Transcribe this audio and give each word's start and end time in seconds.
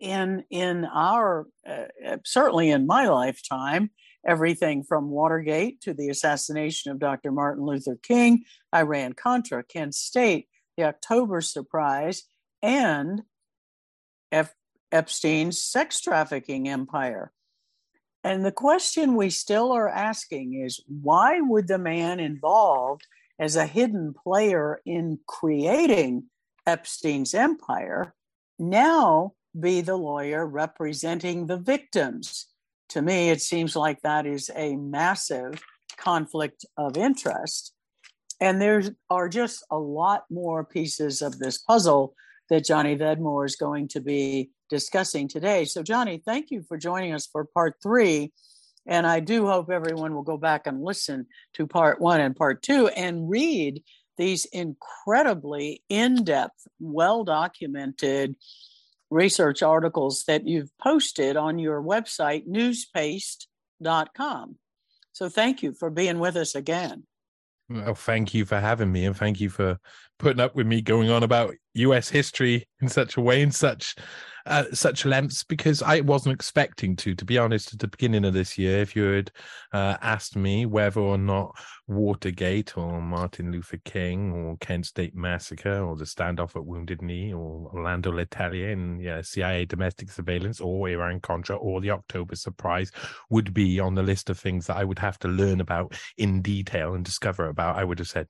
in 0.00 0.44
in 0.48 0.84
our 0.84 1.46
uh, 1.68 2.16
certainly 2.24 2.70
in 2.70 2.86
my 2.86 3.08
lifetime 3.08 3.90
everything 4.26 4.82
from 4.82 5.10
Watergate 5.10 5.80
to 5.82 5.94
the 5.94 6.08
assassination 6.08 6.92
of 6.92 6.98
Dr. 6.98 7.32
Martin 7.32 7.64
Luther 7.64 7.98
King, 8.02 8.44
Iran 8.74 9.12
Contra, 9.12 9.62
Kent 9.64 9.94
State, 9.94 10.48
the 10.76 10.84
October 10.84 11.40
surprise, 11.40 12.24
and 12.62 13.22
F- 14.30 14.54
Epstein's 14.90 15.62
sex 15.62 16.00
trafficking 16.00 16.68
empire. 16.68 17.32
And 18.24 18.44
the 18.44 18.52
question 18.52 19.16
we 19.16 19.30
still 19.30 19.72
are 19.72 19.88
asking 19.88 20.54
is 20.54 20.80
why 20.86 21.40
would 21.40 21.66
the 21.66 21.78
man 21.78 22.20
involved 22.20 23.06
as 23.38 23.56
a 23.56 23.66
hidden 23.66 24.14
player 24.14 24.80
in 24.86 25.18
creating 25.26 26.24
Epstein's 26.66 27.34
empire 27.34 28.14
now 28.58 29.32
be 29.58 29.80
the 29.80 29.96
lawyer 29.96 30.46
representing 30.46 31.46
the 31.46 31.56
victims? 31.56 32.46
To 32.92 33.02
me, 33.02 33.30
it 33.30 33.40
seems 33.40 33.74
like 33.74 34.02
that 34.02 34.26
is 34.26 34.50
a 34.54 34.76
massive 34.76 35.62
conflict 35.96 36.64
of 36.76 36.96
interest. 36.96 37.72
And 38.40 38.60
there 38.60 38.82
are 39.08 39.28
just 39.28 39.64
a 39.70 39.78
lot 39.78 40.24
more 40.30 40.64
pieces 40.64 41.22
of 41.22 41.38
this 41.38 41.58
puzzle 41.58 42.14
that 42.50 42.64
Johnny 42.66 42.96
Vedmore 42.96 43.46
is 43.46 43.56
going 43.56 43.88
to 43.88 44.00
be 44.00 44.50
discussing 44.68 45.26
today. 45.26 45.64
So, 45.64 45.82
Johnny, 45.82 46.20
thank 46.24 46.50
you 46.50 46.62
for 46.68 46.76
joining 46.76 47.14
us 47.14 47.26
for 47.26 47.46
part 47.46 47.76
three. 47.82 48.32
And 48.86 49.06
I 49.06 49.20
do 49.20 49.46
hope 49.46 49.70
everyone 49.70 50.14
will 50.14 50.22
go 50.22 50.36
back 50.36 50.66
and 50.66 50.82
listen 50.82 51.26
to 51.54 51.66
part 51.66 52.00
one 52.00 52.20
and 52.20 52.36
part 52.36 52.62
two 52.62 52.88
and 52.88 53.30
read 53.30 53.82
these 54.18 54.44
incredibly 54.46 55.82
in 55.88 56.24
depth, 56.24 56.66
well 56.78 57.24
documented 57.24 58.34
research 59.12 59.62
articles 59.62 60.24
that 60.24 60.46
you've 60.46 60.70
posted 60.78 61.36
on 61.36 61.58
your 61.58 61.82
website, 61.82 62.46
newspaste.com. 62.46 64.56
So 65.12 65.28
thank 65.28 65.62
you 65.62 65.72
for 65.72 65.90
being 65.90 66.18
with 66.18 66.36
us 66.36 66.54
again. 66.54 67.04
Well, 67.68 67.94
thank 67.94 68.34
you 68.34 68.44
for 68.44 68.58
having 68.58 68.90
me 68.90 69.04
and 69.04 69.16
thank 69.16 69.40
you 69.40 69.50
for 69.50 69.78
putting 70.18 70.40
up 70.40 70.54
with 70.54 70.66
me 70.66 70.82
going 70.82 71.10
on 71.10 71.22
about 71.22 71.54
US 71.74 72.08
history 72.08 72.66
in 72.80 72.88
such 72.88 73.16
a 73.16 73.20
way, 73.20 73.42
in 73.42 73.52
such 73.52 73.94
uh, 74.46 74.64
such 74.72 75.04
lengths 75.04 75.44
because 75.44 75.82
I 75.82 76.00
wasn't 76.00 76.34
expecting 76.34 76.96
to. 76.96 77.14
To 77.14 77.24
be 77.24 77.38
honest, 77.38 77.72
at 77.72 77.78
the 77.78 77.88
beginning 77.88 78.24
of 78.24 78.34
this 78.34 78.58
year, 78.58 78.80
if 78.80 78.96
you 78.96 79.04
had 79.04 79.30
uh, 79.72 79.96
asked 80.02 80.36
me 80.36 80.66
whether 80.66 81.00
or 81.00 81.18
not 81.18 81.56
Watergate 81.88 82.76
or 82.76 83.00
Martin 83.00 83.52
Luther 83.52 83.78
King 83.84 84.32
or 84.32 84.56
Kent 84.58 84.86
State 84.86 85.14
Massacre 85.14 85.80
or 85.80 85.96
the 85.96 86.04
standoff 86.04 86.56
at 86.56 86.64
Wounded 86.64 87.02
Knee 87.02 87.32
or 87.32 87.70
Orlando 87.72 88.10
Letelier 88.12 88.72
and 88.72 89.00
yeah, 89.00 89.20
CIA 89.22 89.64
domestic 89.64 90.10
surveillance 90.10 90.60
or 90.60 90.88
Iran 90.88 91.20
Contra 91.20 91.56
or 91.56 91.80
the 91.80 91.90
October 91.90 92.36
surprise 92.36 92.90
would 93.30 93.52
be 93.52 93.80
on 93.80 93.94
the 93.94 94.02
list 94.02 94.30
of 94.30 94.38
things 94.38 94.66
that 94.66 94.76
I 94.76 94.84
would 94.84 94.98
have 94.98 95.18
to 95.20 95.28
learn 95.28 95.60
about 95.60 95.94
in 96.16 96.42
detail 96.42 96.94
and 96.94 97.04
discover 97.04 97.48
about, 97.48 97.76
I 97.76 97.84
would 97.84 97.98
have 97.98 98.08
said, 98.08 98.28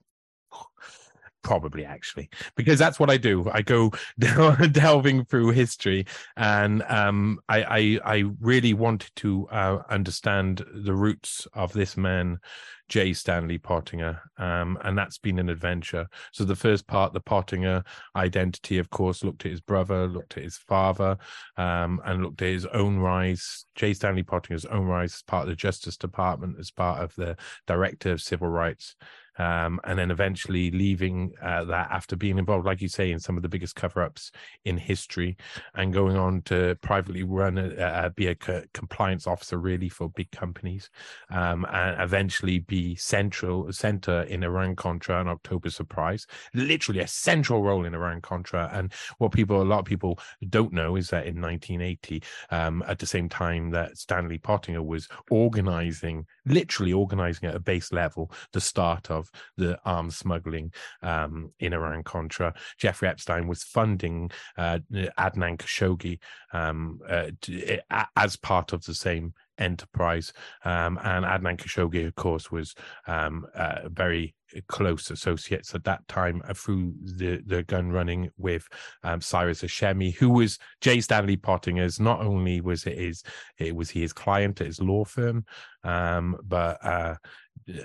probably 1.43 1.85
actually 1.85 2.29
because 2.55 2.79
that's 2.79 2.99
what 2.99 3.09
i 3.09 3.17
do. 3.17 3.49
I 3.51 3.61
go 3.61 3.91
delving 4.71 5.25
through 5.25 5.51
history 5.51 6.05
and 6.37 6.81
um, 6.83 7.39
I, 7.49 7.63
I, 7.63 7.99
I 8.15 8.23
really 8.39 8.73
wanted 8.73 9.11
to 9.17 9.47
uh, 9.49 9.83
understand 9.89 10.63
the 10.73 10.93
roots 10.93 11.47
of 11.53 11.73
this 11.73 11.97
man 11.97 12.39
j. 12.89 13.13
Stanley 13.13 13.57
pottinger. 13.57 14.21
Um, 14.37 14.77
and 14.83 14.97
that's 14.97 15.17
been 15.17 15.39
an 15.39 15.49
adventure. 15.49 16.07
So 16.31 16.43
the 16.43 16.55
first 16.55 16.85
part 16.85 17.13
the 17.13 17.21
pottinger 17.21 17.83
identity 18.15 18.77
of 18.77 18.89
course 18.89 19.23
looked 19.23 19.45
at 19.45 19.51
his 19.51 19.61
brother 19.61 20.07
looked 20.07 20.37
at 20.37 20.43
his 20.43 20.57
father 20.57 21.17
um, 21.57 22.01
and 22.05 22.23
looked 22.23 22.41
at 22.41 22.49
his 22.49 22.65
own 22.67 22.97
rise 22.97 23.65
j. 23.75 23.93
Stanley 23.93 24.23
pottinger's 24.23 24.65
own 24.65 24.85
rise 24.85 25.15
as 25.15 25.21
part 25.23 25.43
of 25.43 25.49
the 25.49 25.55
justice 25.55 25.97
department 25.97 26.57
as 26.59 26.71
part 26.71 27.01
of 27.01 27.15
the 27.15 27.35
director 27.67 28.11
of 28.11 28.21
civil 28.21 28.47
rights 28.47 28.95
um, 29.37 29.79
and 29.83 29.97
then 29.97 30.11
eventually 30.11 30.71
leaving 30.71 31.33
uh, 31.41 31.63
that 31.65 31.89
after 31.91 32.15
being 32.15 32.37
involved, 32.37 32.65
like 32.65 32.81
you 32.81 32.87
say, 32.87 33.11
in 33.11 33.19
some 33.19 33.37
of 33.37 33.43
the 33.43 33.49
biggest 33.49 33.75
cover-ups 33.75 34.31
in 34.65 34.77
history, 34.77 35.37
and 35.75 35.93
going 35.93 36.17
on 36.17 36.41
to 36.43 36.75
privately 36.81 37.23
run, 37.23 37.57
a, 37.57 38.11
be 38.15 38.27
a 38.27 38.35
co- 38.35 38.63
compliance 38.73 39.27
officer 39.27 39.57
really 39.57 39.89
for 39.89 40.09
big 40.09 40.29
companies, 40.31 40.89
um, 41.29 41.65
and 41.71 42.01
eventually 42.01 42.59
be 42.59 42.95
central 42.95 43.71
center 43.71 44.23
in 44.23 44.43
Iran 44.43 44.75
Contra 44.75 45.19
and 45.19 45.29
October 45.29 45.69
Surprise, 45.69 46.27
literally 46.53 47.01
a 47.01 47.07
central 47.07 47.63
role 47.63 47.85
in 47.85 47.93
Iran 47.93 48.21
Contra. 48.21 48.69
And 48.73 48.91
what 49.17 49.31
people, 49.31 49.61
a 49.61 49.63
lot 49.63 49.79
of 49.79 49.85
people 49.85 50.19
don't 50.49 50.73
know, 50.73 50.95
is 50.95 51.09
that 51.09 51.25
in 51.25 51.41
1980, 51.41 52.23
um, 52.51 52.83
at 52.87 52.99
the 52.99 53.05
same 53.05 53.29
time 53.29 53.71
that 53.71 53.97
Stanley 53.97 54.37
Pottinger 54.37 54.83
was 54.83 55.07
organizing, 55.29 56.25
literally 56.45 56.93
organizing 56.93 57.49
at 57.49 57.55
a 57.55 57.59
base 57.59 57.91
level, 57.91 58.31
the 58.51 58.61
start 58.61 59.09
of 59.09 59.22
the 59.57 59.79
arms 59.85 60.17
smuggling 60.17 60.73
um, 61.01 61.51
in 61.59 61.73
Iran 61.73 62.03
Contra. 62.03 62.53
Jeffrey 62.77 63.07
Epstein 63.07 63.47
was 63.47 63.63
funding 63.63 64.31
uh, 64.57 64.79
Adnan 64.91 65.57
Khashoggi 65.57 66.19
um, 66.51 66.99
uh, 67.07 67.31
to, 67.41 67.79
as 68.15 68.35
part 68.35 68.73
of 68.73 68.83
the 68.83 68.93
same 68.93 69.33
enterprise. 69.57 70.33
Um, 70.65 70.99
and 71.03 71.25
Adnan 71.25 71.57
Khashoggi, 71.57 72.07
of 72.07 72.15
course, 72.15 72.51
was 72.51 72.75
um, 73.07 73.45
very 73.87 74.35
close 74.67 75.09
associates 75.09 75.73
at 75.73 75.83
that 75.83 76.07
time 76.07 76.41
uh, 76.47 76.53
through 76.53 76.93
the, 77.03 77.41
the 77.45 77.63
gun 77.63 77.91
running 77.91 78.29
with 78.37 78.67
um, 79.03 79.21
Cyrus 79.21 79.61
Hashemi, 79.61 80.15
who 80.15 80.29
was 80.29 80.59
J. 80.81 81.01
Stanley 81.01 81.37
Pottinger's. 81.37 81.99
Not 81.99 82.21
only 82.21 82.61
was 82.61 82.85
it 82.85 82.97
his, 82.97 83.23
it 83.57 83.75
was 83.75 83.89
his 83.89 84.13
client 84.13 84.61
at 84.61 84.67
his 84.67 84.81
law 84.81 85.05
firm, 85.05 85.45
um, 85.83 86.37
but 86.43 86.83
uh, 86.85 87.15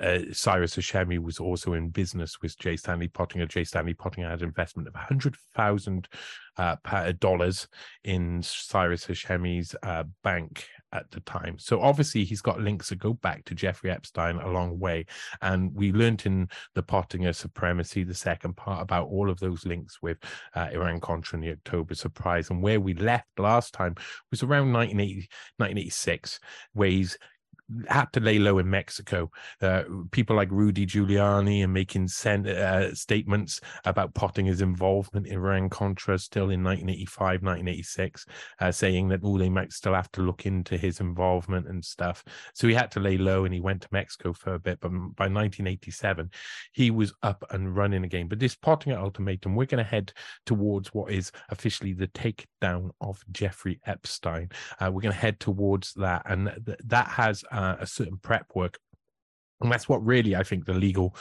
uh, 0.01 0.19
Cyrus 0.33 0.77
Hashemi 0.77 1.19
was 1.19 1.39
also 1.39 1.75
in 1.75 1.91
business 1.91 2.41
with 2.43 2.59
J. 2.59 2.77
Stanley 2.77 3.09
Pottinger. 3.09 3.47
J. 3.47 3.65
Stanley 3.65 3.95
Pottinger 3.95 4.29
had 4.29 4.43
an 4.43 4.49
investment 4.49 4.89
of 4.89 4.95
hundred 4.95 5.37
thousand 5.55 6.09
uh, 6.57 6.77
dollars 7.19 7.69
in 8.05 8.43
Cyrus 8.43 9.07
Hashemi's 9.07 9.75
uh, 9.83 10.05
bank 10.23 10.67
at 10.93 11.11
the 11.11 11.21
time. 11.21 11.59
So 11.59 11.81
obviously 11.81 12.25
he's 12.25 12.41
got 12.41 12.61
links 12.61 12.89
that 12.89 12.99
go 12.99 13.15
back 13.15 13.45
to 13.47 13.55
Jeffrey 13.55 13.91
Epstein 13.91 14.37
a 14.37 14.51
long 14.51 14.79
way. 14.79 15.07
And 15.43 15.75
we 15.75 15.93
learned 15.93 16.25
in 16.27 16.49
the 16.75 16.83
Pottinger 16.83 17.33
Supremacy, 17.33 18.05
the 18.05 18.15
second 18.15 18.57
part, 18.57 18.83
about 18.83 19.09
all 19.09 19.31
of 19.31 19.41
those 19.41 19.67
links 19.67 19.99
with 20.03 20.19
uh, 20.55 20.69
Iran 20.73 21.01
Contra 21.01 21.37
and 21.37 21.45
the 21.45 21.53
October 21.53 21.95
Surprise. 21.95 22.51
And 22.51 22.63
where 22.63 22.81
we 22.81 22.95
left 22.95 23.29
last 23.39 23.75
time 23.75 23.95
was 24.31 24.43
around 24.43 24.73
1980, 24.73 25.29
1986, 25.59 26.41
where 26.73 26.91
he's 26.91 27.19
had 27.89 28.07
to 28.13 28.21
lay 28.21 28.39
low 28.39 28.59
in 28.59 28.69
Mexico. 28.69 29.31
Uh, 29.61 29.83
people 30.11 30.37
like 30.37 30.51
Rudy 30.51 30.87
Giuliani 30.87 31.65
and 31.65 31.73
making 31.73 32.09
sen- 32.09 32.49
uh, 32.49 32.95
statements 32.95 33.61
about 33.85 34.15
Pottinger's 34.15 34.63
involvement 34.63 35.27
in 35.27 35.35
Iran 35.35 35.69
Contra 35.69 36.19
still 36.19 36.51
in 36.51 36.63
1985, 36.63 37.43
1986, 37.43 38.27
uh, 38.61 38.73
saying 38.73 39.09
that 39.09 39.21
oh, 39.23 39.39
they 39.39 39.51
might 39.51 39.73
still 39.73 39.95
have 39.95 40.11
to 40.13 40.23
look 40.23 40.47
into 40.47 40.77
his 40.77 41.01
involvement 41.01 41.69
and 41.69 41.85
stuff. 41.85 42.25
So 42.55 42.69
he 42.69 42.75
had 42.75 42.91
to 42.93 43.01
lay 43.01 43.19
low 43.19 43.45
and 43.45 43.53
he 43.53 43.61
went 43.61 43.83
to 43.83 43.89
Mexico 43.93 44.33
for 44.33 44.55
a 44.55 44.59
bit. 44.59 44.81
But 44.81 44.91
by 44.91 45.29
1987, 45.29 46.31
he 46.73 46.91
was 46.91 47.13
up 47.23 47.45
and 47.51 47.77
running 47.77 48.05
again. 48.05 48.29
But 48.29 48.39
this 48.39 48.55
Pottinger 48.55 48.99
ultimatum, 48.99 49.55
we're 49.55 49.67
going 49.67 49.85
to 49.85 49.91
head 49.91 50.13
towards 50.47 50.95
what 50.95 51.13
is 51.13 51.33
officially 51.51 51.93
the 51.93 52.09
takedown 52.09 52.91
of 53.01 53.23
Jeffrey 53.33 53.81
Epstein. 53.87 54.51
Uh, 54.81 54.91
we're 54.93 55.03
going 55.03 55.13
to 55.13 55.21
head 55.21 55.39
towards 55.41 55.93
that. 55.95 56.23
And 56.27 56.51
th- 56.67 56.79
that 56.87 57.09
has 57.09 57.45
uh, 57.59 57.77
a 57.81 57.87
certain 57.87 58.19
prep 58.19 58.47
work. 58.55 58.79
And 59.61 59.73
that's 59.73 59.89
what 59.89 60.05
really, 60.05 60.37
I 60.37 60.45
think, 60.45 60.65
the 60.65 60.75
legal 60.75 61.17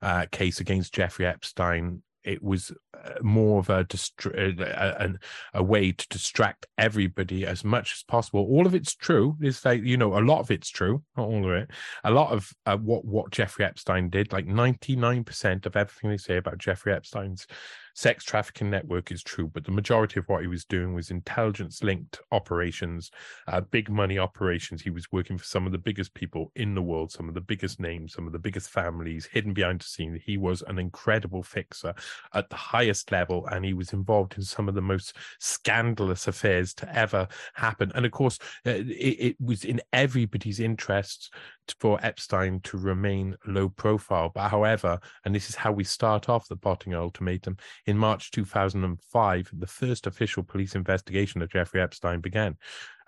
uh, 0.00 0.26
case 0.30 0.60
against 0.60 0.94
Jeffrey 0.94 1.26
Epstein 1.26 2.02
it 2.22 2.42
was 2.42 2.70
uh, 2.94 3.14
more 3.22 3.60
of 3.60 3.70
a, 3.70 3.84
distra- 3.84 4.60
uh, 4.60 5.08
a, 5.54 5.58
a, 5.58 5.62
way 5.62 5.90
to 5.90 6.06
distract 6.08 6.66
everybody 6.76 7.46
as 7.46 7.64
much 7.64 7.94
as 7.94 8.02
possible. 8.02 8.42
All 8.42 8.66
of 8.66 8.74
it's 8.74 8.94
true. 8.94 9.36
It's 9.40 9.64
like 9.64 9.82
you 9.82 9.96
know, 9.96 10.18
a 10.18 10.20
lot 10.20 10.40
of 10.40 10.50
it's 10.50 10.68
true, 10.68 11.02
not 11.16 11.28
all 11.28 11.46
of 11.46 11.52
it. 11.52 11.70
A 12.04 12.10
lot 12.10 12.32
of 12.32 12.52
uh, 12.66 12.76
what 12.76 13.04
what 13.04 13.30
Jeffrey 13.30 13.64
Epstein 13.64 14.10
did, 14.10 14.32
like 14.32 14.46
ninety 14.46 14.96
nine 14.96 15.24
percent 15.24 15.64
of 15.64 15.76
everything 15.76 16.10
they 16.10 16.18
say 16.18 16.36
about 16.36 16.58
Jeffrey 16.58 16.92
Epstein's 16.92 17.46
sex 17.94 18.24
trafficking 18.24 18.70
network 18.70 19.10
is 19.12 19.22
true, 19.22 19.50
but 19.52 19.64
the 19.64 19.70
majority 19.70 20.18
of 20.18 20.28
what 20.28 20.42
he 20.42 20.46
was 20.46 20.64
doing 20.64 20.94
was 20.94 21.10
intelligence 21.10 21.82
linked 21.82 22.20
operations, 22.32 23.10
uh, 23.48 23.60
big 23.60 23.90
money 23.90 24.18
operations. 24.18 24.82
He 24.82 24.90
was 24.90 25.10
working 25.12 25.38
for 25.38 25.44
some 25.44 25.66
of 25.66 25.72
the 25.72 25.78
biggest 25.78 26.14
people 26.14 26.52
in 26.56 26.74
the 26.74 26.82
world, 26.82 27.12
some 27.12 27.28
of 27.28 27.34
the 27.34 27.40
biggest 27.40 27.80
names, 27.80 28.14
some 28.14 28.26
of 28.26 28.32
the 28.32 28.38
biggest 28.38 28.70
families 28.70 29.26
hidden 29.26 29.52
behind 29.52 29.80
the 29.80 29.84
scene. 29.84 30.20
He 30.24 30.36
was 30.36 30.62
an 30.62 30.78
incredible 30.78 31.42
fixer 31.42 31.94
at 32.34 32.48
the 32.50 32.56
highest 32.56 33.12
level, 33.12 33.46
and 33.46 33.64
he 33.64 33.74
was 33.74 33.92
involved 33.92 34.36
in 34.36 34.42
some 34.42 34.68
of 34.68 34.74
the 34.74 34.82
most 34.82 35.16
scandalous 35.38 36.28
affairs 36.28 36.74
to 36.74 36.96
ever 36.96 37.28
happen. 37.54 37.92
And 37.94 38.06
of 38.06 38.12
course, 38.12 38.38
uh, 38.66 38.70
it, 38.70 39.16
it 39.20 39.36
was 39.40 39.64
in 39.64 39.80
everybody's 39.92 40.60
interests 40.60 41.30
for 41.78 41.98
Epstein 42.02 42.60
to 42.60 42.78
remain 42.78 43.36
low 43.46 43.68
profile. 43.68 44.30
But 44.34 44.48
however, 44.48 44.98
and 45.24 45.34
this 45.34 45.48
is 45.48 45.56
how 45.56 45.72
we 45.72 45.84
start 45.84 46.28
off 46.28 46.48
the 46.48 46.56
Pottinger 46.56 46.98
ultimatum, 46.98 47.56
in 47.86 47.96
March 47.96 48.30
2005, 48.30 49.50
the 49.52 49.66
first 49.66 50.06
official 50.06 50.42
police 50.42 50.74
investigation 50.74 51.42
of 51.42 51.50
Jeffrey 51.50 51.80
Epstein 51.80 52.20
began. 52.20 52.56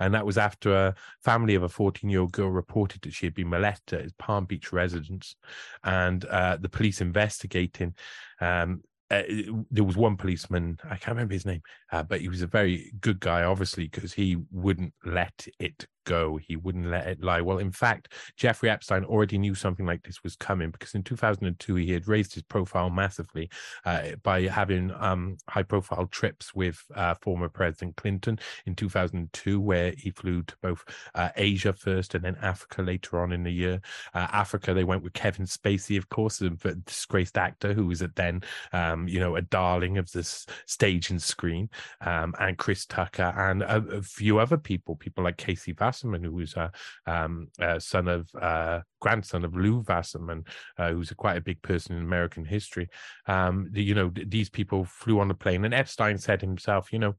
And 0.00 0.14
that 0.14 0.26
was 0.26 0.38
after 0.38 0.74
a 0.74 0.94
family 1.22 1.54
of 1.54 1.62
a 1.62 1.68
14 1.68 2.10
year 2.10 2.20
old 2.20 2.32
girl 2.32 2.50
reported 2.50 3.02
that 3.02 3.14
she 3.14 3.26
had 3.26 3.34
been 3.34 3.48
molested 3.48 3.98
at 3.98 4.04
his 4.04 4.12
Palm 4.14 4.44
Beach 4.44 4.72
residence. 4.72 5.36
And 5.84 6.24
uh, 6.24 6.58
the 6.60 6.68
police 6.68 7.00
investigating 7.00 7.94
um, 8.40 8.82
uh, 9.12 9.22
there 9.70 9.84
was 9.84 9.96
one 9.96 10.16
policeman 10.16 10.78
i 10.84 10.96
can't 10.96 11.08
remember 11.14 11.34
his 11.34 11.44
name 11.44 11.60
uh, 11.92 12.02
but 12.02 12.22
he 12.22 12.28
was 12.28 12.40
a 12.40 12.46
very 12.46 12.90
good 13.00 13.20
guy 13.20 13.42
obviously 13.42 13.84
because 13.84 14.14
he 14.14 14.38
wouldn't 14.50 14.94
let 15.04 15.46
it 15.58 15.86
go. 16.04 16.36
He 16.36 16.56
wouldn't 16.56 16.86
let 16.86 17.06
it 17.06 17.22
lie. 17.22 17.40
Well, 17.40 17.58
in 17.58 17.72
fact, 17.72 18.12
Jeffrey 18.36 18.70
Epstein 18.70 19.04
already 19.04 19.38
knew 19.38 19.54
something 19.54 19.86
like 19.86 20.02
this 20.02 20.22
was 20.22 20.36
coming 20.36 20.70
because 20.70 20.94
in 20.94 21.02
2002 21.02 21.74
he 21.76 21.92
had 21.92 22.08
raised 22.08 22.34
his 22.34 22.42
profile 22.42 22.90
massively 22.90 23.50
uh, 23.84 24.10
by 24.22 24.42
having 24.42 24.92
um, 24.98 25.36
high-profile 25.48 26.06
trips 26.06 26.54
with 26.54 26.82
uh, 26.94 27.14
former 27.20 27.48
President 27.48 27.96
Clinton 27.96 28.38
in 28.66 28.74
2002, 28.74 29.60
where 29.60 29.92
he 29.96 30.10
flew 30.10 30.42
to 30.42 30.54
both 30.62 30.84
uh, 31.14 31.30
Asia 31.36 31.72
first 31.72 32.14
and 32.14 32.24
then 32.24 32.36
Africa 32.42 32.82
later 32.82 33.20
on 33.20 33.32
in 33.32 33.42
the 33.42 33.52
year. 33.52 33.80
Uh, 34.14 34.28
Africa, 34.32 34.74
they 34.74 34.84
went 34.84 35.02
with 35.02 35.12
Kevin 35.12 35.46
Spacey, 35.46 35.98
of 35.98 36.08
course, 36.08 36.40
a 36.40 36.50
disgraced 36.50 37.38
actor 37.38 37.72
who 37.72 37.86
was 37.86 38.02
at 38.02 38.16
then, 38.16 38.42
um, 38.72 39.08
you 39.08 39.20
know, 39.20 39.36
a 39.36 39.42
darling 39.42 39.98
of 39.98 40.10
this 40.12 40.46
stage 40.66 41.10
and 41.10 41.22
screen, 41.22 41.68
um, 42.00 42.34
and 42.40 42.58
Chris 42.58 42.86
Tucker 42.86 43.32
and 43.36 43.62
a, 43.62 43.76
a, 43.96 44.02
few 44.02 44.38
other 44.38 44.56
people, 44.56 44.96
people 44.96 45.24
like 45.24 45.36
Casey 45.36 45.72
Wasserman, 45.92 46.24
who 46.24 46.32
was 46.32 46.54
a, 46.54 46.72
um, 47.06 47.48
a 47.60 47.78
son 47.78 48.08
of 48.08 48.30
uh, 48.40 48.80
grandson 49.00 49.44
of 49.44 49.54
Lew 49.54 49.84
Wasserman, 49.86 50.44
uh, 50.78 50.90
who's 50.90 51.10
a, 51.10 51.14
quite 51.14 51.36
a 51.36 51.42
big 51.42 51.60
person 51.60 51.96
in 51.96 52.02
American 52.02 52.46
history. 52.46 52.88
Um, 53.26 53.68
you 53.74 53.94
know, 53.94 54.10
these 54.14 54.48
people 54.48 54.86
flew 54.86 55.20
on 55.20 55.28
the 55.28 55.34
plane, 55.34 55.66
and 55.66 55.74
Epstein 55.74 56.16
said 56.16 56.40
himself, 56.40 56.92
you 56.94 56.98
know, 56.98 57.14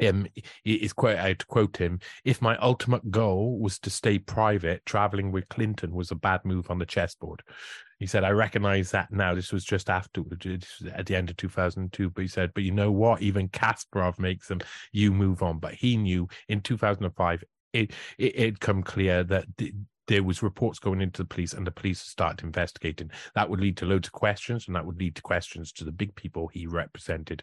um, 0.00 0.26
is 0.64 0.92
quote 0.92 1.18
I 1.18 1.34
quote 1.34 1.76
him: 1.76 2.00
"If 2.24 2.42
my 2.42 2.56
ultimate 2.58 3.10
goal 3.10 3.58
was 3.58 3.78
to 3.80 3.90
stay 3.90 4.18
private, 4.18 4.84
traveling 4.84 5.32
with 5.32 5.48
Clinton 5.48 5.94
was 5.94 6.10
a 6.10 6.16
bad 6.16 6.44
move 6.44 6.70
on 6.70 6.78
the 6.78 6.86
chessboard." 6.86 7.42
He 7.98 8.06
said, 8.06 8.24
"I 8.24 8.30
recognize 8.30 8.90
that 8.90 9.10
now. 9.10 9.34
This 9.34 9.52
was 9.52 9.64
just 9.64 9.88
after 9.88 10.22
at 10.94 11.06
the 11.06 11.16
end 11.16 11.30
of 11.30 11.36
2002." 11.36 12.10
But 12.10 12.22
he 12.22 12.28
said, 12.28 12.52
"But 12.52 12.64
you 12.64 12.72
know 12.72 12.92
what? 12.92 13.22
Even 13.22 13.48
Kasparov 13.48 14.18
makes 14.18 14.48
them. 14.48 14.60
You 14.92 15.12
move 15.12 15.42
on." 15.42 15.58
But 15.60 15.74
he 15.74 15.96
knew 15.96 16.28
in 16.48 16.60
2005 16.60 17.44
it, 17.76 17.92
it 18.18 18.38
had 18.38 18.60
come 18.60 18.82
clear 18.82 19.24
that 19.24 19.46
the, 19.58 19.72
there 20.06 20.22
was 20.22 20.42
reports 20.42 20.78
going 20.78 21.00
into 21.00 21.22
the 21.22 21.28
police 21.28 21.52
and 21.52 21.66
the 21.66 21.72
police 21.72 22.00
started 22.00 22.44
investigating. 22.44 23.10
That 23.34 23.48
would 23.48 23.60
lead 23.60 23.76
to 23.78 23.86
loads 23.86 24.08
of 24.08 24.12
questions 24.12 24.66
and 24.66 24.76
that 24.76 24.86
would 24.86 24.98
lead 24.98 25.16
to 25.16 25.22
questions 25.22 25.72
to 25.72 25.84
the 25.84 25.92
big 25.92 26.14
people 26.14 26.48
he 26.48 26.66
represented. 26.66 27.42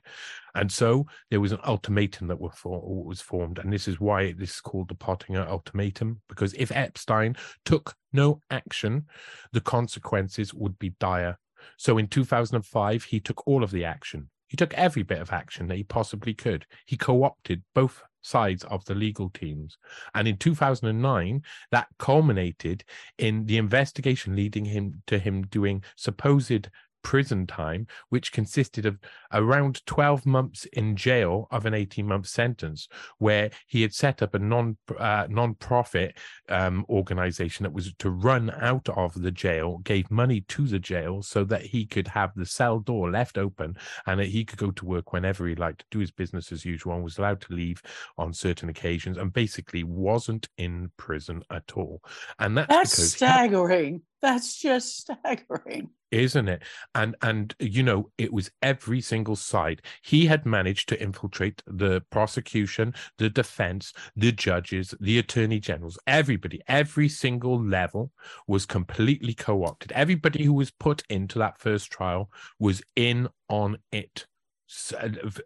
And 0.55 0.71
so 0.71 1.05
there 1.29 1.41
was 1.41 1.51
an 1.51 1.59
ultimatum 1.65 2.27
that 2.27 2.39
was 2.39 3.21
formed. 3.21 3.59
And 3.59 3.71
this 3.71 3.87
is 3.87 3.99
why 3.99 4.33
this 4.33 4.55
is 4.55 4.61
called 4.61 4.89
the 4.89 4.95
pottinger 4.95 5.45
ultimatum 5.47 6.21
because 6.29 6.53
if 6.53 6.71
epstein 6.71 7.35
took 7.65 7.95
no 8.11 8.39
action 8.49 9.05
the 9.51 9.61
consequences 9.61 10.53
would 10.53 10.77
be 10.79 10.93
dire. 10.99 11.37
So 11.77 11.97
in 11.97 12.07
2005 12.07 13.03
he 13.03 13.19
took 13.19 13.47
all 13.47 13.63
of 13.63 13.71
the 13.71 13.85
action. 13.85 14.29
He 14.47 14.57
took 14.57 14.73
every 14.75 15.03
bit 15.03 15.19
of 15.19 15.31
action 15.31 15.67
that 15.67 15.77
he 15.77 15.83
possibly 15.83 16.33
could. 16.33 16.65
He 16.85 16.95
co-opted 16.95 17.63
both 17.73 18.03
sides 18.23 18.63
of 18.65 18.83
the 18.85 18.95
legal 18.95 19.29
teams. 19.29 19.77
And 20.15 20.27
in 20.27 20.37
2009, 20.37 21.43
that 21.71 21.87
culminated 21.99 22.83
in 23.19 23.45
the 23.45 23.57
investigation 23.57 24.35
leading 24.35 24.65
him 24.65 25.03
to 25.07 25.19
him 25.19 25.43
doing 25.43 25.83
supposed 25.95 26.69
prison 27.03 27.45
time, 27.45 27.85
which 28.09 28.31
consisted 28.31 28.85
of 28.85 28.97
around 29.31 29.85
12 29.85 30.25
months 30.25 30.65
in 30.73 30.95
jail 30.95 31.47
of 31.51 31.65
an 31.65 31.73
18 31.73 32.07
month 32.07 32.27
sentence, 32.27 32.87
where 33.19 33.51
he 33.67 33.81
had 33.81 33.93
set 33.93 34.21
up 34.21 34.33
a 34.33 34.39
non 34.39 34.77
uh, 34.97 35.27
non-profit 35.29 36.17
um, 36.49 36.85
organization 36.89 37.63
that 37.63 37.73
was 37.73 37.93
to 37.99 38.09
run 38.09 38.49
out 38.59 38.89
of 38.89 39.21
the 39.21 39.31
jail, 39.31 39.79
gave 39.79 40.09
money 40.09 40.41
to 40.41 40.65
the 40.67 40.79
jail 40.79 41.21
so 41.21 41.43
that 41.43 41.61
he 41.61 41.85
could 41.85 42.07
have 42.07 42.31
the 42.35 42.45
cell 42.45 42.79
door 42.79 43.11
left 43.11 43.37
open 43.37 43.75
and 44.07 44.19
that 44.19 44.27
he 44.27 44.43
could 44.45 44.59
go 44.59 44.71
to 44.71 44.85
work 44.85 45.13
whenever 45.13 45.47
he 45.47 45.55
liked, 45.55 45.85
do 45.91 45.99
his 45.99 46.11
business 46.11 46.51
as 46.51 46.65
usual, 46.65 46.93
and 46.95 47.03
was 47.03 47.17
allowed 47.17 47.41
to 47.41 47.53
leave 47.53 47.81
on 48.17 48.33
certain 48.33 48.69
occasions, 48.69 49.17
and 49.17 49.33
basically 49.33 49.83
wasn't 49.83 50.47
in 50.57 50.91
prison 50.97 51.43
at 51.51 51.71
all. 51.75 52.01
And 52.39 52.57
that's, 52.57 52.69
that's 52.69 53.13
staggering. 53.13 54.01
That's 54.23 54.55
just 54.55 55.01
staggering. 55.01 55.89
Isn't 56.09 56.47
it? 56.47 56.63
And 56.95 57.15
and 57.21 57.53
you 57.59 57.83
know 57.83 58.09
it 58.17 58.31
was 58.31 58.49
every 58.61 59.01
single 59.01 59.35
side. 59.35 59.81
He 60.01 60.27
had 60.27 60.45
managed 60.45 60.87
to 60.89 61.01
infiltrate 61.01 61.61
the 61.67 62.01
prosecution 62.09 62.93
the 63.17 63.29
defense 63.29 63.93
the 64.15 64.31
judges 64.31 64.95
the 65.01 65.19
attorney 65.19 65.59
generals 65.59 65.99
everybody. 66.07 66.61
Every 66.67 67.09
single 67.09 67.61
level 67.61 68.11
was 68.47 68.65
completely 68.65 69.33
co-opted. 69.33 69.91
Everybody 69.91 70.45
who 70.45 70.53
was 70.53 70.71
put 70.71 71.03
into 71.09 71.37
that 71.39 71.59
first 71.59 71.91
trial 71.91 72.31
was 72.59 72.81
in 72.95 73.27
on 73.49 73.77
it 73.91 74.25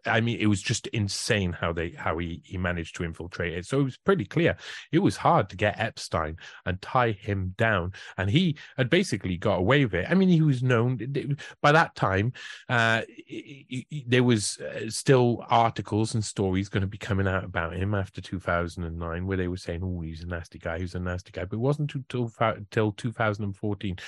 I 0.06 0.20
mean, 0.20 0.38
it 0.38 0.46
was 0.46 0.62
just 0.62 0.86
insane 0.88 1.52
how 1.52 1.72
they 1.72 1.90
how 1.90 2.18
he 2.18 2.40
he 2.44 2.56
managed 2.56 2.96
to 2.96 3.04
infiltrate 3.04 3.54
it. 3.54 3.66
So 3.66 3.80
it 3.80 3.84
was 3.84 3.96
pretty 3.96 4.24
clear 4.24 4.56
it 4.92 5.00
was 5.00 5.16
hard 5.16 5.50
to 5.50 5.56
get 5.56 5.78
Epstein 5.78 6.36
and 6.64 6.80
tie 6.80 7.12
him 7.12 7.54
down, 7.58 7.92
and 8.16 8.30
he 8.30 8.56
had 8.76 8.88
basically 8.88 9.36
got 9.36 9.58
away 9.58 9.84
with 9.84 9.94
it. 9.94 10.06
I 10.08 10.14
mean, 10.14 10.28
he 10.28 10.40
was 10.40 10.62
known 10.62 10.98
by 11.60 11.72
that 11.72 11.94
time. 11.94 12.32
Uh, 12.68 13.02
there 14.06 14.24
was 14.24 14.58
uh, 14.58 14.88
still 14.88 15.44
articles 15.50 16.14
and 16.14 16.24
stories 16.24 16.68
going 16.68 16.82
to 16.82 16.86
be 16.86 16.98
coming 16.98 17.28
out 17.28 17.44
about 17.44 17.74
him 17.74 17.94
after 17.94 18.20
2009, 18.20 19.26
where 19.26 19.36
they 19.36 19.48
were 19.48 19.56
saying, 19.56 19.82
"Oh, 19.82 20.00
he's 20.00 20.22
a 20.22 20.26
nasty 20.26 20.58
guy. 20.58 20.78
He's 20.78 20.94
a 20.94 21.00
nasty 21.00 21.32
guy," 21.32 21.44
but 21.44 21.56
it 21.56 21.60
wasn't 21.60 21.94
until 21.94 22.32
until 22.40 22.92
2014 22.92 23.98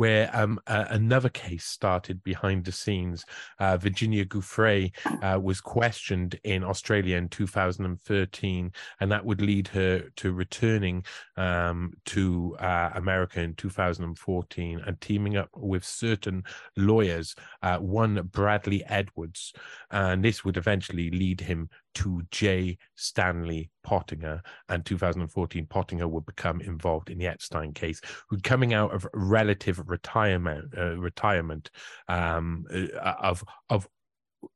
where 0.00 0.30
um, 0.32 0.58
uh, 0.66 0.86
another 0.88 1.28
case 1.28 1.66
started 1.66 2.22
behind 2.22 2.64
the 2.64 2.72
scenes. 2.72 3.26
Uh, 3.58 3.76
Virginia 3.76 4.24
Giuffre 4.24 4.90
uh, 5.22 5.38
was 5.38 5.60
questioned 5.60 6.40
in 6.44 6.64
Australia 6.64 7.18
in 7.18 7.28
2013, 7.28 8.72
and 9.00 9.12
that 9.12 9.22
would 9.26 9.42
lead 9.42 9.68
her 9.68 10.08
to 10.16 10.32
returning 10.32 11.04
um, 11.36 11.92
to 12.06 12.56
uh, 12.60 12.92
America 12.94 13.42
in 13.42 13.52
2014 13.56 14.80
and 14.86 14.98
teaming 15.02 15.36
up 15.36 15.50
with 15.54 15.84
certain 15.84 16.44
lawyers, 16.78 17.34
uh, 17.62 17.76
one 17.76 18.22
Bradley 18.32 18.82
Edwards, 18.86 19.52
and 19.90 20.24
this 20.24 20.46
would 20.46 20.56
eventually 20.56 21.10
lead 21.10 21.42
him 21.42 21.68
to 21.96 22.22
J. 22.30 22.78
Stanley 22.94 23.70
Pottinger, 23.82 24.42
and 24.68 24.84
2014 24.84 25.66
Pottinger 25.66 26.08
would 26.08 26.26
become 26.26 26.60
involved 26.60 27.10
in 27.10 27.18
the 27.18 27.26
Epstein 27.26 27.72
case, 27.72 28.00
who 28.28 28.38
coming 28.38 28.74
out 28.74 28.94
of 28.94 29.06
relative 29.14 29.88
retirement, 29.88 30.72
uh, 30.76 30.96
retirement 30.96 31.70
um, 32.08 32.64
uh, 32.72 33.14
of 33.20 33.44
of 33.68 33.88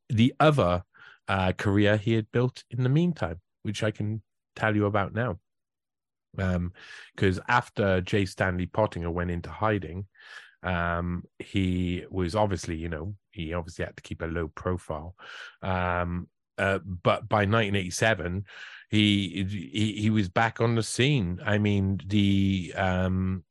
the 0.08 0.34
other 0.40 0.82
uh, 1.28 1.52
career 1.52 1.96
he 1.96 2.12
had 2.12 2.30
built 2.32 2.64
in 2.70 2.82
the 2.82 2.88
meantime, 2.88 3.40
which 3.62 3.82
I 3.82 3.90
can 3.90 4.22
tell 4.56 4.74
you 4.74 4.86
about 4.86 5.14
now. 5.14 5.38
Because 6.36 7.38
um, 7.38 7.44
after 7.48 8.00
J. 8.00 8.26
Stanley 8.26 8.66
Pottinger 8.66 9.10
went 9.10 9.30
into 9.30 9.50
hiding, 9.50 10.06
um, 10.64 11.24
he 11.38 12.04
was 12.10 12.34
obviously, 12.34 12.76
you 12.76 12.88
know, 12.88 13.14
he 13.30 13.52
obviously 13.52 13.84
had 13.84 13.96
to 13.96 14.02
keep 14.02 14.22
a 14.22 14.26
low 14.26 14.48
profile. 14.48 15.14
Um, 15.62 16.28
uh, 16.58 16.78
but 16.84 17.28
by 17.28 17.46
1987, 17.46 18.44
he, 18.90 19.44
he 19.72 19.92
he 20.00 20.10
was 20.10 20.28
back 20.28 20.60
on 20.60 20.74
the 20.74 20.82
scene. 20.82 21.40
I 21.44 21.58
mean, 21.58 22.00
the 22.06 22.72
um, 22.76 23.42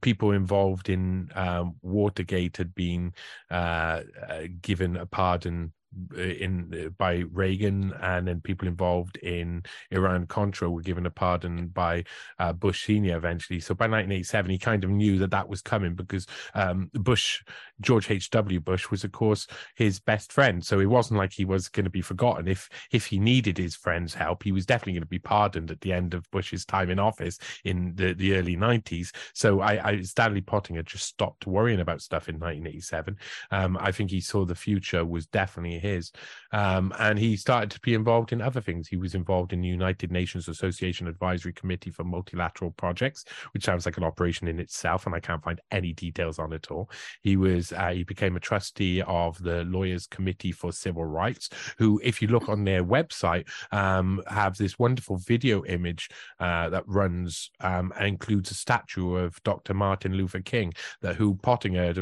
people 0.00 0.30
involved 0.32 0.88
in 0.88 1.30
um, 1.34 1.74
Watergate 1.82 2.56
had 2.56 2.74
been 2.74 3.12
uh, 3.50 4.02
uh, 4.28 4.42
given 4.60 4.96
a 4.96 5.06
pardon 5.06 5.72
in 6.16 6.86
uh, 6.86 6.88
by 6.90 7.24
Reagan, 7.32 7.92
and 8.00 8.26
then 8.26 8.40
people 8.40 8.68
involved 8.68 9.16
in 9.18 9.62
Iran 9.90 10.26
Contra 10.26 10.70
were 10.70 10.82
given 10.82 11.06
a 11.06 11.10
pardon 11.10 11.68
by 11.68 12.04
uh, 12.38 12.52
Bush 12.52 12.86
Senior 12.86 13.16
eventually. 13.16 13.60
So 13.60 13.74
by 13.74 13.84
1987, 13.84 14.50
he 14.50 14.58
kind 14.58 14.84
of 14.84 14.90
knew 14.90 15.18
that 15.18 15.30
that 15.30 15.48
was 15.48 15.62
coming 15.62 15.94
because 15.94 16.26
um, 16.54 16.90
Bush, 16.94 17.42
George 17.80 18.10
H. 18.10 18.30
W. 18.30 18.60
Bush, 18.60 18.90
was 18.90 19.04
of 19.04 19.12
course 19.12 19.46
his 19.76 20.00
best 20.00 20.32
friend. 20.32 20.64
So 20.64 20.80
it 20.80 20.86
wasn't 20.86 21.18
like 21.18 21.32
he 21.32 21.44
was 21.44 21.68
going 21.68 21.84
to 21.84 21.90
be 21.90 22.02
forgotten. 22.02 22.48
If 22.48 22.68
if 22.90 23.06
he 23.06 23.18
needed 23.18 23.58
his 23.58 23.76
friend's 23.76 24.14
help, 24.14 24.42
he 24.42 24.52
was 24.52 24.66
definitely 24.66 24.94
going 24.94 25.02
to 25.02 25.06
be 25.06 25.18
pardoned 25.18 25.70
at 25.70 25.80
the 25.80 25.92
end 25.92 26.14
of 26.14 26.30
Bush's 26.30 26.64
time 26.64 26.90
in 26.90 26.98
office 26.98 27.38
in 27.64 27.94
the, 27.94 28.14
the 28.14 28.34
early 28.34 28.56
90s. 28.56 29.10
So 29.34 29.60
I, 29.60 29.88
I 29.88 30.02
Stanley 30.02 30.40
Pottinger 30.40 30.82
just 30.82 31.06
stopped 31.06 31.46
worrying 31.46 31.80
about 31.80 32.02
stuff 32.02 32.28
in 32.28 32.36
1987. 32.36 33.16
Um, 33.50 33.76
I 33.80 33.92
think 33.92 34.10
he 34.10 34.20
saw 34.20 34.44
the 34.44 34.54
future 34.54 35.04
was 35.04 35.26
definitely 35.26 35.78
his. 35.82 36.12
Um, 36.52 36.92
and 36.98 37.18
he 37.18 37.36
started 37.36 37.70
to 37.72 37.80
be 37.80 37.94
involved 37.94 38.32
in 38.32 38.40
other 38.40 38.60
things. 38.60 38.88
He 38.88 38.96
was 38.96 39.14
involved 39.14 39.52
in 39.52 39.60
the 39.60 39.68
United 39.68 40.12
Nations 40.12 40.48
Association 40.48 41.08
Advisory 41.08 41.52
Committee 41.52 41.90
for 41.90 42.04
Multilateral 42.04 42.70
Projects, 42.72 43.24
which 43.52 43.64
sounds 43.64 43.86
like 43.86 43.96
an 43.96 44.04
operation 44.04 44.48
in 44.48 44.60
itself, 44.60 45.06
and 45.06 45.14
I 45.14 45.20
can't 45.20 45.42
find 45.42 45.60
any 45.70 45.92
details 45.92 46.38
on 46.38 46.52
it 46.52 46.70
all. 46.70 46.90
He 47.22 47.36
was 47.36 47.72
uh, 47.72 47.90
he 47.90 48.04
became 48.04 48.36
a 48.36 48.40
trustee 48.40 49.02
of 49.02 49.42
the 49.42 49.64
Lawyers 49.64 50.06
Committee 50.06 50.52
for 50.52 50.72
Civil 50.72 51.04
Rights, 51.04 51.48
who, 51.78 52.00
if 52.02 52.22
you 52.22 52.28
look 52.28 52.48
on 52.48 52.64
their 52.64 52.84
website, 52.84 53.48
um, 53.72 54.22
have 54.28 54.56
this 54.56 54.78
wonderful 54.78 55.16
video 55.16 55.64
image 55.64 56.08
uh, 56.38 56.68
that 56.68 56.86
runs 56.86 57.50
um, 57.60 57.92
and 57.98 58.08
includes 58.08 58.50
a 58.50 58.54
statue 58.54 59.16
of 59.16 59.42
Dr. 59.42 59.74
Martin 59.74 60.14
Luther 60.14 60.40
King, 60.40 60.72
that 61.00 61.16
who 61.16 61.34
Pottinger 61.36 61.86
had, 61.86 61.98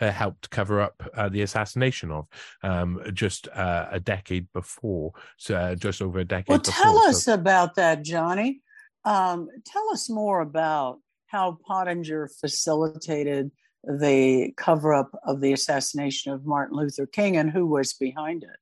uh, 0.00 0.10
helped 0.10 0.50
cover 0.50 0.80
up 0.80 1.02
uh, 1.14 1.28
the 1.28 1.42
assassination 1.42 2.10
of. 2.10 2.26
Just 3.20 3.48
uh, 3.48 3.86
a 3.90 4.00
decade 4.00 4.50
before, 4.54 5.12
so 5.36 5.54
uh, 5.54 5.74
just 5.74 6.00
over 6.00 6.20
a 6.20 6.24
decade. 6.24 6.48
Well, 6.48 6.58
before, 6.58 6.84
tell 6.84 6.98
us 7.00 7.24
so. 7.24 7.34
about 7.34 7.74
that, 7.74 8.02
Johnny. 8.02 8.62
Um, 9.04 9.46
tell 9.66 9.86
us 9.92 10.08
more 10.08 10.40
about 10.40 11.00
how 11.26 11.58
Pottinger 11.66 12.30
facilitated 12.40 13.50
the 13.84 14.54
cover 14.56 14.94
up 14.94 15.10
of 15.26 15.42
the 15.42 15.52
assassination 15.52 16.32
of 16.32 16.46
Martin 16.46 16.78
Luther 16.78 17.04
King 17.04 17.36
and 17.36 17.50
who 17.50 17.66
was 17.66 17.92
behind 17.92 18.42
it. 18.42 18.58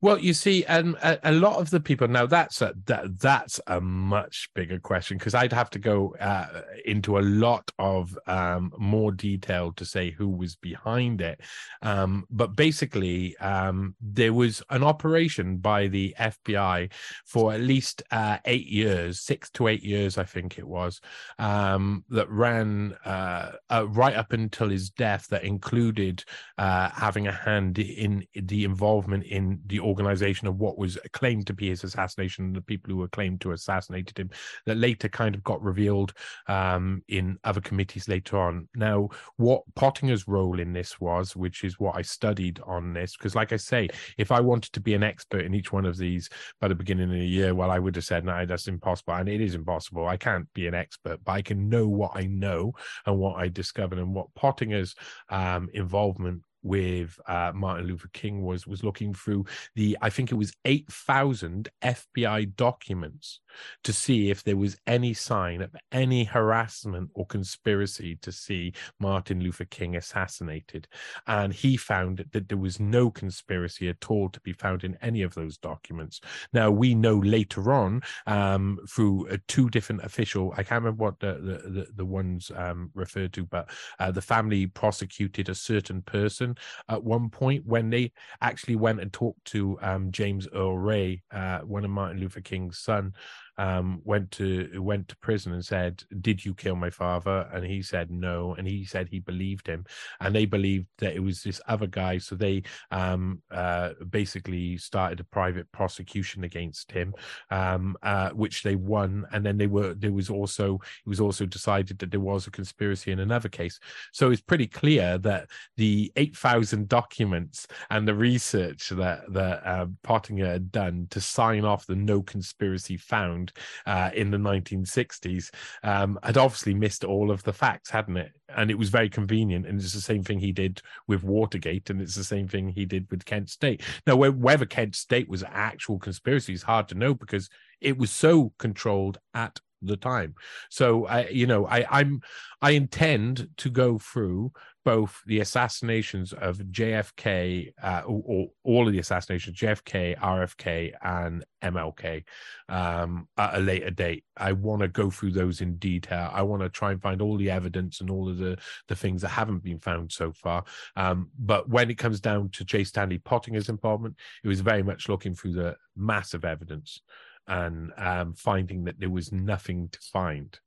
Well, 0.00 0.18
you 0.20 0.32
see, 0.32 0.64
um, 0.66 0.96
a, 1.02 1.18
a, 1.24 1.32
lot 1.32 1.56
of 1.56 1.70
the 1.70 1.80
people 1.80 2.06
now 2.06 2.24
that's 2.24 2.62
a 2.62 2.72
that, 2.86 3.18
that's 3.18 3.60
a 3.66 3.80
much 3.80 4.48
bigger 4.54 4.78
question 4.78 5.18
because 5.18 5.34
I'd 5.34 5.52
have 5.52 5.70
to 5.70 5.80
go 5.80 6.14
uh, 6.20 6.62
into 6.84 7.18
a 7.18 7.20
lot 7.20 7.68
of 7.80 8.16
um, 8.28 8.72
more 8.78 9.10
detail 9.10 9.72
to 9.72 9.84
say 9.84 10.12
who 10.12 10.28
was 10.28 10.54
behind 10.54 11.20
it. 11.20 11.40
Um, 11.82 12.26
but 12.30 12.54
basically, 12.54 13.36
um, 13.38 13.96
there 14.00 14.32
was 14.32 14.62
an 14.70 14.84
operation 14.84 15.56
by 15.56 15.88
the 15.88 16.14
FBI 16.16 16.92
for 17.26 17.52
at 17.52 17.60
least 17.60 18.04
uh, 18.12 18.38
eight 18.44 18.68
years, 18.68 19.22
six 19.22 19.50
to 19.50 19.66
eight 19.66 19.82
years, 19.82 20.16
I 20.16 20.24
think 20.24 20.60
it 20.60 20.66
was, 20.66 21.00
um, 21.40 22.04
that 22.10 22.30
ran 22.30 22.94
uh, 23.04 23.50
uh 23.68 23.88
right 23.88 24.14
up 24.14 24.32
until 24.32 24.68
his 24.68 24.90
death. 24.90 25.26
That 25.30 25.42
included 25.42 26.22
uh, 26.56 26.90
having 26.90 27.26
a 27.26 27.32
hand 27.32 27.80
in 27.80 28.24
the 28.36 28.62
involvement 28.62 29.24
in 29.24 29.60
the 29.66 29.87
organization 29.88 30.46
of 30.46 30.58
what 30.58 30.78
was 30.78 30.98
claimed 31.12 31.46
to 31.48 31.54
be 31.54 31.68
his 31.68 31.84
assassination, 31.84 32.52
the 32.52 32.60
people 32.60 32.90
who 32.92 32.98
were 32.98 33.08
claimed 33.08 33.40
to 33.40 33.50
have 33.50 33.56
assassinated 33.56 34.18
him, 34.18 34.30
that 34.66 34.76
later 34.76 35.08
kind 35.08 35.34
of 35.34 35.42
got 35.42 35.62
revealed 35.62 36.12
um, 36.48 37.02
in 37.08 37.38
other 37.44 37.60
committees 37.60 38.08
later 38.08 38.38
on. 38.38 38.68
Now, 38.74 39.08
what 39.36 39.62
Pottinger's 39.74 40.28
role 40.28 40.60
in 40.60 40.72
this 40.72 41.00
was, 41.00 41.34
which 41.34 41.64
is 41.64 41.78
what 41.80 41.96
I 41.96 42.02
studied 42.02 42.60
on 42.66 42.92
this, 42.92 43.16
because 43.16 43.34
like 43.34 43.52
I 43.52 43.56
say, 43.56 43.88
if 44.16 44.30
I 44.30 44.40
wanted 44.40 44.72
to 44.74 44.80
be 44.80 44.94
an 44.94 45.02
expert 45.02 45.44
in 45.44 45.54
each 45.54 45.72
one 45.72 45.86
of 45.86 45.96
these 45.96 46.28
by 46.60 46.68
the 46.68 46.74
beginning 46.74 47.10
of 47.10 47.18
the 47.18 47.26
year, 47.26 47.54
well, 47.54 47.70
I 47.70 47.78
would 47.78 47.96
have 47.96 48.04
said, 48.04 48.24
no, 48.24 48.46
that's 48.46 48.68
impossible. 48.68 49.14
And 49.14 49.28
it 49.28 49.40
is 49.40 49.54
impossible. 49.54 50.06
I 50.06 50.16
can't 50.16 50.52
be 50.54 50.66
an 50.66 50.74
expert, 50.74 51.20
but 51.24 51.32
I 51.32 51.42
can 51.42 51.68
know 51.68 51.88
what 51.88 52.12
I 52.14 52.26
know 52.26 52.72
and 53.06 53.18
what 53.18 53.36
I 53.36 53.48
discovered 53.48 53.98
and 53.98 54.14
what 54.14 54.34
Pottinger's 54.34 54.94
um, 55.30 55.68
involvement 55.72 56.42
with 56.68 57.18
uh, 57.26 57.50
Martin 57.54 57.86
Luther 57.86 58.10
King 58.12 58.42
was 58.42 58.66
was 58.66 58.84
looking 58.84 59.14
through 59.14 59.46
the 59.74 59.96
I 60.02 60.10
think 60.10 60.30
it 60.30 60.34
was 60.36 60.52
eight 60.64 60.86
thousand 60.92 61.70
FBI 61.82 62.54
documents 62.56 63.40
to 63.84 63.92
see 63.92 64.30
if 64.30 64.44
there 64.44 64.56
was 64.56 64.76
any 64.86 65.14
sign 65.14 65.62
of 65.62 65.74
any 65.92 66.24
harassment 66.24 67.10
or 67.14 67.26
conspiracy 67.26 68.16
to 68.16 68.32
see 68.32 68.72
Martin 68.98 69.40
Luther 69.40 69.64
King 69.64 69.96
assassinated. 69.96 70.88
And 71.26 71.52
he 71.52 71.76
found 71.76 72.24
that 72.32 72.48
there 72.48 72.58
was 72.58 72.80
no 72.80 73.10
conspiracy 73.10 73.88
at 73.88 74.10
all 74.10 74.28
to 74.30 74.40
be 74.40 74.52
found 74.52 74.84
in 74.84 74.96
any 75.02 75.22
of 75.22 75.34
those 75.34 75.58
documents. 75.58 76.20
Now, 76.52 76.70
we 76.70 76.94
know 76.94 77.18
later 77.18 77.72
on 77.72 78.02
um, 78.26 78.78
through 78.88 79.28
uh, 79.28 79.38
two 79.46 79.68
different 79.70 80.04
official, 80.04 80.52
I 80.52 80.62
can't 80.62 80.82
remember 80.82 81.04
what 81.04 81.20
the, 81.20 81.34
the, 81.34 81.86
the, 81.94 82.04
ones 82.08 82.50
um, 82.56 82.90
referred 82.94 83.32
to, 83.34 83.44
but 83.44 83.70
uh, 83.98 84.10
the 84.10 84.22
family 84.22 84.66
prosecuted 84.66 85.48
a 85.48 85.54
certain 85.54 86.02
person 86.02 86.56
at 86.88 87.02
one 87.02 87.28
point 87.28 87.66
when 87.66 87.90
they 87.90 88.12
actually 88.40 88.76
went 88.76 89.00
and 89.00 89.12
talked 89.12 89.44
to 89.46 89.78
um, 89.82 90.10
James 90.10 90.48
Earl 90.54 90.78
Ray, 90.78 91.22
uh, 91.32 91.58
one 91.60 91.84
of 91.84 91.90
Martin 91.90 92.20
Luther 92.20 92.40
King's 92.40 92.78
son, 92.78 93.12
um, 93.58 94.00
went 94.04 94.30
to 94.32 94.80
went 94.80 95.08
to 95.08 95.16
prison 95.18 95.52
and 95.52 95.64
said, 95.64 96.02
"Did 96.20 96.44
you 96.44 96.54
kill 96.54 96.76
my 96.76 96.90
father?" 96.90 97.48
And 97.52 97.64
he 97.64 97.82
said 97.82 98.10
no, 98.10 98.54
and 98.54 98.66
he 98.66 98.84
said 98.84 99.08
he 99.08 99.18
believed 99.18 99.66
him, 99.66 99.84
and 100.20 100.34
they 100.34 100.46
believed 100.46 100.86
that 100.98 101.14
it 101.14 101.20
was 101.20 101.42
this 101.42 101.60
other 101.66 101.88
guy. 101.88 102.18
So 102.18 102.36
they 102.36 102.62
um, 102.90 103.42
uh, 103.50 103.90
basically 104.08 104.76
started 104.78 105.20
a 105.20 105.24
private 105.24 105.70
prosecution 105.72 106.44
against 106.44 106.92
him, 106.92 107.14
um, 107.50 107.96
uh, 108.02 108.30
which 108.30 108.62
they 108.62 108.76
won, 108.76 109.26
and 109.32 109.44
then 109.44 109.58
they 109.58 109.66
were 109.66 109.94
there 109.94 110.12
was 110.12 110.30
also 110.30 110.74
it 110.74 111.08
was 111.08 111.20
also 111.20 111.44
decided 111.44 111.98
that 111.98 112.12
there 112.12 112.20
was 112.20 112.46
a 112.46 112.52
conspiracy 112.52 113.10
in 113.10 113.18
another 113.18 113.48
case. 113.48 113.80
So 114.12 114.30
it's 114.30 114.40
pretty 114.40 114.68
clear 114.68 115.18
that 115.18 115.50
the 115.76 116.12
eight 116.16 116.36
thousand 116.36 116.88
documents 116.88 117.66
and 117.90 118.06
the 118.06 118.14
research 118.14 118.90
that 118.90 119.32
that 119.32 119.66
uh, 119.66 119.86
Pottinger 120.04 120.46
had 120.46 120.70
done 120.70 121.08
to 121.10 121.20
sign 121.20 121.64
off 121.64 121.86
the 121.86 121.96
no 121.96 122.22
conspiracy 122.22 122.96
found 122.96 123.47
uh, 123.86 124.10
in 124.14 124.30
the 124.30 124.38
1960s 124.38 125.50
um, 125.82 126.18
had 126.22 126.36
obviously 126.36 126.74
missed 126.74 127.04
all 127.04 127.30
of 127.30 127.42
the 127.42 127.52
facts, 127.52 127.90
hadn't 127.90 128.16
it? 128.16 128.32
And 128.56 128.70
it 128.70 128.78
was 128.78 128.88
very 128.88 129.08
convenient. 129.08 129.66
And 129.66 129.80
it's 129.80 129.92
the 129.92 130.00
same 130.00 130.22
thing 130.22 130.38
he 130.38 130.52
did 130.52 130.80
with 131.06 131.22
Watergate, 131.22 131.90
and 131.90 132.00
it's 132.00 132.14
the 132.14 132.24
same 132.24 132.48
thing 132.48 132.68
he 132.68 132.84
did 132.84 133.10
with 133.10 133.24
Kent 133.24 133.50
State. 133.50 133.82
Now, 134.06 134.16
whether 134.16 134.66
Kent 134.66 134.96
State 134.96 135.28
was 135.28 135.44
actual 135.46 135.98
conspiracy 135.98 136.52
is 136.52 136.62
hard 136.62 136.88
to 136.88 136.94
know 136.94 137.14
because 137.14 137.48
it 137.80 137.98
was 137.98 138.10
so 138.10 138.52
controlled 138.58 139.18
at 139.34 139.60
the 139.82 139.96
time. 139.96 140.34
So 140.70 141.06
I, 141.06 141.28
you 141.28 141.46
know, 141.46 141.66
I, 141.66 141.86
I'm 141.90 142.22
I 142.60 142.72
intend 142.72 143.48
to 143.58 143.70
go 143.70 143.98
through 143.98 144.52
both 144.84 145.20
the 145.26 145.40
assassinations 145.40 146.32
of 146.32 146.56
JFK, 146.56 147.74
uh, 147.82 148.02
or, 148.06 148.48
all 148.64 148.86
of 148.86 148.92
the 148.92 148.98
assassinations, 148.98 149.58
JFK, 149.58 150.18
RFK, 150.18 150.92
and 151.02 151.44
MLK, 151.62 152.24
um, 152.70 153.28
at 153.36 153.54
a 153.54 153.58
later 153.58 153.90
date. 153.90 154.24
I 154.36 154.52
want 154.52 154.80
to 154.80 154.88
go 154.88 155.10
through 155.10 155.32
those 155.32 155.60
in 155.60 155.76
detail. 155.76 156.30
I 156.32 156.40
want 156.40 156.62
to 156.62 156.70
try 156.70 156.92
and 156.92 157.02
find 157.02 157.20
all 157.20 157.36
the 157.36 157.50
evidence 157.50 158.00
and 158.00 158.10
all 158.10 158.30
of 158.30 158.38
the 158.38 158.56
the 158.88 158.96
things 158.96 159.20
that 159.22 159.28
haven't 159.28 159.62
been 159.62 159.78
found 159.78 160.10
so 160.10 160.32
far. 160.32 160.64
Um, 160.96 161.28
but 161.38 161.68
when 161.68 161.90
it 161.90 161.98
comes 161.98 162.20
down 162.20 162.48
to 162.52 162.64
J. 162.64 162.84
Stanley 162.84 163.18
Pottinger's 163.18 163.68
involvement, 163.68 164.16
it 164.42 164.48
was 164.48 164.60
very 164.60 164.82
much 164.82 165.08
looking 165.08 165.34
through 165.34 165.52
the 165.52 165.76
massive 165.96 166.46
evidence 166.46 167.02
and 167.48 167.92
um, 167.96 168.34
finding 168.34 168.84
that 168.84 169.00
there 169.00 169.10
was 169.10 169.32
nothing 169.32 169.88
to 169.88 169.98
find, 170.12 170.58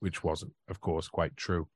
which 0.00 0.24
wasn't, 0.24 0.52
of 0.68 0.80
course, 0.80 1.08
quite 1.08 1.36
true. 1.36 1.68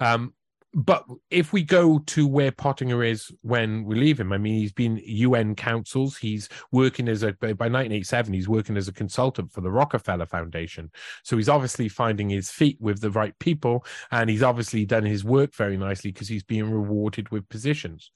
Um, 0.00 0.34
but 0.74 1.04
if 1.30 1.52
we 1.52 1.62
go 1.62 1.98
to 1.98 2.26
where 2.26 2.50
Pottinger 2.50 3.04
is 3.04 3.30
when 3.42 3.84
we 3.84 3.94
leave 3.94 4.18
him, 4.18 4.32
I 4.32 4.38
mean, 4.38 4.54
he's 4.54 4.72
been 4.72 5.00
UN 5.04 5.54
councils. 5.54 6.16
He's 6.16 6.48
working 6.70 7.08
as 7.08 7.22
a 7.22 7.32
by 7.34 7.48
1987. 7.48 8.32
He's 8.32 8.48
working 8.48 8.78
as 8.78 8.88
a 8.88 8.92
consultant 8.92 9.52
for 9.52 9.60
the 9.60 9.70
Rockefeller 9.70 10.24
Foundation. 10.24 10.90
So 11.24 11.36
he's 11.36 11.50
obviously 11.50 11.88
finding 11.88 12.30
his 12.30 12.50
feet 12.50 12.78
with 12.80 13.00
the 13.00 13.10
right 13.10 13.38
people, 13.38 13.84
and 14.10 14.30
he's 14.30 14.42
obviously 14.42 14.86
done 14.86 15.04
his 15.04 15.24
work 15.24 15.54
very 15.54 15.76
nicely 15.76 16.10
because 16.10 16.28
he's 16.28 16.44
being 16.44 16.70
rewarded 16.70 17.28
with 17.28 17.48
positions. 17.50 18.10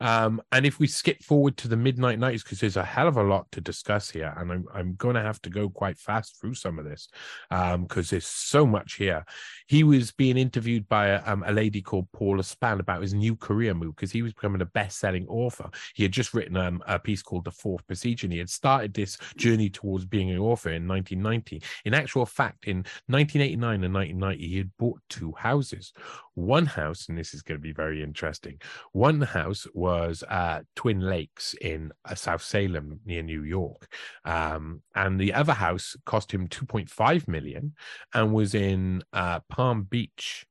Um, 0.00 0.42
and 0.50 0.66
if 0.66 0.80
we 0.80 0.88
skip 0.88 1.22
forward 1.22 1.56
to 1.58 1.68
the 1.68 1.76
midnight 1.76 2.18
nights, 2.18 2.42
because 2.42 2.58
there's 2.58 2.76
a 2.76 2.84
hell 2.84 3.06
of 3.06 3.18
a 3.18 3.22
lot 3.22 3.46
to 3.52 3.60
discuss 3.60 4.10
here, 4.10 4.34
and 4.36 4.50
I'm 4.50 4.64
I'm 4.74 4.94
going 4.94 5.14
to 5.14 5.22
have 5.22 5.40
to 5.42 5.50
go 5.50 5.68
quite 5.68 5.98
fast 5.98 6.40
through 6.40 6.54
some 6.54 6.78
of 6.78 6.84
this 6.84 7.08
because 7.48 7.74
um, 7.74 7.86
there's 8.10 8.26
so 8.26 8.66
much 8.66 8.94
here. 8.94 9.24
He 9.68 9.84
was 9.84 10.10
being 10.10 10.36
interviewed 10.36 10.88
by 10.88 11.08
a, 11.08 11.22
um, 11.24 11.44
a 11.46 11.52
lady 11.52 11.82
called 11.82 11.99
Paula 12.12 12.42
Span 12.42 12.80
about 12.80 13.02
his 13.02 13.14
new 13.14 13.36
career 13.36 13.74
move 13.74 13.96
because 13.96 14.12
he 14.12 14.22
was 14.22 14.32
becoming 14.32 14.62
a 14.62 14.66
best-selling 14.66 15.26
author. 15.28 15.70
He 15.94 16.02
had 16.02 16.12
just 16.12 16.34
written 16.34 16.56
um, 16.56 16.82
a 16.86 16.98
piece 16.98 17.22
called 17.22 17.44
The 17.44 17.50
Fourth 17.50 17.86
Procedure, 17.86 18.26
and 18.26 18.32
he 18.32 18.38
had 18.38 18.50
started 18.50 18.94
this 18.94 19.18
journey 19.36 19.70
towards 19.70 20.04
being 20.04 20.30
an 20.30 20.38
author 20.38 20.70
in 20.70 20.86
1990. 20.86 21.62
In 21.84 21.94
actual 21.94 22.26
fact, 22.26 22.66
in 22.66 22.78
1989 23.06 23.84
and 23.84 23.94
1990, 23.94 24.48
he 24.48 24.58
had 24.58 24.76
bought 24.78 25.00
two 25.08 25.32
houses. 25.36 25.92
One 26.34 26.66
house, 26.66 27.08
and 27.08 27.18
this 27.18 27.34
is 27.34 27.42
going 27.42 27.58
to 27.58 27.62
be 27.62 27.72
very 27.72 28.02
interesting. 28.02 28.60
One 28.92 29.20
house 29.20 29.66
was 29.74 30.22
uh, 30.28 30.60
Twin 30.74 31.00
Lakes 31.00 31.54
in 31.60 31.92
uh, 32.04 32.14
South 32.14 32.42
Salem 32.42 33.00
near 33.04 33.22
New 33.22 33.42
York, 33.42 33.92
um, 34.24 34.82
and 34.94 35.20
the 35.20 35.34
other 35.34 35.52
house 35.52 35.96
cost 36.06 36.32
him 36.32 36.48
2.5 36.48 37.28
million 37.28 37.74
and 38.14 38.32
was 38.32 38.54
in 38.54 39.02
uh, 39.12 39.40
Palm 39.48 39.82
Beach 39.82 40.46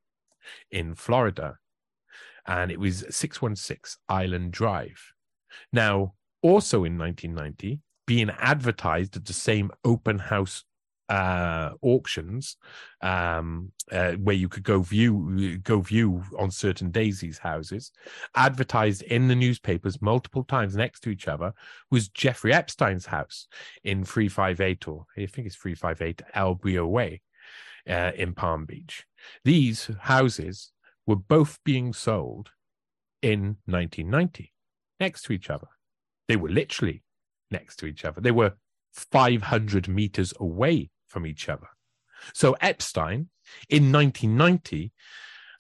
in 0.72 0.96
Florida, 0.96 1.58
and 2.48 2.72
it 2.72 2.79
was 2.79 3.05
616 3.09 4.00
Island 4.07 4.51
Drive. 4.51 5.14
Now, 5.72 6.14
also 6.42 6.83
in 6.83 6.98
1990, 6.98 7.81
being 8.05 8.29
advertised 8.40 9.16
at 9.16 9.25
the 9.25 9.33
same 9.33 9.72
open 9.83 10.18
house 10.18 10.64
uh, 11.09 11.72
auctions 11.81 12.57
um, 13.01 13.72
uh, 13.92 14.12
where 14.14 14.35
you 14.35 14.48
could 14.48 14.64
go 14.64 14.81
view 14.81 15.57
go 15.57 15.81
view 15.81 16.24
on 16.38 16.51
certain 16.51 16.92
days 16.92 17.20
these 17.20 17.40
houses, 17.40 17.92
advertised 18.35 19.01
in 19.03 19.27
the 19.27 19.35
newspapers 19.35 20.01
multiple 20.01 20.44
times 20.44 20.75
next 20.75 21.01
to 21.01 21.09
each 21.09 21.27
other, 21.27 21.51
was 21.90 22.09
Jeffrey 22.09 22.53
Epstein's 22.53 23.07
house 23.07 23.48
in 23.83 24.03
three 24.05 24.29
five 24.29 24.62
eight 24.62 24.88
or 24.88 25.05
I 25.18 25.25
think 25.25 25.48
it's 25.48 25.55
three 25.55 25.75
five 25.75 26.01
eight 26.01 26.22
El 26.35 26.55
Brillo 26.55 26.88
Way 26.88 27.22
uh, 27.90 28.12
in 28.16 28.33
Palm 28.33 28.66
Beach. 28.66 29.05
These 29.44 29.92
houses 30.01 30.72
were 31.05 31.16
both 31.16 31.60
being 31.64 31.94
sold 31.94 32.51
in 33.22 33.58
1990 33.66 34.53
next 35.00 35.24
to 35.24 35.34
each 35.34 35.50
other. 35.50 35.68
They 36.27 36.36
were 36.36 36.50
literally 36.50 37.03
next 37.51 37.77
to 37.77 37.86
each 37.86 38.05
other. 38.05 38.22
They 38.22 38.32
were 38.32 38.53
500 38.94 39.88
meters 39.88 40.34
away 40.40 40.90
from 41.08 41.25
each 41.25 41.50
other. 41.50 41.68
So 42.34 42.55
Epstein 42.62 43.29
in 43.70 43.92
1990 43.92 44.92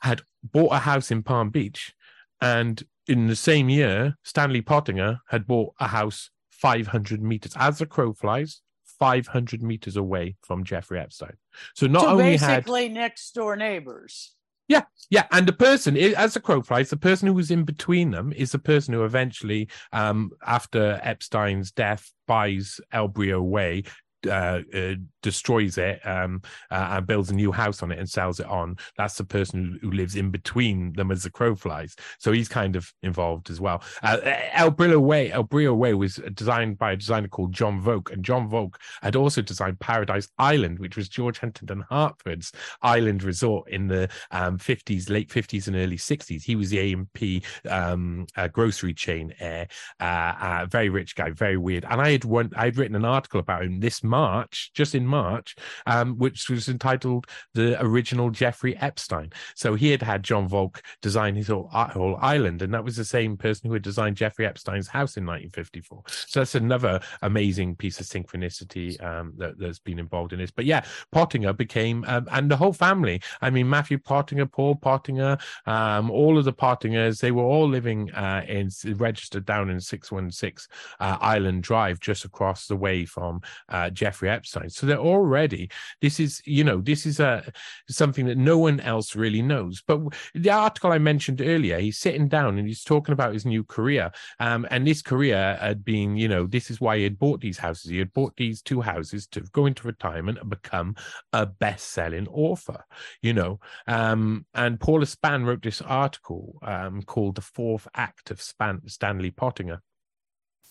had 0.01 0.21
bought 0.43 0.73
a 0.73 0.79
house 0.79 1.11
in 1.11 1.23
Palm 1.23 1.49
Beach, 1.49 1.93
and 2.41 2.83
in 3.07 3.27
the 3.27 3.35
same 3.35 3.69
year, 3.69 4.15
Stanley 4.23 4.61
Pottinger 4.61 5.19
had 5.29 5.47
bought 5.47 5.73
a 5.79 5.87
house 5.87 6.29
500 6.51 7.21
meters. 7.21 7.53
As 7.55 7.79
the 7.79 7.85
crow 7.85 8.13
flies, 8.13 8.61
500 8.99 9.63
meters 9.63 9.95
away 9.95 10.35
from 10.41 10.63
Jeffrey 10.63 10.99
Epstein. 10.99 11.37
So 11.75 11.87
not 11.87 12.01
so 12.01 12.07
only 12.09 12.23
basically 12.23 12.83
had 12.83 12.93
next 12.93 13.33
door 13.33 13.55
neighbors. 13.55 14.35
yeah, 14.67 14.83
yeah, 15.09 15.25
and 15.31 15.47
the 15.47 15.53
person, 15.53 15.97
as 15.97 16.35
a 16.35 16.39
crow 16.39 16.61
flies, 16.61 16.89
the 16.89 16.97
person 16.97 17.27
who 17.27 17.33
was 17.33 17.49
in 17.49 17.63
between 17.63 18.11
them 18.11 18.31
is 18.33 18.51
the 18.51 18.59
person 18.59 18.93
who 18.93 19.03
eventually, 19.03 19.67
um, 19.91 20.31
after 20.45 20.99
Epstein's 21.03 21.71
death, 21.71 22.11
buys 22.27 22.79
El 22.91 23.09
Brillo 23.09 23.41
Way, 23.41 23.83
uh, 24.27 24.59
uh, 24.73 24.95
destroys 25.21 25.77
it 25.77 26.05
um, 26.05 26.41
uh, 26.71 26.89
and 26.91 27.07
builds 27.07 27.29
a 27.29 27.35
new 27.35 27.51
house 27.51 27.83
on 27.83 27.91
it 27.91 27.99
and 27.99 28.09
sells 28.09 28.39
it 28.39 28.47
on. 28.47 28.75
That's 28.97 29.15
the 29.15 29.23
person 29.23 29.79
who, 29.81 29.89
who, 29.89 29.99
lives 29.99 30.15
in 30.15 30.31
between 30.31 30.93
them 30.93 31.11
as 31.11 31.23
the 31.23 31.29
crow 31.29 31.55
flies. 31.55 31.95
So 32.19 32.31
he's 32.31 32.47
kind 32.47 32.75
of 32.75 32.93
involved 33.03 33.49
as 33.49 33.59
well. 33.59 33.83
Uh, 34.01 34.17
El 34.53 34.71
Brillo 34.71 34.99
Way, 34.99 35.31
El 35.31 35.43
Brillo 35.43 35.75
Way 35.75 35.93
was 35.93 36.21
designed 36.33 36.77
by 36.77 36.93
a 36.93 36.95
designer 36.95 37.27
called 37.27 37.53
John 37.53 37.81
Volk, 37.81 38.11
and 38.11 38.23
John 38.23 38.47
Volk 38.47 38.79
had 39.01 39.15
also 39.15 39.41
designed 39.41 39.79
Paradise 39.79 40.29
Island, 40.37 40.79
which 40.79 40.95
was 40.95 41.09
George 41.09 41.39
Huntington 41.39 41.83
Hartford's 41.89 42.51
island 42.81 43.23
resort 43.23 43.69
in 43.69 43.87
the 43.87 44.09
um, 44.31 44.57
50s, 44.57 45.09
late 45.09 45.29
50s 45.29 45.67
and 45.67 45.75
early 45.75 45.97
60s. 45.97 46.43
He 46.43 46.55
was 46.55 46.69
the 46.69 46.93
A&P 46.93 47.43
um, 47.69 48.25
grocery 48.53 48.93
chain 48.93 49.33
heir, 49.39 49.67
uh, 49.99 50.65
very 50.69 50.89
rich 50.89 51.15
guy, 51.15 51.31
very 51.31 51.57
weird. 51.57 51.85
And 51.89 52.01
I 52.01 52.11
had 52.11 52.25
one, 52.25 52.51
I 52.55 52.65
had 52.65 52.77
written 52.77 52.95
an 52.95 53.05
article 53.05 53.39
about 53.39 53.63
him 53.63 53.79
this 53.79 54.03
March, 54.03 54.71
just 54.73 54.95
in 54.95 55.05
March, 55.09 55.55
um, 55.85 56.17
which 56.17 56.49
was 56.49 56.69
entitled 56.69 57.27
"The 57.53 57.81
Original 57.83 58.29
Jeffrey 58.29 58.77
Epstein." 58.77 59.31
So 59.55 59.75
he 59.75 59.91
had 59.91 60.01
had 60.01 60.23
John 60.23 60.47
Volk 60.47 60.81
design 61.01 61.35
his 61.35 61.47
whole, 61.47 61.69
uh, 61.73 61.89
whole 61.89 62.17
island, 62.21 62.61
and 62.61 62.73
that 62.73 62.83
was 62.83 62.95
the 62.95 63.05
same 63.05 63.37
person 63.37 63.67
who 63.67 63.73
had 63.73 63.83
designed 63.83 64.17
Jeffrey 64.17 64.45
Epstein's 64.45 64.87
house 64.87 65.17
in 65.17 65.25
1954. 65.25 66.03
So 66.07 66.39
that's 66.39 66.55
another 66.55 66.99
amazing 67.21 67.75
piece 67.75 67.99
of 67.99 68.05
synchronicity 68.05 69.01
um, 69.03 69.33
that, 69.37 69.59
has 69.59 69.79
been 69.79 69.99
involved 69.99 70.33
in 70.33 70.39
this. 70.39 70.51
But 70.51 70.65
yeah, 70.65 70.85
Pottinger 71.11 71.53
became, 71.53 72.05
um, 72.07 72.27
and 72.31 72.49
the 72.49 72.57
whole 72.57 72.73
family. 72.73 73.21
I 73.41 73.49
mean, 73.49 73.69
Matthew 73.69 73.97
Pottinger, 73.97 74.45
Paul 74.45 74.75
Pottinger, 74.75 75.37
um, 75.65 76.09
all 76.11 76.37
of 76.37 76.45
the 76.45 76.53
Pottingers, 76.53 77.19
they 77.19 77.31
were 77.31 77.43
all 77.43 77.67
living 77.67 78.11
uh, 78.11 78.43
in 78.47 78.69
registered 78.95 79.45
down 79.45 79.69
in 79.69 79.79
616 79.79 80.69
uh, 80.99 81.17
Island 81.19 81.63
Drive, 81.63 81.99
just 81.99 82.25
across 82.25 82.67
the 82.67 82.75
way 82.75 83.05
from 83.05 83.41
uh, 83.69 83.89
Jeffrey 83.89 84.29
Epstein. 84.29 84.69
So 84.69 84.85
they're 84.85 84.98
already 84.99 85.69
this 86.01 86.19
is 86.19 86.41
you 86.45 86.63
know 86.63 86.81
this 86.81 87.05
is 87.05 87.19
a 87.19 87.51
something 87.89 88.25
that 88.25 88.37
no 88.37 88.57
one 88.57 88.79
else 88.81 89.15
really 89.15 89.41
knows. 89.41 89.81
But 89.85 90.01
the 90.33 90.51
article 90.51 90.91
i 90.91 90.97
mentioned 90.97 91.41
earlier 91.41 91.79
he's 91.79 91.97
sitting 91.97 92.27
down 92.27 92.57
and 92.57 92.67
he's 92.67 92.83
talking 92.83 93.13
about 93.13 93.33
his 93.33 93.45
new 93.45 93.63
career 93.63 94.11
um, 94.39 94.67
and 94.71 94.85
this 94.85 95.01
career 95.01 95.57
had 95.59 95.83
been 95.83 96.15
you 96.15 96.27
know 96.27 96.45
this 96.45 96.69
is 96.69 96.81
why 96.81 96.97
he 96.97 97.03
had 97.03 97.19
bought 97.19 97.41
these 97.41 97.57
houses. 97.57 97.91
He 97.91 97.97
had 97.97 98.13
bought 98.13 98.35
these 98.37 98.61
two 98.61 98.81
houses 98.81 99.27
to 99.27 99.41
go 99.51 99.65
into 99.65 99.87
retirement 99.87 100.39
and 100.39 100.49
become 100.49 100.95
a 101.33 101.45
best-selling 101.45 102.27
author 102.27 102.83
you 103.21 103.33
know. 103.33 103.59
Um, 103.87 104.45
and 104.53 104.79
paula 104.79 105.05
span 105.05 105.45
wrote 105.45 105.61
this 105.61 105.81
article 105.81 106.59
um, 106.61 107.01
called 107.03 107.35
the 107.35 107.41
fourth 107.41 107.87
act 107.95 108.31
of 108.31 108.41
Span- 108.41 108.87
stanley 108.87 109.31
pottinger. 109.31 109.81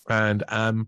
And 0.09 0.43
um 0.47 0.87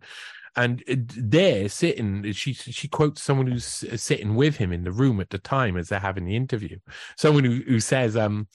and 0.55 0.83
there 0.87 1.69
sitting 1.69 2.31
she 2.33 2.53
she 2.53 2.87
quotes 2.87 3.21
someone 3.21 3.47
who's 3.47 3.65
sitting 3.65 4.35
with 4.35 4.57
him 4.57 4.71
in 4.71 4.83
the 4.83 4.91
room 4.91 5.19
at 5.19 5.29
the 5.29 5.37
time 5.37 5.77
as 5.77 5.89
they're 5.89 5.99
having 5.99 6.25
the 6.25 6.35
interview. 6.35 6.77
Someone 7.15 7.43
who, 7.43 7.61
who 7.67 7.79
says 7.79 8.17
um 8.17 8.47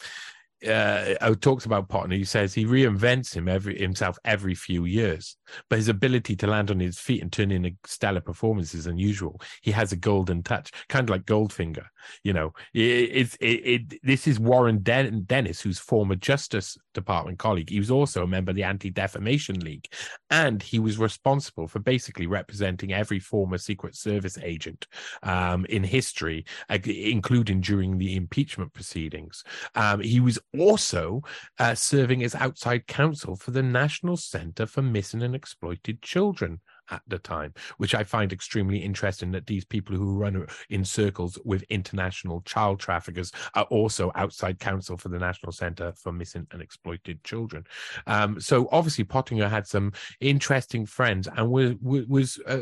uh, 0.67 1.35
talks 1.37 1.67
about 1.67 1.89
Pottinger. 1.89 2.17
He 2.17 2.25
says 2.25 2.55
he 2.55 2.65
reinvents 2.65 3.35
him 3.35 3.49
every 3.49 3.79
himself 3.79 4.19
every 4.25 4.55
few 4.55 4.85
years, 4.85 5.37
but 5.69 5.77
his 5.77 5.89
ability 5.89 6.37
to 6.37 6.47
land 6.47 6.71
on 6.71 6.81
his 6.81 6.99
feet 6.99 7.23
and 7.23 7.33
turn 7.33 7.51
in 7.51 7.67
a 7.67 7.75
stellar 7.85 8.21
performance 8.21 8.75
is 8.75 8.87
unusual. 8.87 9.41
He 9.63 9.71
has 9.73 9.93
a 9.93 9.97
golden 9.97 10.43
touch, 10.43 10.71
kind 10.89 11.05
of 11.05 11.11
like 11.11 11.25
Goldfinger. 11.25 11.87
You 12.23 12.33
know, 12.33 12.53
it, 12.73 13.37
it, 13.41 13.45
it, 13.45 14.01
this 14.03 14.27
is 14.27 14.39
Warren 14.39 14.83
Den- 14.83 15.25
Dennis, 15.25 15.61
whose 15.61 15.79
former 15.79 16.15
Justice 16.15 16.77
Department 16.95 17.39
colleague. 17.39 17.71
He 17.71 17.79
was 17.79 17.91
also 17.91 18.23
a 18.23 18.29
member 18.29 18.51
of 18.51 18.57
the 18.57 18.63
Anti 18.63 18.91
Defamation 18.91 19.61
League, 19.61 19.89
and 20.31 20.63
he 20.63 20.79
was 20.79 20.99
responsible 20.99 21.67
for 21.67 21.79
basically 21.79 22.27
representing 22.27 22.93
every 22.93 23.19
former 23.19 23.59
Secret 23.59 23.97
Service 23.97 24.39
agent 24.43 24.87
um, 25.23 25.65
in 25.67 25.83
history, 25.85 26.45
including 26.71 27.61
during 27.61 27.99
the 27.99 28.17
impeachment 28.17 28.73
proceedings. 28.73 29.45
Um, 29.75 30.01
he 30.01 30.21
was 30.21 30.39
also 30.61 31.23
uh, 31.59 31.75
serving 31.75 32.23
as 32.23 32.35
outside 32.35 32.87
counsel 32.87 33.37
for 33.37 33.51
the 33.51 33.63
National 33.63 34.17
Center 34.17 34.67
for 34.67 34.83
Missing 34.83 35.23
and 35.23 35.35
Exploited 35.35 36.03
Children 36.03 36.61
at 36.91 37.03
the 37.09 37.19
time, 37.19 37.53
which 37.79 37.95
I 37.95 38.05
find 38.05 38.33
extremely 38.33 38.79
interesting 38.79 39.31
that 39.33 39.47
these 39.47 39.65
people 39.65 39.97
who 39.97 40.17
run 40.17 40.47
in 40.71 40.85
circles 40.85 41.39
with 41.45 41.63
international 41.65 42.43
child 42.43 42.81
traffickers 42.81 43.33
are 43.55 43.65
also 43.65 44.13
outside 44.15 44.59
counsel 44.59 44.97
for 44.97 45.09
the 45.09 45.19
National 45.19 45.53
Center 45.53 45.93
for 45.93 46.13
Missing 46.13 46.47
and 46.53 46.63
Exploited 46.63 47.23
Children. 47.25 47.65
Um, 48.07 48.41
so 48.41 48.69
obviously 48.73 49.05
Pottinger 49.05 49.49
had 49.49 49.67
some 49.67 49.93
interesting 50.21 50.87
friends 50.87 51.29
and 51.37 51.51
was, 51.51 51.75
was 51.83 52.39
uh, 52.47 52.61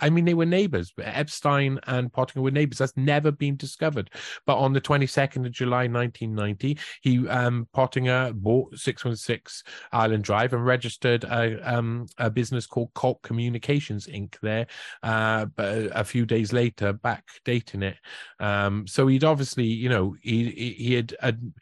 I 0.00 0.10
mean, 0.10 0.24
they 0.24 0.34
were 0.34 0.46
neighbors. 0.46 0.92
Epstein 0.98 1.80
and 1.86 2.12
Pottinger 2.12 2.42
were 2.42 2.50
neighbors. 2.50 2.78
That's 2.78 2.96
never 2.96 3.30
been 3.30 3.56
discovered. 3.56 4.10
But 4.46 4.58
on 4.58 4.72
the 4.72 4.80
22nd 4.80 5.46
of 5.46 5.52
July, 5.52 5.88
1990, 5.88 6.78
he 7.02 7.28
um, 7.28 7.68
Pottinger 7.72 8.32
bought 8.34 8.78
616 8.78 9.62
Island 9.92 10.24
Drive 10.24 10.52
and 10.52 10.64
registered 10.64 11.24
a, 11.24 11.58
um, 11.62 12.06
a 12.18 12.30
business 12.30 12.66
called 12.66 12.92
Colt 12.94 13.22
Communications 13.22 13.63
Communications 13.64 14.06
Inc. 14.06 14.38
there, 14.40 14.66
uh, 15.02 15.46
but 15.46 15.90
a 15.94 16.04
few 16.04 16.26
days 16.26 16.52
later, 16.52 16.92
back 16.92 17.24
dating 17.44 17.82
it. 17.82 17.96
Um, 18.38 18.86
so 18.86 19.06
he'd 19.06 19.24
obviously, 19.24 19.64
you 19.64 19.88
know, 19.88 20.14
he 20.22 20.50
he, 20.50 20.70
he 20.72 20.94
had, 20.94 21.16
had 21.20 21.52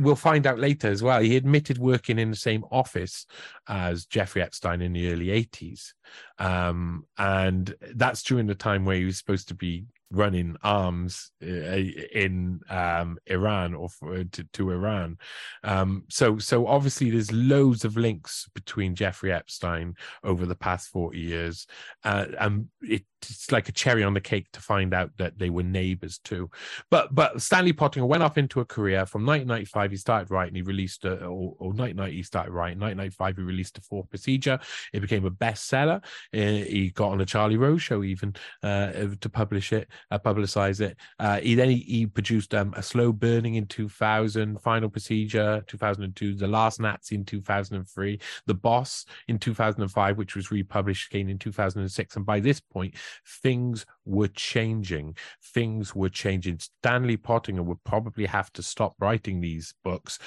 we'll 0.00 0.16
find 0.16 0.46
out 0.46 0.58
later 0.58 0.88
as 0.88 1.02
well. 1.02 1.20
He 1.20 1.36
admitted 1.36 1.78
working 1.78 2.18
in 2.18 2.30
the 2.30 2.36
same 2.36 2.64
office 2.70 3.26
as 3.68 4.06
Jeffrey 4.06 4.42
Epstein 4.42 4.80
in 4.80 4.92
the 4.92 5.12
early 5.12 5.26
'80s, 5.26 5.92
um, 6.38 7.06
and 7.18 7.74
that's 7.94 8.22
during 8.22 8.46
the 8.46 8.54
time 8.54 8.84
where 8.84 8.96
he 8.96 9.04
was 9.04 9.18
supposed 9.18 9.48
to 9.48 9.54
be 9.54 9.84
running 10.12 10.56
arms 10.62 11.32
uh, 11.42 11.46
in 11.46 12.60
um, 12.68 13.18
Iran 13.26 13.74
or 13.74 13.88
for, 13.88 14.24
to, 14.24 14.44
to, 14.44 14.70
Iran. 14.70 15.18
Um, 15.64 16.04
so, 16.08 16.38
so 16.38 16.66
obviously, 16.66 17.10
there's 17.10 17.32
loads 17.32 17.84
of 17.84 17.96
links 17.96 18.48
between 18.54 18.94
Jeffrey 18.94 19.32
Epstein 19.32 19.94
over 20.22 20.46
the 20.46 20.54
past 20.54 20.88
40 20.88 21.18
years, 21.18 21.66
uh, 22.04 22.26
and 22.38 22.68
it 22.82 23.04
it's 23.30 23.52
like 23.52 23.68
a 23.68 23.72
cherry 23.72 24.02
on 24.02 24.14
the 24.14 24.20
cake 24.20 24.50
to 24.52 24.60
find 24.60 24.94
out 24.94 25.10
that 25.18 25.38
they 25.38 25.50
were 25.50 25.62
neighbors 25.62 26.18
too. 26.18 26.50
But 26.90 27.14
but 27.14 27.40
Stanley 27.40 27.72
Pottinger 27.72 28.06
went 28.06 28.22
off 28.22 28.38
into 28.38 28.60
a 28.60 28.64
career 28.64 29.06
from 29.06 29.24
1995. 29.24 29.90
He 29.90 29.96
started 29.96 30.30
writing. 30.30 30.54
He 30.54 30.62
released 30.62 31.04
a, 31.04 31.24
or, 31.24 31.54
or 31.58 31.68
1990 31.68 32.16
he 32.16 32.22
started 32.22 32.52
writing. 32.52 32.80
1995 32.80 33.36
he 33.36 33.42
released 33.42 33.78
a 33.78 33.80
fourth 33.80 34.08
procedure. 34.10 34.58
It 34.92 35.00
became 35.00 35.24
a 35.24 35.30
bestseller. 35.30 36.02
Uh, 36.34 36.64
he 36.64 36.90
got 36.94 37.10
on 37.10 37.20
a 37.20 37.26
Charlie 37.26 37.56
Rose 37.56 37.82
show 37.82 38.02
even 38.02 38.34
uh, 38.62 38.92
to 39.20 39.28
publish 39.28 39.72
it, 39.72 39.88
uh, 40.10 40.18
publicize 40.18 40.80
it. 40.80 40.96
Uh, 41.18 41.40
he 41.40 41.54
then 41.54 41.70
he, 41.70 41.78
he 41.78 42.06
produced 42.06 42.54
um, 42.54 42.74
a 42.76 42.82
slow 42.82 43.12
burning 43.12 43.54
in 43.56 43.66
2000, 43.66 44.60
Final 44.60 44.88
Procedure 44.88 45.62
2002, 45.66 46.34
The 46.34 46.46
Last 46.46 46.80
Nazi 46.80 47.14
in 47.14 47.24
2003, 47.24 48.20
The 48.46 48.54
Boss 48.54 49.04
in 49.28 49.38
2005, 49.38 50.18
which 50.18 50.36
was 50.36 50.50
republished 50.50 51.12
again 51.12 51.28
in 51.28 51.38
2006. 51.38 52.16
And 52.16 52.26
by 52.26 52.40
this 52.40 52.60
point 52.60 52.94
things 53.42 53.86
were 54.04 54.28
changing. 54.28 55.16
Things 55.54 55.94
were 55.94 56.08
changing. 56.08 56.58
Stanley 56.58 57.16
Pottinger 57.16 57.62
would 57.62 57.82
probably 57.84 58.26
have 58.26 58.52
to 58.54 58.62
stop 58.62 58.94
writing 59.00 59.40
these 59.40 59.74
books 59.84 60.18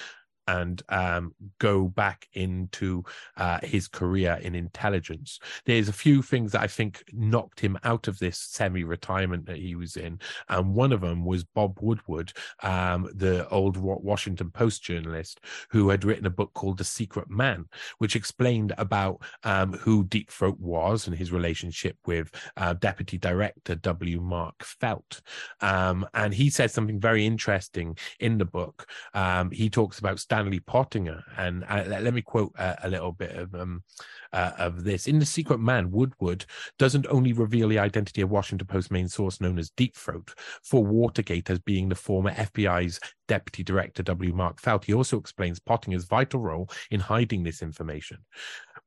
and 0.47 0.81
um, 0.89 1.33
go 1.59 1.87
back 1.87 2.27
into 2.33 3.03
uh, 3.37 3.59
his 3.63 3.87
career 3.87 4.39
in 4.41 4.55
intelligence. 4.55 5.39
There's 5.65 5.89
a 5.89 5.93
few 5.93 6.21
things 6.21 6.51
that 6.51 6.61
I 6.61 6.67
think 6.67 7.03
knocked 7.11 7.59
him 7.59 7.77
out 7.83 8.07
of 8.07 8.19
this 8.19 8.37
semi-retirement 8.37 9.45
that 9.45 9.57
he 9.57 9.75
was 9.75 9.97
in, 9.97 10.19
and 10.49 10.73
one 10.73 10.91
of 10.91 11.01
them 11.01 11.25
was 11.25 11.43
Bob 11.43 11.79
Woodward, 11.81 12.33
um, 12.63 13.09
the 13.13 13.47
old 13.49 13.77
Washington 13.77 14.51
Post 14.51 14.83
journalist 14.83 15.41
who 15.69 15.89
had 15.89 16.05
written 16.05 16.25
a 16.25 16.29
book 16.29 16.53
called 16.53 16.77
The 16.77 16.83
Secret 16.83 17.29
Man, 17.29 17.65
which 17.97 18.15
explained 18.15 18.73
about 18.77 19.21
um, 19.43 19.73
who 19.73 20.03
Deep 20.05 20.31
Throat 20.31 20.59
was 20.59 21.07
and 21.07 21.15
his 21.15 21.31
relationship 21.31 21.97
with 22.05 22.31
uh, 22.57 22.73
Deputy 22.73 23.17
Director 23.17 23.75
W. 23.75 24.21
Mark 24.21 24.63
Felt. 24.63 25.21
Um, 25.61 26.07
and 26.13 26.33
he 26.33 26.49
said 26.49 26.71
something 26.71 26.99
very 26.99 27.25
interesting 27.25 27.97
in 28.19 28.37
the 28.37 28.45
book. 28.45 28.89
Um, 29.13 29.51
he 29.51 29.69
talks 29.69 29.99
about 29.99 30.19
Stanley 30.35 30.59
Pottinger. 30.59 31.23
And 31.37 31.63
uh, 31.69 31.85
let 31.87 32.13
me 32.13 32.21
quote 32.21 32.51
uh, 32.57 32.75
a 32.83 32.89
little 32.89 33.13
bit 33.13 33.31
of 33.31 33.55
um, 33.55 33.83
uh, 34.33 34.51
of 34.57 34.83
this. 34.83 35.07
In 35.07 35.19
The 35.19 35.25
Secret 35.25 35.59
Man, 35.59 35.91
Woodward 35.91 36.45
doesn't 36.77 37.07
only 37.09 37.31
reveal 37.31 37.69
the 37.69 37.79
identity 37.79 38.19
of 38.19 38.29
Washington 38.29 38.67
Post 38.67 38.91
main 38.91 39.07
source 39.07 39.39
known 39.39 39.57
as 39.57 39.69
Deep 39.69 39.95
Throat 39.95 40.33
for 40.61 40.83
Watergate 40.83 41.49
as 41.49 41.59
being 41.59 41.87
the 41.87 41.95
former 41.95 42.31
FBI's 42.31 42.99
Deputy 43.29 43.63
Director 43.63 44.03
W. 44.03 44.33
Mark 44.33 44.59
Felt, 44.59 44.83
he 44.83 44.93
also 44.93 45.17
explains 45.17 45.59
Pottinger's 45.59 46.03
vital 46.03 46.41
role 46.41 46.69
in 46.91 46.99
hiding 46.99 47.43
this 47.43 47.61
information. 47.61 48.17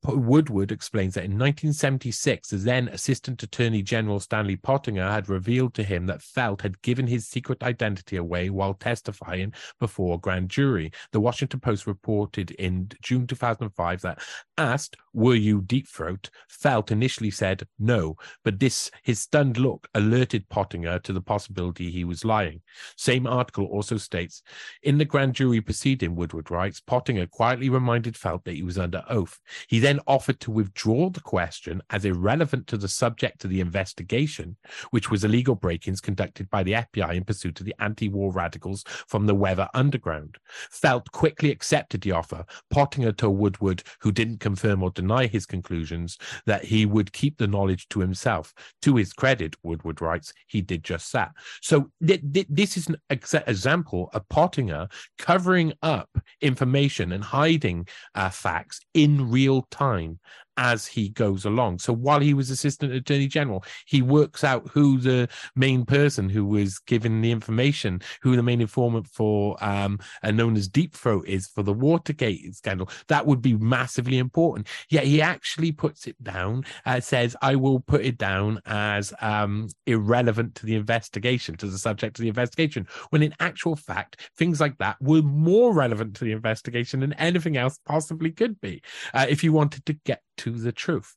Woodward 0.04 0.70
explains 0.70 1.14
that 1.14 1.24
in 1.24 1.32
1976, 1.32 2.50
the 2.50 2.56
then 2.56 2.88
Assistant 2.88 3.42
Attorney 3.42 3.82
General 3.82 4.20
Stanley 4.20 4.56
Pottinger 4.56 5.10
had 5.10 5.28
revealed 5.28 5.74
to 5.74 5.82
him 5.82 6.06
that 6.06 6.22
Felt 6.22 6.62
had 6.62 6.80
given 6.82 7.06
his 7.06 7.26
secret 7.26 7.62
identity 7.64 8.16
away 8.16 8.48
while 8.48 8.74
testifying 8.74 9.52
before 9.80 10.14
a 10.14 10.18
grand 10.18 10.50
jury. 10.50 10.92
The 11.10 11.20
Washington 11.20 11.60
Post 11.60 11.86
reported 11.86 12.52
in 12.52 12.90
June 13.02 13.26
2005 13.26 14.02
that 14.02 14.22
asked, 14.56 14.96
Were 15.12 15.34
you 15.34 15.62
deep 15.62 15.88
throat? 15.88 16.30
Felt 16.48 16.92
initially 16.92 17.30
said 17.30 17.66
no, 17.78 18.16
but 18.44 18.60
this, 18.60 18.90
his 19.02 19.18
stunned 19.18 19.58
look, 19.58 19.88
alerted 19.94 20.48
Pottinger 20.48 21.00
to 21.00 21.12
the 21.12 21.20
possibility 21.20 21.90
he 21.90 22.04
was 22.04 22.24
lying. 22.24 22.62
Same 22.96 23.26
article 23.26 23.64
also 23.66 23.96
states 23.96 24.42
In 24.82 24.96
the 24.96 25.04
grand 25.04 25.34
jury 25.34 25.60
proceeding, 25.60 26.14
Woodward 26.14 26.50
writes, 26.52 26.80
Pottinger 26.80 27.26
quietly 27.26 27.68
reminded 27.68 28.16
Felt 28.16 28.44
that 28.44 28.54
he 28.54 28.62
was 28.62 28.78
under 28.78 29.02
oath. 29.08 29.40
He 29.66 29.80
then 29.88 30.00
offered 30.06 30.38
to 30.38 30.50
withdraw 30.50 31.08
the 31.08 31.20
question 31.20 31.80
as 31.88 32.04
irrelevant 32.04 32.66
to 32.66 32.76
the 32.76 32.88
subject 32.88 33.42
of 33.42 33.48
the 33.48 33.60
investigation, 33.60 34.54
which 34.90 35.10
was 35.10 35.24
illegal 35.24 35.54
break 35.54 35.88
ins 35.88 36.02
conducted 36.02 36.50
by 36.50 36.62
the 36.62 36.72
FBI 36.72 37.14
in 37.14 37.24
pursuit 37.24 37.58
of 37.58 37.64
the 37.64 37.74
anti 37.78 38.10
war 38.10 38.30
radicals 38.30 38.84
from 39.06 39.24
the 39.24 39.34
Weather 39.34 39.66
Underground. 39.72 40.36
Felt 40.70 41.10
quickly 41.12 41.50
accepted 41.50 42.02
the 42.02 42.12
offer. 42.12 42.44
Pottinger 42.68 43.12
told 43.12 43.38
Woodward, 43.38 43.82
who 44.00 44.12
didn't 44.12 44.40
confirm 44.40 44.82
or 44.82 44.90
deny 44.90 45.26
his 45.26 45.46
conclusions, 45.46 46.18
that 46.44 46.64
he 46.64 46.84
would 46.84 47.10
keep 47.14 47.38
the 47.38 47.46
knowledge 47.46 47.88
to 47.88 48.00
himself. 48.00 48.52
To 48.82 48.96
his 48.96 49.14
credit, 49.14 49.56
Woodward 49.62 50.02
writes, 50.02 50.34
he 50.48 50.60
did 50.60 50.84
just 50.84 51.10
that. 51.14 51.30
So 51.62 51.90
th- 52.06 52.20
th- 52.30 52.46
this 52.50 52.76
is 52.76 52.88
an 52.88 52.96
ex- 53.08 53.32
example 53.32 54.10
of 54.12 54.28
Pottinger 54.28 54.88
covering 55.16 55.72
up 55.82 56.10
information 56.42 57.12
and 57.12 57.24
hiding 57.24 57.88
uh, 58.14 58.28
facts 58.28 58.80
in 58.92 59.30
real 59.30 59.66
time 59.78 60.18
as 60.58 60.86
he 60.86 61.08
goes 61.10 61.44
along. 61.44 61.78
So 61.78 61.92
while 61.92 62.20
he 62.20 62.34
was 62.34 62.50
assistant 62.50 62.92
attorney 62.92 63.28
general, 63.28 63.64
he 63.86 64.02
works 64.02 64.42
out 64.42 64.68
who 64.68 64.98
the 64.98 65.28
main 65.54 65.86
person 65.86 66.28
who 66.28 66.44
was 66.44 66.80
given 66.80 67.20
the 67.20 67.30
information, 67.30 68.02
who 68.20 68.36
the 68.36 68.42
main 68.42 68.60
informant 68.60 69.06
for 69.06 69.56
um, 69.64 70.00
and 70.22 70.36
known 70.36 70.56
as 70.56 70.68
Deep 70.68 70.94
Throat 70.94 71.26
is 71.26 71.46
for 71.46 71.62
the 71.62 71.72
Watergate 71.72 72.54
scandal. 72.56 72.90
That 73.06 73.24
would 73.24 73.40
be 73.40 73.56
massively 73.56 74.18
important. 74.18 74.66
Yet 74.90 75.04
he 75.04 75.22
actually 75.22 75.70
puts 75.70 76.08
it 76.08 76.22
down, 76.22 76.64
uh, 76.84 77.00
says, 77.00 77.36
I 77.40 77.54
will 77.54 77.80
put 77.80 78.04
it 78.04 78.18
down 78.18 78.60
as 78.66 79.14
um, 79.20 79.68
irrelevant 79.86 80.56
to 80.56 80.66
the 80.66 80.74
investigation, 80.74 81.56
to 81.58 81.66
the 81.66 81.78
subject 81.78 82.18
of 82.18 82.22
the 82.22 82.28
investigation, 82.28 82.88
when 83.10 83.22
in 83.22 83.34
actual 83.38 83.76
fact, 83.76 84.28
things 84.36 84.60
like 84.60 84.76
that 84.78 84.96
were 85.00 85.22
more 85.22 85.72
relevant 85.72 86.16
to 86.16 86.24
the 86.24 86.32
investigation 86.32 87.00
than 87.00 87.12
anything 87.14 87.56
else 87.56 87.78
possibly 87.86 88.32
could 88.32 88.60
be 88.60 88.82
uh, 89.14 89.26
if 89.28 89.44
you 89.44 89.52
wanted 89.52 89.86
to 89.86 89.92
get 89.92 90.22
to 90.38 90.52
the 90.52 90.72
truth 90.72 91.14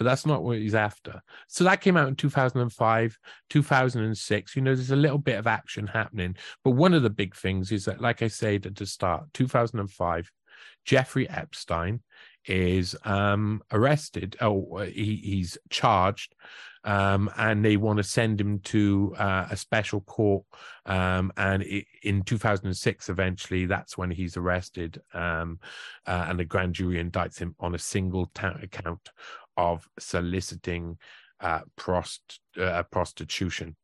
but 0.00 0.04
that's 0.06 0.24
not 0.24 0.42
what 0.42 0.56
he's 0.56 0.74
after. 0.74 1.20
So 1.46 1.62
that 1.64 1.82
came 1.82 1.98
out 1.98 2.08
in 2.08 2.16
2005, 2.16 3.18
2006. 3.50 4.56
You 4.56 4.62
know, 4.62 4.74
there's 4.74 4.92
a 4.92 4.96
little 4.96 5.18
bit 5.18 5.38
of 5.38 5.46
action 5.46 5.86
happening. 5.86 6.36
But 6.64 6.70
one 6.70 6.94
of 6.94 7.02
the 7.02 7.10
big 7.10 7.36
things 7.36 7.70
is 7.70 7.84
that, 7.84 8.00
like 8.00 8.22
I 8.22 8.28
said 8.28 8.64
at 8.64 8.76
the 8.76 8.86
start, 8.86 9.24
2005, 9.34 10.32
Jeffrey 10.86 11.28
Epstein 11.28 12.00
is 12.46 12.96
um, 13.04 13.60
arrested. 13.72 14.36
Oh, 14.40 14.78
he, 14.78 15.16
he's 15.16 15.58
charged, 15.68 16.34
um, 16.84 17.30
and 17.36 17.64
they 17.64 17.76
want 17.76 17.98
to 17.98 18.02
send 18.02 18.40
him 18.40 18.60
to 18.60 19.14
uh, 19.18 19.46
a 19.50 19.56
special 19.56 20.00
court. 20.00 20.44
Um, 20.86 21.32
and 21.36 21.62
it, 21.62 21.86
in 22.02 22.22
2006, 22.22 23.08
eventually, 23.08 23.66
that's 23.66 23.98
when 23.98 24.10
he's 24.10 24.36
arrested, 24.36 25.00
um, 25.12 25.58
uh, 26.06 26.26
and 26.28 26.38
the 26.38 26.44
grand 26.44 26.74
jury 26.74 27.02
indicts 27.02 27.38
him 27.38 27.54
on 27.60 27.74
a 27.74 27.78
single 27.78 28.26
ta- 28.34 28.56
count 28.70 29.10
of 29.56 29.86
soliciting 29.98 30.96
uh, 31.40 31.60
prost- 31.76 32.38
uh, 32.58 32.82
prostitution. 32.84 33.76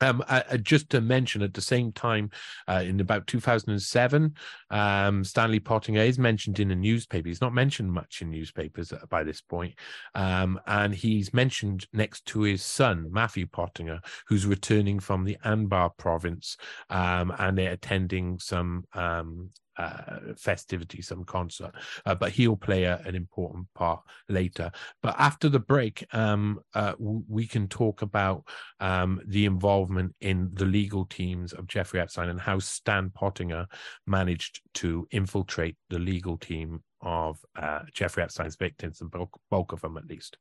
Um, 0.00 0.22
uh, 0.28 0.56
just 0.58 0.90
to 0.90 1.00
mention, 1.00 1.42
at 1.42 1.54
the 1.54 1.60
same 1.60 1.92
time, 1.92 2.30
uh, 2.68 2.82
in 2.84 3.00
about 3.00 3.26
2007, 3.26 4.34
um, 4.70 5.24
Stanley 5.24 5.60
Pottinger 5.60 6.02
is 6.02 6.18
mentioned 6.18 6.60
in 6.60 6.70
a 6.70 6.76
newspaper. 6.76 7.28
He's 7.28 7.40
not 7.40 7.54
mentioned 7.54 7.92
much 7.92 8.22
in 8.22 8.30
newspapers 8.30 8.92
by 9.08 9.24
this 9.24 9.40
point, 9.40 9.74
um, 10.14 10.60
and 10.66 10.94
he's 10.94 11.34
mentioned 11.34 11.86
next 11.92 12.26
to 12.26 12.42
his 12.42 12.62
son 12.62 13.08
Matthew 13.10 13.46
Pottinger, 13.46 14.00
who's 14.26 14.46
returning 14.46 15.00
from 15.00 15.24
the 15.24 15.36
Anbar 15.44 15.96
province, 15.96 16.56
um, 16.90 17.32
and 17.38 17.58
they're 17.58 17.72
attending 17.72 18.38
some 18.38 18.84
um, 18.92 19.50
uh, 19.78 20.18
festivity, 20.36 21.00
some 21.00 21.24
concert, 21.24 21.72
uh, 22.04 22.14
but 22.14 22.32
he'll 22.32 22.56
play 22.56 22.84
a, 22.84 22.98
an 23.06 23.14
important 23.14 23.66
part 23.74 24.00
later. 24.28 24.70
But 25.02 25.14
after 25.18 25.48
the 25.48 25.60
break, 25.60 26.04
um, 26.12 26.60
uh, 26.74 26.92
w- 26.92 27.24
we 27.28 27.46
can 27.46 27.68
talk 27.68 28.02
about 28.02 28.46
um, 28.80 29.20
the 29.26 29.44
involvement 29.44 30.14
in 30.20 30.50
the 30.52 30.64
legal 30.64 31.04
teams 31.06 31.52
of 31.52 31.68
Jeffrey 31.68 32.00
Epstein 32.00 32.28
and 32.28 32.40
how 32.40 32.58
Stan 32.58 33.10
Pottinger 33.10 33.66
managed 34.06 34.60
to 34.74 35.06
infiltrate 35.10 35.76
the 35.90 35.98
legal 35.98 36.36
team 36.36 36.82
of 37.00 37.38
uh, 37.56 37.80
Jeffrey 37.92 38.22
Epstein's 38.24 38.56
victims, 38.56 39.00
and 39.00 39.10
bulk, 39.10 39.38
bulk 39.50 39.72
of 39.72 39.80
them 39.80 39.96
at 39.96 40.06
least. 40.06 40.36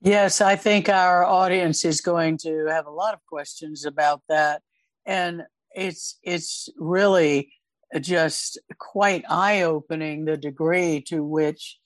Yes, 0.00 0.40
I 0.40 0.56
think 0.56 0.88
our 0.88 1.24
audience 1.24 1.84
is 1.84 2.00
going 2.00 2.38
to 2.38 2.66
have 2.70 2.86
a 2.86 2.90
lot 2.90 3.12
of 3.12 3.20
questions 3.26 3.84
about 3.84 4.22
that, 4.30 4.62
and 5.04 5.42
it's 5.74 6.18
it's 6.22 6.70
really 6.78 7.52
just 7.98 8.58
quite 8.78 9.24
eye 9.28 9.62
opening 9.62 10.24
the 10.24 10.36
degree 10.36 11.02
to 11.08 11.24
which 11.24 11.78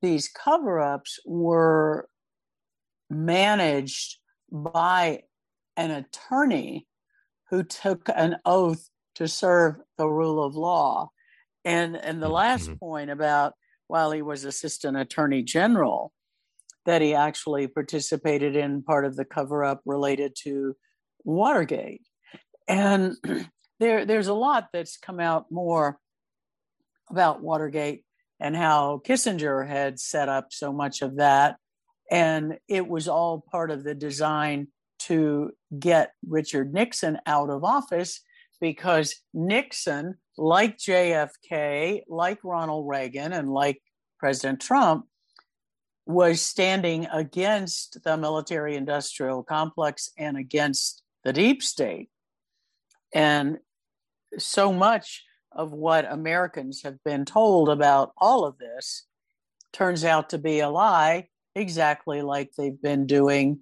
these 0.00 0.28
cover 0.28 0.80
ups 0.80 1.18
were 1.26 2.08
managed 3.10 4.18
by 4.50 5.22
an 5.76 5.90
attorney 5.90 6.86
who 7.50 7.62
took 7.62 8.08
an 8.14 8.36
oath 8.44 8.88
to 9.14 9.28
serve 9.28 9.76
the 9.98 10.08
rule 10.08 10.42
of 10.42 10.54
law. 10.56 11.10
And, 11.64 11.96
and 11.96 12.22
the 12.22 12.28
last 12.28 12.64
mm-hmm. 12.68 12.78
point 12.78 13.10
about 13.10 13.52
while 13.86 14.10
he 14.10 14.22
was 14.22 14.44
assistant 14.44 14.96
attorney 14.96 15.42
general, 15.42 16.12
that 16.86 17.02
he 17.02 17.14
actually 17.14 17.68
participated 17.68 18.56
in 18.56 18.82
part 18.82 19.04
of 19.04 19.16
the 19.16 19.24
cover 19.24 19.62
up 19.62 19.80
related 19.84 20.34
to 20.42 20.74
Watergate. 21.24 22.02
And 22.66 23.14
there 23.80 24.04
there's 24.04 24.28
a 24.28 24.34
lot 24.34 24.68
that's 24.72 24.96
come 24.96 25.20
out 25.20 25.50
more 25.50 25.98
about 27.10 27.42
Watergate 27.42 28.04
and 28.40 28.56
how 28.56 29.00
Kissinger 29.04 29.66
had 29.66 30.00
set 30.00 30.28
up 30.28 30.52
so 30.52 30.72
much 30.72 31.02
of 31.02 31.16
that. 31.16 31.56
And 32.10 32.58
it 32.68 32.88
was 32.88 33.08
all 33.08 33.44
part 33.50 33.70
of 33.70 33.84
the 33.84 33.94
design 33.94 34.68
to 35.00 35.52
get 35.78 36.12
Richard 36.26 36.72
Nixon 36.72 37.18
out 37.26 37.50
of 37.50 37.64
office 37.64 38.20
because 38.60 39.16
Nixon, 39.34 40.16
like 40.36 40.78
JFK, 40.78 42.02
like 42.08 42.38
Ronald 42.44 42.88
Reagan, 42.88 43.32
and 43.32 43.52
like 43.52 43.82
President 44.18 44.60
Trump, 44.60 45.06
was 46.06 46.40
standing 46.40 47.06
against 47.06 48.02
the 48.04 48.16
military 48.16 48.76
industrial 48.76 49.42
complex 49.42 50.10
and 50.18 50.36
against 50.36 51.02
the 51.24 51.32
deep 51.32 51.62
state. 51.62 52.08
And 53.14 53.58
so 54.38 54.72
much 54.72 55.24
of 55.52 55.72
what 55.72 56.10
Americans 56.10 56.82
have 56.82 57.02
been 57.04 57.24
told 57.24 57.68
about 57.68 58.12
all 58.16 58.44
of 58.44 58.58
this 58.58 59.06
turns 59.72 60.04
out 60.04 60.30
to 60.30 60.38
be 60.38 60.60
a 60.60 60.68
lie, 60.68 61.28
exactly 61.54 62.22
like 62.22 62.50
they've 62.56 62.80
been 62.80 63.06
doing, 63.06 63.60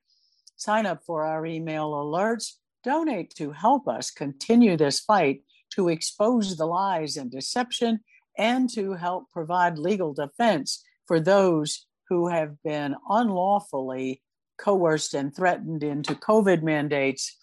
Sign 0.59 0.85
up 0.85 1.03
for 1.05 1.25
our 1.25 1.45
email 1.45 1.91
alerts 1.91 2.53
Donate 2.83 3.33
to 3.35 3.51
help 3.51 3.87
us 3.87 4.09
continue 4.09 4.77
this 4.77 4.99
fight 4.99 5.43
to 5.75 5.89
expose 5.89 6.55
the 6.55 6.65
lies 6.65 7.17
and 7.17 7.29
deception 7.29 7.99
and 8.37 8.69
to 8.69 8.93
help 8.93 9.29
provide 9.31 9.77
legal 9.77 10.13
defense 10.13 10.83
for 11.05 11.19
those 11.19 11.85
who 12.07 12.29
have 12.29 12.55
been 12.63 12.95
unlawfully 13.09 14.21
coerced 14.57 15.13
and 15.13 15.35
threatened 15.35 15.83
into 15.83 16.15
COVID 16.15 16.63
mandates 16.63 17.37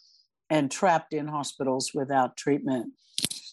and 0.48 0.70
trapped 0.70 1.12
in 1.12 1.28
hospitals 1.28 1.92
without 1.94 2.36
treatment. 2.36 2.92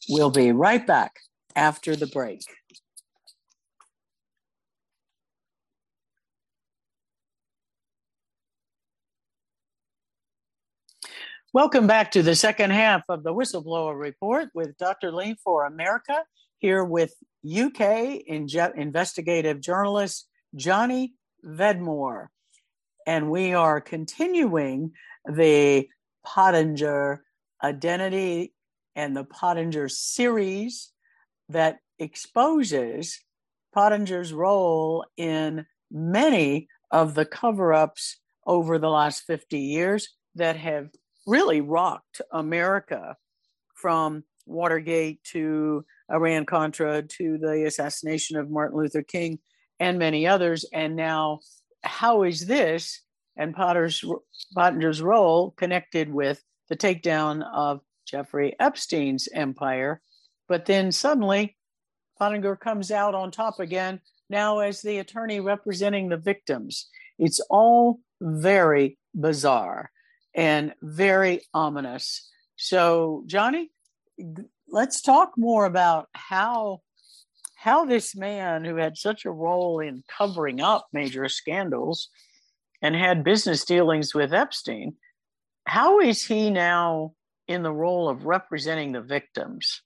We'll 0.10 0.32
be 0.32 0.52
right 0.52 0.86
back 0.86 1.13
after 1.56 1.95
the 1.95 2.08
break. 2.08 2.41
Welcome 11.54 11.86
back 11.86 12.10
to 12.13 12.24
the 12.24 12.34
second 12.34 12.72
half 12.72 13.04
of 13.10 13.22
the 13.22 13.32
Whistleblower 13.32 13.96
Report 13.96 14.50
with 14.56 14.76
Dr. 14.80 15.12
Lean 15.12 15.36
for 15.36 15.68
America, 15.68 16.24
here 16.58 16.84
with 16.84 17.13
UK 17.46 18.22
investigative 18.28 19.62
journalist 19.62 20.28
Johnny 20.56 21.13
Vedmore. 21.46 22.30
And 23.06 23.30
we 23.30 23.54
are 23.54 23.80
continuing 23.82 24.94
the 25.28 25.88
Pottinger 26.26 27.24
identity 27.63 28.56
and 28.96 29.16
the 29.16 29.24
Pottinger 29.24 29.89
series 29.89 30.92
that 31.50 31.78
exposes 32.00 33.20
Pottinger's 33.76 34.34
role 34.34 35.06
in 35.18 35.68
many 35.92 36.68
of 36.89 37.13
the 37.13 37.26
cover 37.26 37.76
ups 37.76 38.18
over 38.44 38.80
the 38.80 38.89
last 38.89 39.26
50 39.28 39.60
years 39.60 40.10
that 40.34 40.56
have 40.56 40.89
really 41.25 41.62
rocked 41.62 42.21
America 42.31 43.15
from 43.73 44.23
Watergate 44.45 45.23
to 45.23 45.86
Iran 46.12 46.45
Contra 46.45 47.03
to 47.03 47.38
the 47.38 47.65
assassination 47.65 48.38
of 48.38 48.49
Martin 48.49 48.77
Luther 48.77 49.03
King 49.03 49.39
and 49.79 49.99
many 49.99 50.27
others. 50.27 50.65
And 50.73 50.95
now, 50.95 51.39
how 51.81 52.23
is 52.23 52.45
this 52.45 53.01
and 53.36 53.55
Potter's 53.55 54.03
Pottinger's 54.53 55.01
role 55.01 55.51
connected 55.51 56.13
with 56.13 56.41
the 56.69 56.77
takedown 56.77 57.43
of 57.53 57.81
Jeffrey 58.05 58.55
Epstein's 58.59 59.27
empire? 59.33 60.01
But 60.47 60.65
then 60.65 60.91
suddenly, 60.91 61.57
Pottinger 62.19 62.57
comes 62.57 62.91
out 62.91 63.15
on 63.15 63.31
top 63.31 63.59
again, 63.59 64.01
now 64.29 64.59
as 64.59 64.81
the 64.81 64.99
attorney 64.99 65.39
representing 65.39 66.09
the 66.09 66.17
victims. 66.17 66.89
It's 67.17 67.39
all 67.49 67.99
very 68.21 68.97
bizarre 69.15 69.91
and 70.36 70.74
very 70.82 71.41
ominous. 71.54 72.30
So, 72.56 73.24
Johnny, 73.28 73.72
let's 74.69 75.02
talk 75.02 75.34
more 75.38 75.65
about 75.65 76.08
how 76.13 76.82
how 77.56 77.86
this 77.86 78.13
man 78.13 78.65
who 78.65 78.76
had 78.76 78.98
such 78.98 79.24
a 79.24 79.32
role 79.32 79.80
in 79.80 80.04
covering 80.10 80.60
up 80.60 80.88
major 80.91 81.30
scandals 81.30 82.10
and 82.82 82.93
had 82.93 83.24
business 83.24 83.63
dealings 83.63 84.13
with 84.13 84.34
Epstein, 84.34 84.98
how 85.65 86.02
is 86.02 86.26
he 86.26 86.50
now 86.50 87.13
in 87.48 87.63
the 87.63 87.72
role 87.72 88.10
of 88.10 88.26
representing 88.26 88.91
the 88.91 89.02
victims? 89.02 89.82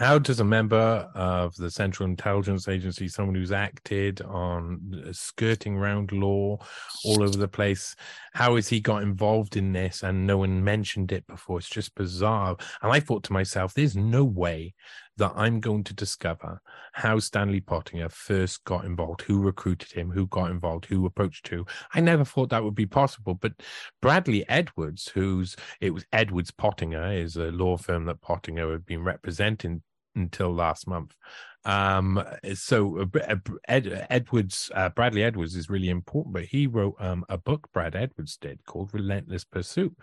How 0.00 0.18
does 0.18 0.40
a 0.40 0.44
member 0.44 1.10
of 1.14 1.54
the 1.56 1.70
Central 1.70 2.08
Intelligence 2.08 2.68
Agency, 2.68 3.06
someone 3.06 3.34
who's 3.34 3.52
acted 3.52 4.22
on 4.22 5.04
uh, 5.06 5.12
skirting 5.12 5.76
around 5.76 6.10
law 6.10 6.58
all 7.04 7.22
over 7.22 7.36
the 7.36 7.46
place, 7.46 7.94
how 8.32 8.56
has 8.56 8.66
he 8.66 8.80
got 8.80 9.02
involved 9.02 9.56
in 9.56 9.72
this 9.72 10.02
and 10.02 10.26
no 10.26 10.38
one 10.38 10.64
mentioned 10.64 11.12
it 11.12 11.26
before? 11.26 11.58
It's 11.58 11.68
just 11.68 11.94
bizarre. 11.94 12.56
And 12.80 12.90
I 12.90 12.98
thought 12.98 13.24
to 13.24 13.34
myself, 13.34 13.74
there's 13.74 13.94
no 13.94 14.24
way 14.24 14.72
that 15.18 15.32
I'm 15.36 15.60
going 15.60 15.84
to 15.84 15.92
discover 15.92 16.62
how 16.94 17.18
Stanley 17.18 17.60
Pottinger 17.60 18.08
first 18.08 18.64
got 18.64 18.86
involved, 18.86 19.20
who 19.20 19.42
recruited 19.42 19.92
him, 19.92 20.10
who 20.10 20.26
got 20.28 20.50
involved, 20.50 20.86
who 20.86 21.04
approached 21.04 21.46
who. 21.48 21.66
I 21.92 22.00
never 22.00 22.24
thought 22.24 22.48
that 22.50 22.64
would 22.64 22.74
be 22.74 22.86
possible. 22.86 23.34
But 23.34 23.52
Bradley 24.00 24.48
Edwards, 24.48 25.08
who's 25.08 25.56
it 25.82 25.90
was 25.90 26.06
Edwards 26.10 26.50
Pottinger, 26.50 27.12
is 27.12 27.36
a 27.36 27.50
law 27.50 27.76
firm 27.76 28.06
that 28.06 28.22
Pottinger 28.22 28.72
had 28.72 28.86
been 28.86 29.04
representing 29.04 29.82
until 30.14 30.52
last 30.52 30.86
month. 30.86 31.14
Um, 31.64 32.24
so 32.54 33.00
uh, 33.00 33.36
Ed, 33.68 34.06
Edwards, 34.08 34.70
uh, 34.74 34.88
Bradley 34.90 35.22
Edwards 35.22 35.56
is 35.56 35.68
really 35.68 35.90
important, 35.90 36.32
but 36.32 36.44
he 36.44 36.66
wrote 36.66 36.96
um, 36.98 37.24
a 37.28 37.36
book, 37.36 37.68
Brad 37.72 37.94
Edwards 37.94 38.36
did, 38.38 38.64
called 38.64 38.94
Relentless 38.94 39.44
Pursuit. 39.44 39.94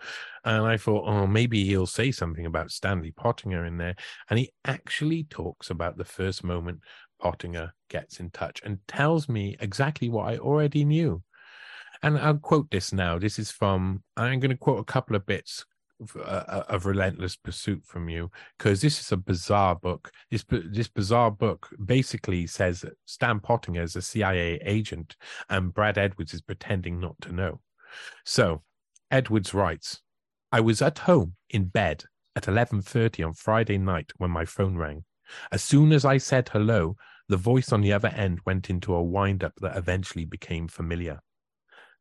And 0.44 0.64
I 0.64 0.76
thought, 0.76 1.08
oh, 1.08 1.26
maybe 1.26 1.64
he'll 1.64 1.86
say 1.86 2.12
something 2.12 2.46
about 2.46 2.70
Stanley 2.70 3.10
Pottinger 3.10 3.64
in 3.64 3.76
there. 3.76 3.96
And 4.30 4.38
he 4.38 4.52
actually 4.64 5.24
talks 5.24 5.70
about 5.70 5.96
the 5.96 6.04
first 6.04 6.44
moment 6.44 6.80
Pottinger 7.20 7.74
gets 7.90 8.20
in 8.20 8.30
touch 8.30 8.60
and 8.64 8.78
tells 8.86 9.28
me 9.28 9.56
exactly 9.60 10.08
what 10.08 10.28
I 10.28 10.38
already 10.38 10.84
knew. 10.84 11.22
And 12.02 12.16
I'll 12.16 12.38
quote 12.38 12.70
this 12.70 12.92
now. 12.92 13.18
This 13.18 13.40
is 13.40 13.50
from, 13.50 14.04
I'm 14.16 14.38
going 14.38 14.50
to 14.52 14.56
quote 14.56 14.78
a 14.78 14.84
couple 14.84 15.16
of 15.16 15.26
bits 15.26 15.64
uh, 15.64 15.77
of 16.14 16.86
relentless 16.86 17.36
pursuit 17.36 17.84
from 17.84 18.08
you 18.08 18.30
because 18.56 18.80
this 18.80 19.00
is 19.00 19.10
a 19.12 19.16
bizarre 19.16 19.74
book. 19.74 20.12
This 20.30 20.44
this 20.48 20.88
bizarre 20.88 21.30
book 21.30 21.68
basically 21.84 22.46
says 22.46 22.84
Stan 23.04 23.40
Pottinger 23.40 23.82
is 23.82 23.96
a 23.96 24.02
CIA 24.02 24.60
agent 24.64 25.16
and 25.48 25.74
Brad 25.74 25.98
Edwards 25.98 26.34
is 26.34 26.40
pretending 26.40 27.00
not 27.00 27.20
to 27.22 27.32
know. 27.32 27.60
So 28.24 28.62
Edwards 29.10 29.54
writes, 29.54 30.00
"I 30.52 30.60
was 30.60 30.80
at 30.82 30.98
home 31.00 31.36
in 31.50 31.64
bed 31.64 32.04
at 32.36 32.46
11:30 32.46 33.24
on 33.24 33.34
Friday 33.34 33.78
night 33.78 34.12
when 34.18 34.30
my 34.30 34.44
phone 34.44 34.76
rang. 34.76 35.04
As 35.50 35.62
soon 35.62 35.92
as 35.92 36.04
I 36.04 36.18
said 36.18 36.48
hello, 36.50 36.96
the 37.28 37.36
voice 37.36 37.72
on 37.72 37.80
the 37.80 37.92
other 37.92 38.08
end 38.08 38.40
went 38.46 38.70
into 38.70 38.94
a 38.94 39.02
wind-up 39.02 39.54
that 39.60 39.76
eventually 39.76 40.24
became 40.24 40.68
familiar. 40.68 41.20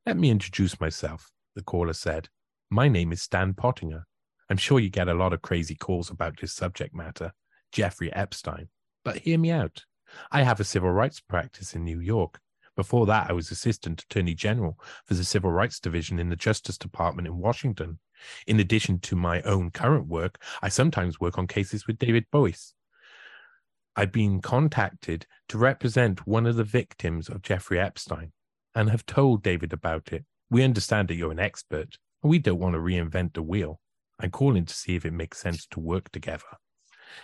Let 0.06 0.18
me 0.18 0.30
introduce 0.30 0.80
myself." 0.80 1.32
The 1.56 1.64
caller 1.64 1.94
said. 1.94 2.30
My 2.70 2.90
name 2.90 3.14
is 3.14 3.22
Stan 3.22 3.54
Pottinger. 3.54 4.06
I'm 4.50 4.58
sure 4.58 4.78
you 4.78 4.90
get 4.90 5.08
a 5.08 5.14
lot 5.14 5.32
of 5.32 5.42
crazy 5.42 5.74
calls 5.74 6.10
about 6.10 6.38
this 6.38 6.54
subject 6.54 6.94
matter, 6.94 7.32
Jeffrey 7.72 8.12
Epstein. 8.12 8.68
But 9.06 9.20
hear 9.20 9.40
me 9.40 9.52
out. 9.52 9.86
I 10.34 10.44
have 10.44 10.60
a 10.60 10.66
civil 10.66 10.92
rights 10.92 11.22
practice 11.22 11.74
in 11.76 11.86
New 11.86 12.02
York. 12.02 12.42
Before 12.76 13.06
that, 13.06 13.30
I 13.30 13.34
was 13.34 13.52
Assistant 13.52 14.04
Attorney 14.04 14.34
General 14.34 14.78
for 15.06 15.14
the 15.14 15.24
Civil 15.24 15.50
Rights 15.50 15.80
Division 15.80 16.20
in 16.20 16.28
the 16.28 16.36
Justice 16.36 16.78
Department 16.78 17.26
in 17.26 17.38
Washington. 17.38 18.00
In 18.46 18.60
addition 18.60 19.00
to 19.00 19.16
my 19.16 19.42
own 19.44 19.72
current 19.72 20.08
work, 20.08 20.44
I 20.62 20.68
sometimes 20.68 21.22
work 21.22 21.38
on 21.38 21.48
cases 21.48 21.88
with 21.88 21.98
David 21.98 22.26
Boies. 22.32 22.74
I've 23.96 24.12
been 24.12 24.42
contacted 24.42 25.26
to 25.48 25.58
represent 25.58 26.28
one 26.28 26.46
of 26.46 26.58
the 26.58 26.66
victims 26.66 27.30
of 27.30 27.44
Jeffrey 27.44 27.80
Epstein 27.80 28.34
and 28.76 28.90
have 28.90 29.06
told 29.06 29.42
David 29.42 29.72
about 29.72 30.12
it. 30.12 30.26
We 30.50 30.64
understand 30.64 31.08
that 31.08 31.16
you're 31.16 31.32
an 31.32 31.40
expert. 31.40 31.98
We 32.24 32.40
don't 32.40 32.60
want 32.60 32.74
to 32.74 32.80
reinvent 32.80 33.34
the 33.34 33.44
wheel. 33.44 33.80
I'm 34.20 34.32
calling 34.32 34.66
to 34.66 34.74
see 34.74 34.96
if 34.96 35.06
it 35.06 35.14
makes 35.14 35.40
sense 35.40 35.66
to 35.68 35.80
work 35.80 36.12
together. 36.12 36.58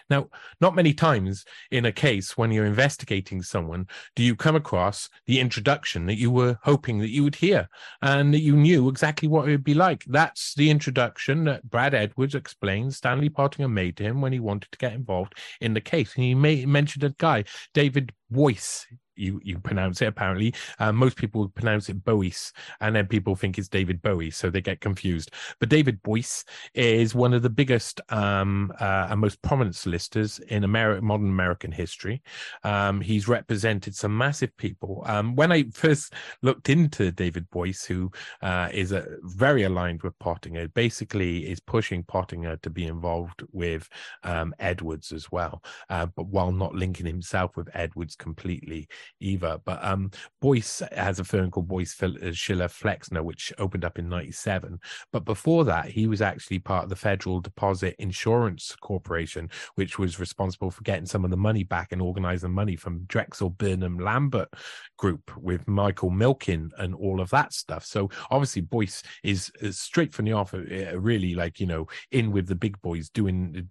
Now, 0.10 0.30
not 0.62 0.76
many 0.76 0.94
times 0.94 1.46
in 1.72 1.86
a 1.86 1.92
case 1.92 2.38
when 2.38 2.52
you're 2.52 2.66
investigating 2.66 3.42
someone 3.42 3.88
do 4.16 4.24
you 4.24 4.36
come 4.36 4.56
across 4.56 5.10
the 5.26 5.40
introduction 5.40 6.06
that 6.06 6.18
you 6.18 6.32
were 6.32 6.58
hoping 6.64 7.00
that 7.00 7.10
you 7.10 7.24
would 7.24 7.36
hear 7.36 7.68
and 8.02 8.34
that 8.34 8.42
you 8.42 8.56
knew 8.56 8.90
exactly 8.90 9.28
what 9.28 9.48
it 9.48 9.52
would 9.52 9.64
be 9.64 9.74
like. 9.74 10.04
That's 10.08 10.54
the 10.56 10.70
introduction 10.70 11.46
that 11.46 11.70
Brad 11.70 11.94
Edwards 11.94 12.36
explains 12.36 12.98
Stanley 12.98 13.30
Pottinger 13.30 13.70
made 13.70 13.98
to 13.98 14.04
him 14.04 14.22
when 14.22 14.34
he 14.34 14.40
wanted 14.40 14.72
to 14.72 14.78
get 14.78 14.94
involved 14.94 15.34
in 15.62 15.74
the 15.74 15.82
case. 15.82 16.16
And 16.16 16.24
he 16.24 16.36
may, 16.36 16.66
mentioned 16.66 17.04
a 17.04 17.10
guy, 17.18 17.44
David 17.74 18.14
Boies 18.30 18.86
you 19.16 19.40
you 19.44 19.60
pronounce 19.60 20.02
it 20.02 20.08
apparently. 20.08 20.54
Uh, 20.80 20.92
most 20.92 21.18
people 21.18 21.48
pronounce 21.50 21.90
it 21.90 22.04
Bois 22.04 22.52
and 22.82 22.96
then 22.96 23.08
people 23.08 23.36
think 23.36 23.58
it's 23.58 23.68
David 23.68 24.02
Bowie 24.02 24.32
so 24.32 24.50
they 24.50 24.62
get 24.62 24.82
confused. 24.82 25.32
But 25.60 25.70
David 25.70 26.02
Boies 26.04 26.46
is 26.74 27.16
one 27.16 27.34
of 27.34 27.42
the 27.42 27.50
biggest 27.50 28.02
um, 28.10 28.74
uh, 28.80 29.08
and 29.10 29.20
most 29.20 29.42
prominent 29.42 29.76
solicitors 29.76 30.40
in 30.40 30.64
American 30.64 31.06
modern 31.06 31.30
American 31.30 31.72
history. 31.72 32.22
Um, 32.64 33.02
he's 33.02 33.28
represented 33.28 33.96
some 33.96 34.18
massive 34.18 34.56
people. 34.58 35.04
Um, 35.06 35.36
when 35.36 35.52
I 35.52 35.66
first 35.74 36.14
looked 36.42 36.70
into 36.70 37.12
David 37.12 37.50
Boies 37.50 37.86
who 37.86 38.12
uh, 38.42 38.70
is 38.72 38.92
a, 38.92 39.06
very 39.24 39.64
aligned 39.64 40.04
with 40.04 40.18
Pottinger 40.20 40.68
basically 40.70 41.50
is 41.50 41.60
pushing 41.60 42.04
Pottinger 42.04 42.58
to 42.58 42.70
be 42.70 42.86
involved 42.86 43.44
with 43.52 43.90
um, 44.24 44.54
Edwards 44.60 45.12
as 45.12 45.32
well 45.32 45.64
uh, 45.90 46.06
but 46.06 46.28
while 46.28 46.52
not 46.52 46.76
linking 46.76 47.06
himself 47.06 47.56
with 47.56 47.70
Edwards 47.74 48.16
completely 48.16 48.88
either. 49.20 49.60
But 49.66 49.84
um, 49.84 50.12
Boies 50.42 50.82
has 50.92 51.20
a 51.20 51.24
firm 51.24 51.52
called 51.52 51.68
Boies 51.68 51.96
uh, 52.02 52.32
Schiller 52.32 52.68
Flexner, 52.68 53.24
which 53.24 53.54
opened 53.58 53.86
up 53.86 54.00
in 54.00 54.10
'97. 54.10 54.80
But 55.12 55.26
before 55.26 55.66
that, 55.66 55.86
he 55.86 56.08
was 56.08 56.22
actually 56.22 56.60
part 56.60 56.84
of 56.84 56.90
the 56.90 56.96
Federal 56.96 57.40
Deposit 57.40 57.96
Insurance 58.00 58.76
Corporation, 58.82 59.50
which 59.76 60.00
was 60.00 60.20
responsible 60.20 60.72
for 60.72 60.84
getting 60.84 61.06
some 61.06 61.24
of 61.24 61.32
the 61.32 61.38
money 61.38 61.64
back 61.64 61.92
and 61.92 62.02
organizing 62.02 62.52
money 62.52 62.76
from 62.76 63.04
Drexel 63.06 63.50
Burnham 63.50 64.00
Lambert 64.00 64.50
Group 64.98 65.32
with 65.38 65.68
Michael 65.68 66.12
Milken 66.12 66.70
and 66.78 66.96
all 66.96 67.22
of 67.22 67.30
that 67.32 67.54
stuff. 67.54 67.86
So 67.86 68.10
obviously, 68.32 68.62
Boies 68.62 69.04
is, 69.24 69.52
straight 69.72 70.14
from 70.14 70.26
the 70.26 70.34
off, 70.34 70.54
uh, 70.54 71.00
really 71.00 71.36
like 71.36 71.60
you 71.60 71.66
know 71.66 71.88
in 72.12 72.32
with 72.32 72.48
the 72.48 72.56
big 72.56 72.82
boys, 72.82 73.10
doing 73.10 73.68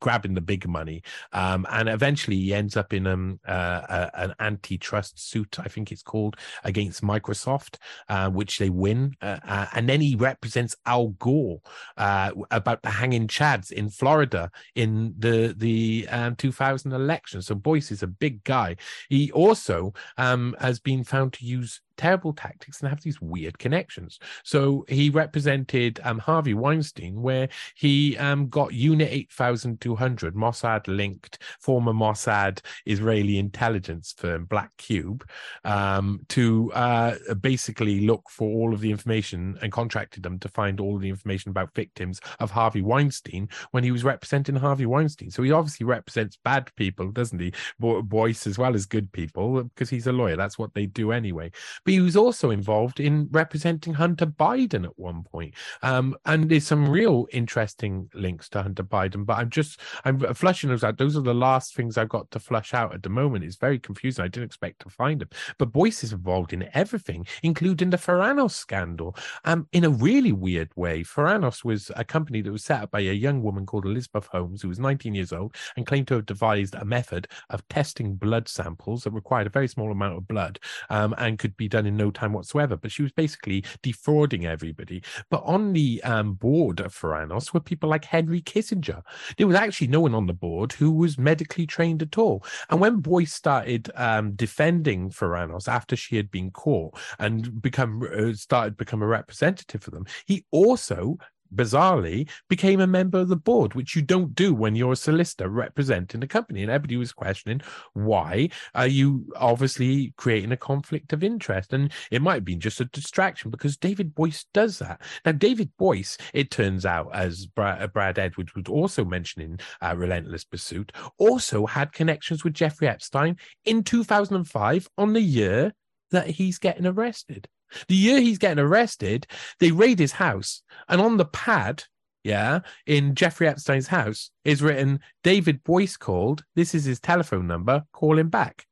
grabbing 0.00 0.34
the 0.34 0.40
big 0.40 0.68
money, 0.68 1.02
um, 1.32 1.66
and 1.70 1.88
eventually 1.88 2.36
he 2.36 2.54
ends 2.54 2.76
up 2.76 2.92
in 2.92 3.06
um, 3.06 3.40
uh, 3.46 4.10
an 4.14 4.34
anti 4.38 4.73
antitrust 4.74 5.18
suit, 5.18 5.58
I 5.58 5.68
think 5.68 5.92
it's 5.92 6.02
called, 6.02 6.36
against 6.64 7.02
Microsoft, 7.02 7.76
uh, 8.08 8.30
which 8.30 8.58
they 8.58 8.70
win. 8.70 9.14
Uh, 9.22 9.38
uh, 9.46 9.66
and 9.74 9.88
then 9.88 10.00
he 10.00 10.16
represents 10.16 10.76
Al 10.86 11.08
Gore 11.08 11.60
uh, 11.96 12.32
about 12.50 12.82
the 12.82 12.90
hanging 12.90 13.28
Chads 13.28 13.70
in 13.72 13.88
Florida 13.88 14.50
in 14.74 15.14
the 15.18 15.54
the 15.56 16.06
um, 16.10 16.36
2000 16.36 16.92
election. 16.92 17.42
So 17.42 17.54
Boies 17.54 17.90
is 17.90 18.02
a 18.02 18.08
big 18.08 18.42
guy. 18.44 18.76
He 19.08 19.30
also 19.32 19.94
um, 20.18 20.56
has 20.60 20.80
been 20.80 21.04
found 21.04 21.32
to 21.34 21.46
use 21.46 21.80
terrible 21.96 22.32
tactics 22.32 22.80
and 22.80 22.88
have 22.88 23.02
these 23.02 23.20
weird 23.20 23.58
connections. 23.58 24.18
So 24.42 24.84
he 24.88 25.10
represented 25.10 26.00
um, 26.04 26.18
Harvey 26.18 26.54
Weinstein, 26.54 27.20
where 27.20 27.48
he 27.74 28.16
um, 28.18 28.48
got 28.48 28.72
Unit 28.72 29.10
8200, 29.10 30.34
Mossad 30.34 30.86
linked 30.86 31.42
former 31.60 31.92
Mossad 31.92 32.60
Israeli 32.86 33.38
intelligence 33.38 34.14
firm 34.16 34.44
Black 34.44 34.70
Cube, 34.76 35.28
um, 35.64 36.20
to 36.28 36.72
uh, 36.72 37.14
basically 37.40 38.06
look 38.06 38.28
for 38.30 38.48
all 38.48 38.72
of 38.72 38.80
the 38.80 38.90
information 38.90 39.58
and 39.62 39.72
contracted 39.72 40.22
them 40.22 40.38
to 40.38 40.48
find 40.48 40.80
all 40.80 40.98
the 40.98 41.08
information 41.08 41.50
about 41.50 41.74
victims 41.74 42.20
of 42.40 42.50
Harvey 42.50 42.82
Weinstein 42.82 43.48
when 43.70 43.84
he 43.84 43.90
was 43.90 44.04
representing 44.04 44.56
Harvey 44.56 44.86
Weinstein. 44.86 45.30
So 45.30 45.42
he 45.42 45.52
obviously 45.52 45.86
represents 45.86 46.38
bad 46.44 46.70
people, 46.76 47.10
doesn't 47.10 47.40
he? 47.40 47.52
Boies 47.78 48.46
as 48.46 48.58
well 48.58 48.74
as 48.74 48.86
good 48.86 49.12
people 49.12 49.62
because 49.64 49.90
he's 49.90 50.06
a 50.06 50.12
lawyer. 50.12 50.36
That's 50.36 50.58
what 50.58 50.74
they 50.74 50.86
do 50.86 51.12
anyway. 51.12 51.50
But 51.84 51.92
he 51.92 52.00
was 52.00 52.16
also 52.16 52.50
involved 52.50 53.00
in 53.00 53.28
representing 53.30 53.94
Hunter 53.94 54.26
Biden 54.26 54.84
at 54.84 54.98
one 54.98 55.22
point. 55.22 55.54
Um, 55.82 56.16
and 56.24 56.48
there's 56.48 56.66
some 56.66 56.88
real 56.88 57.26
interesting 57.32 58.08
links 58.14 58.48
to 58.50 58.62
Hunter 58.62 58.84
Biden, 58.84 59.26
but 59.26 59.38
I'm 59.38 59.50
just 59.50 59.80
I'm 60.04 60.18
flushing 60.34 60.70
those 60.70 60.84
out. 60.84 60.98
Those 60.98 61.16
are 61.16 61.22
the 61.22 61.34
last 61.34 61.74
things 61.74 61.98
I've 61.98 62.08
got 62.08 62.30
to 62.30 62.40
flush 62.40 62.74
out 62.74 62.94
at 62.94 63.02
the 63.02 63.08
moment. 63.08 63.44
It's 63.44 63.56
very 63.56 63.78
confusing. 63.78 64.24
I 64.24 64.28
didn't 64.28 64.46
expect 64.46 64.80
to 64.80 64.90
find 64.90 65.20
them, 65.20 65.28
but 65.58 65.72
Boies 65.72 66.02
is 66.04 66.12
involved 66.12 66.52
in 66.52 66.68
everything, 66.74 67.26
including 67.42 67.90
the 67.90 67.96
Theranos 67.96 68.52
scandal. 68.52 69.16
Um, 69.44 69.68
in 69.72 69.84
a 69.84 69.90
really 69.90 70.32
weird 70.32 70.70
way, 70.76 71.02
Theranos 71.02 71.64
was 71.64 71.90
a 71.96 72.04
company 72.04 72.42
that 72.42 72.52
was 72.52 72.64
set 72.64 72.82
up 72.82 72.90
by 72.90 73.00
a 73.00 73.12
young 73.12 73.42
woman 73.42 73.66
called 73.66 73.84
Elizabeth 73.84 74.26
Holmes, 74.26 74.62
who 74.62 74.68
was 74.68 74.78
19 74.78 75.14
years 75.14 75.32
old 75.32 75.54
and 75.76 75.86
claimed 75.86 76.08
to 76.08 76.14
have 76.14 76.26
devised 76.26 76.74
a 76.74 76.84
method 76.84 77.28
of 77.50 77.66
testing 77.68 78.14
blood 78.14 78.48
samples 78.48 79.04
that 79.04 79.10
required 79.10 79.46
a 79.46 79.50
very 79.50 79.68
small 79.68 79.90
amount 79.90 80.16
of 80.16 80.28
blood 80.28 80.58
um, 80.90 81.14
and 81.18 81.38
could 81.38 81.56
be 81.56 81.68
done 81.74 81.86
in 81.86 81.96
no 81.96 82.10
time 82.10 82.32
whatsoever. 82.32 82.76
But 82.76 82.92
she 82.92 83.02
was 83.02 83.12
basically 83.12 83.64
defrauding 83.82 84.46
everybody. 84.46 85.02
But 85.28 85.42
on 85.44 85.72
the 85.72 86.02
um, 86.04 86.34
board 86.34 86.78
of 86.78 86.94
Theranos 86.94 87.52
were 87.52 87.60
people 87.60 87.88
like 87.88 88.04
Henry 88.04 88.40
Kissinger. 88.40 89.02
There 89.36 89.46
was 89.46 89.56
actually 89.56 89.88
no 89.88 90.00
one 90.00 90.14
on 90.14 90.26
the 90.26 90.32
board 90.32 90.72
who 90.72 90.92
was 90.92 91.18
medically 91.18 91.66
trained 91.66 92.00
at 92.02 92.16
all. 92.16 92.44
And 92.70 92.80
when 92.80 93.00
Boies 93.00 93.32
started 93.32 93.90
um, 93.96 94.32
defending 94.34 95.10
Theranos 95.10 95.66
after 95.66 95.96
she 95.96 96.16
had 96.16 96.30
been 96.30 96.52
caught 96.52 96.96
and 97.18 97.60
become 97.60 98.02
uh, 98.16 98.32
started 98.34 98.76
become 98.76 99.02
a 99.02 99.06
representative 99.06 99.82
for 99.82 99.90
them, 99.90 100.06
he 100.26 100.44
also 100.52 101.18
bizarrely 101.54 102.28
became 102.48 102.80
a 102.80 102.86
member 102.86 103.18
of 103.18 103.28
the 103.28 103.36
board, 103.36 103.74
which 103.74 103.94
you 103.94 104.02
don't 104.02 104.34
do 104.34 104.54
when 104.54 104.76
you're 104.76 104.92
a 104.92 104.96
solicitor 104.96 105.48
representing 105.48 106.22
a 106.22 106.26
company. 106.26 106.62
And 106.62 106.70
everybody 106.70 106.96
was 106.96 107.12
questioning 107.12 107.60
why 107.92 108.50
are 108.74 108.86
you 108.86 109.26
obviously 109.36 110.12
creating 110.16 110.52
a 110.52 110.56
conflict 110.56 111.12
of 111.12 111.24
interest? 111.24 111.72
And 111.72 111.92
it 112.10 112.22
might 112.22 112.34
have 112.34 112.44
been 112.44 112.60
just 112.60 112.80
a 112.80 112.86
distraction 112.86 113.50
because 113.50 113.76
David 113.76 114.14
Boies 114.14 114.46
does 114.52 114.78
that. 114.78 115.00
Now, 115.24 115.32
David 115.32 115.70
Boies, 115.78 116.18
it 116.32 116.50
turns 116.50 116.86
out, 116.86 117.14
as 117.14 117.46
Brad, 117.46 117.82
uh, 117.82 117.86
Brad 117.86 118.18
Edwards 118.18 118.54
was 118.54 118.66
also 118.68 119.04
mentioning 119.04 119.58
uh, 119.80 119.94
Relentless 119.96 120.44
Pursuit, 120.44 120.92
also 121.18 121.66
had 121.66 121.92
connections 121.92 122.44
with 122.44 122.54
Jeffrey 122.54 122.88
Epstein 122.88 123.36
in 123.64 123.82
2005 123.82 124.88
on 124.98 125.12
the 125.12 125.20
year 125.20 125.72
that 126.10 126.28
he's 126.28 126.58
getting 126.58 126.86
arrested. 126.86 127.48
The 127.88 127.94
year 127.94 128.20
he's 128.20 128.38
getting 128.38 128.62
arrested, 128.62 129.26
they 129.60 129.72
raid 129.72 129.98
his 129.98 130.12
house, 130.12 130.62
and 130.88 131.00
on 131.00 131.16
the 131.16 131.24
pad, 131.24 131.84
yeah, 132.22 132.60
in 132.86 133.14
Jeffrey 133.14 133.48
Epstein's 133.48 133.88
house, 133.88 134.30
is 134.44 134.62
written 134.62 135.00
David 135.22 135.62
Boies 135.64 135.96
called. 135.96 136.44
This 136.54 136.74
is 136.74 136.84
his 136.84 137.00
telephone 137.00 137.46
number. 137.46 137.84
Call 137.92 138.18
him 138.18 138.30
back. 138.30 138.66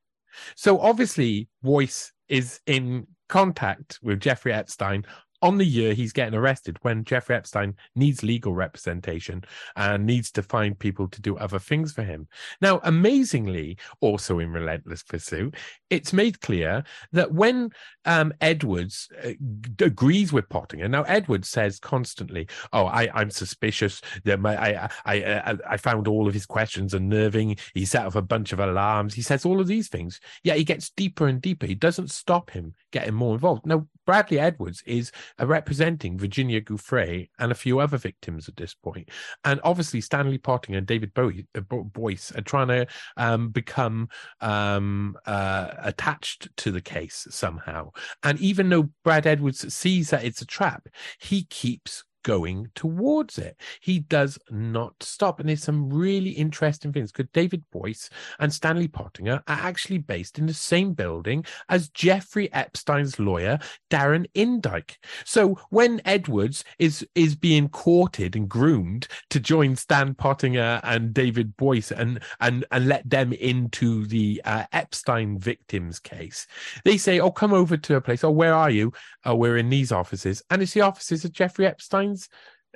So 0.56 0.78
obviously, 0.78 1.48
Boies 1.62 2.12
is 2.28 2.60
in 2.66 3.06
contact 3.28 3.98
with 4.02 4.20
Jeffrey 4.20 4.52
Epstein 4.52 5.04
on 5.42 5.58
the 5.58 5.64
year 5.64 5.92
he's 5.92 6.12
getting 6.12 6.34
arrested 6.34 6.78
when 6.82 7.04
Jeffrey 7.04 7.36
Epstein 7.36 7.74
needs 7.94 8.22
legal 8.22 8.54
representation 8.54 9.44
and 9.76 10.06
needs 10.06 10.30
to 10.32 10.42
find 10.42 10.78
people 10.78 11.08
to 11.08 11.20
do 11.20 11.36
other 11.36 11.58
things 11.58 11.92
for 11.92 12.02
him. 12.02 12.28
Now, 12.60 12.80
amazingly, 12.84 13.76
also 14.00 14.38
in 14.38 14.52
Relentless 14.52 15.02
Pursuit, 15.02 15.56
it's 15.90 16.12
made 16.12 16.40
clear 16.40 16.84
that 17.12 17.32
when 17.32 17.70
um, 18.04 18.32
Edwards 18.40 19.08
uh, 19.24 19.32
agrees 19.80 20.32
with 20.32 20.48
Pottinger, 20.48 20.88
now 20.88 21.02
Edwards 21.02 21.48
says 21.48 21.78
constantly, 21.78 22.48
"Oh, 22.72 22.86
I, 22.86 23.08
am 23.20 23.30
suspicious 23.30 24.00
that 24.24 24.40
my, 24.40 24.56
I, 24.56 24.90
I, 25.04 25.24
I, 25.24 25.58
I 25.70 25.76
found 25.76 26.08
all 26.08 26.28
of 26.28 26.34
his 26.34 26.46
questions 26.46 26.94
unnerving. 26.94 27.56
He 27.74 27.84
set 27.84 28.06
off 28.06 28.16
a 28.16 28.22
bunch 28.22 28.52
of 28.52 28.60
alarms. 28.60 29.14
He 29.14 29.22
says 29.22 29.44
all 29.44 29.60
of 29.60 29.66
these 29.66 29.88
things. 29.88 30.20
Yet 30.44 30.56
he 30.56 30.64
gets 30.64 30.90
deeper 30.90 31.26
and 31.26 31.40
deeper. 31.40 31.66
He 31.66 31.74
doesn't 31.74 32.10
stop 32.10 32.50
him 32.50 32.74
getting 32.92 33.14
more 33.14 33.34
involved. 33.34 33.66
Now, 33.66 33.86
Bradley 34.06 34.38
Edwards 34.38 34.82
is 34.86 35.12
uh, 35.40 35.46
representing 35.46 36.18
Virginia 36.18 36.60
Giuffre 36.60 37.28
and 37.38 37.52
a 37.52 37.56
few 37.56 37.78
other 37.78 37.98
victims 37.98 38.48
at 38.48 38.56
this 38.56 38.74
point. 38.74 39.10
And 39.44 39.60
obviously, 39.64 40.00
Stanley 40.00 40.38
Pottinger 40.38 40.78
and 40.78 40.86
David 40.86 41.14
Bowie, 41.14 41.46
uh, 41.54 41.60
Boies 41.60 42.32
are 42.36 42.42
trying 42.42 42.68
to 42.68 42.86
um, 43.16 43.50
become 43.50 44.08
um, 44.40 45.16
uh, 45.26 45.70
attached 45.78 46.48
to 46.58 46.70
the 46.70 46.80
case 46.80 47.26
somehow. 47.30 47.90
And 48.22 48.40
even 48.40 48.68
though 48.68 48.90
Brad 49.04 49.26
Edwards 49.26 49.72
sees 49.72 50.10
that 50.10 50.24
it's 50.24 50.42
a 50.42 50.46
trap, 50.46 50.88
he 51.18 51.44
keeps 51.44 52.04
going 52.22 52.70
towards 52.74 53.38
it. 53.38 53.60
He 53.80 54.00
does 54.00 54.38
not 54.50 55.02
stop. 55.02 55.40
And 55.40 55.48
there's 55.48 55.62
some 55.62 55.90
really 55.90 56.30
interesting 56.30 56.92
things 56.92 57.12
because 57.12 57.30
David 57.32 57.64
Boies 57.70 58.10
and 58.38 58.52
Stanley 58.52 58.88
Pottinger 58.88 59.42
are 59.46 59.58
actually 59.60 59.98
based 59.98 60.38
in 60.38 60.46
the 60.46 60.54
same 60.54 60.92
building 60.92 61.44
as 61.68 61.88
Jeffrey 61.88 62.52
Epstein's 62.52 63.18
lawyer, 63.18 63.58
Darren 63.90 64.26
Indyke. 64.34 64.98
So 65.24 65.58
when 65.70 66.00
Edwards 66.04 66.64
is 66.78 67.06
is 67.14 67.34
being 67.34 67.68
courted 67.68 68.36
and 68.36 68.48
groomed 68.48 69.08
to 69.30 69.40
join 69.40 69.76
Stan 69.76 70.14
Pottinger 70.14 70.80
and 70.84 71.12
David 71.14 71.56
Boies 71.56 71.92
and 71.92 72.20
and 72.40 72.64
and 72.70 72.88
let 72.88 73.08
them 73.08 73.32
into 73.32 74.06
the 74.06 74.40
uh, 74.44 74.64
Epstein 74.72 75.38
victims 75.38 75.98
case, 75.98 76.46
they 76.84 76.96
say, 76.96 77.20
"Oh, 77.20 77.30
come 77.30 77.52
over 77.52 77.76
to 77.76 77.96
a 77.96 78.00
place. 78.00 78.24
Oh, 78.24 78.30
where 78.30 78.54
are 78.54 78.70
you? 78.70 78.92
Oh, 79.24 79.34
we're 79.34 79.56
in 79.56 79.70
these 79.70 79.92
offices." 79.92 80.42
And 80.50 80.62
it's 80.62 80.74
the 80.74 80.80
offices 80.82 81.24
of 81.24 81.32
Jeffrey 81.32 81.66
Epstein 81.66 82.11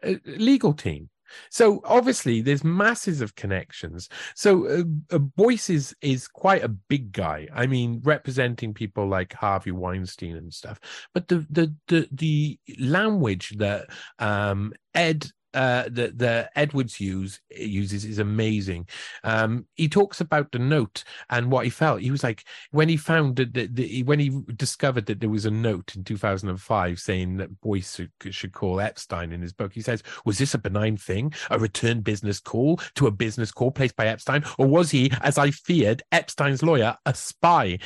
uh, 0.02 0.14
legal 0.24 0.72
team. 0.72 1.10
So 1.50 1.80
obviously, 1.84 2.40
there's 2.40 2.64
masses 2.64 3.20
of 3.20 3.34
connections. 3.34 4.08
So 4.34 4.66
uh, 4.66 5.14
uh, 5.14 5.18
Boies 5.18 5.70
is 5.70 5.94
is 6.00 6.28
quite 6.28 6.64
a 6.64 6.68
big 6.68 7.12
guy. 7.12 7.48
I 7.52 7.66
mean, 7.66 8.00
representing 8.04 8.74
people 8.74 9.08
like 9.08 9.32
Harvey 9.32 9.72
Weinstein 9.72 10.36
and 10.36 10.52
stuff. 10.52 10.78
But 11.14 11.28
the 11.28 11.46
the 11.50 11.74
the, 11.88 12.08
the 12.12 12.58
language 12.78 13.54
that 13.58 13.86
um, 14.18 14.72
Ed 14.94 15.26
uh, 15.56 15.88
that 15.90 16.18
the 16.18 16.50
Edwards 16.54 17.00
use 17.00 17.40
uses 17.50 18.04
is 18.04 18.18
amazing. 18.18 18.86
Um, 19.24 19.64
he 19.74 19.88
talks 19.88 20.20
about 20.20 20.52
the 20.52 20.58
note 20.58 21.02
and 21.30 21.50
what 21.50 21.64
he 21.64 21.70
felt. 21.70 22.02
He 22.02 22.10
was 22.10 22.22
like 22.22 22.44
when 22.72 22.90
he 22.90 22.98
found 22.98 23.36
that 23.36 24.04
when 24.04 24.20
he 24.20 24.42
discovered 24.54 25.06
that 25.06 25.20
there 25.20 25.30
was 25.30 25.46
a 25.46 25.50
note 25.50 25.96
in 25.96 26.04
2005 26.04 27.00
saying 27.00 27.38
that 27.38 27.60
Boies 27.62 27.94
should, 27.94 28.34
should 28.34 28.52
call 28.52 28.80
Epstein 28.80 29.32
in 29.32 29.40
his 29.40 29.54
book. 29.54 29.72
He 29.72 29.80
says, 29.80 30.02
"Was 30.26 30.36
this 30.36 30.52
a 30.52 30.58
benign 30.58 30.98
thing, 30.98 31.32
a 31.50 31.58
return 31.58 32.02
business 32.02 32.38
call 32.38 32.76
to 32.96 33.06
a 33.06 33.10
business 33.10 33.50
call 33.50 33.70
placed 33.70 33.96
by 33.96 34.08
Epstein, 34.08 34.44
or 34.58 34.66
was 34.66 34.90
he, 34.90 35.10
as 35.22 35.38
I 35.38 35.52
feared, 35.52 36.02
Epstein's 36.12 36.62
lawyer, 36.62 36.98
a 37.06 37.14
spy?" 37.14 37.78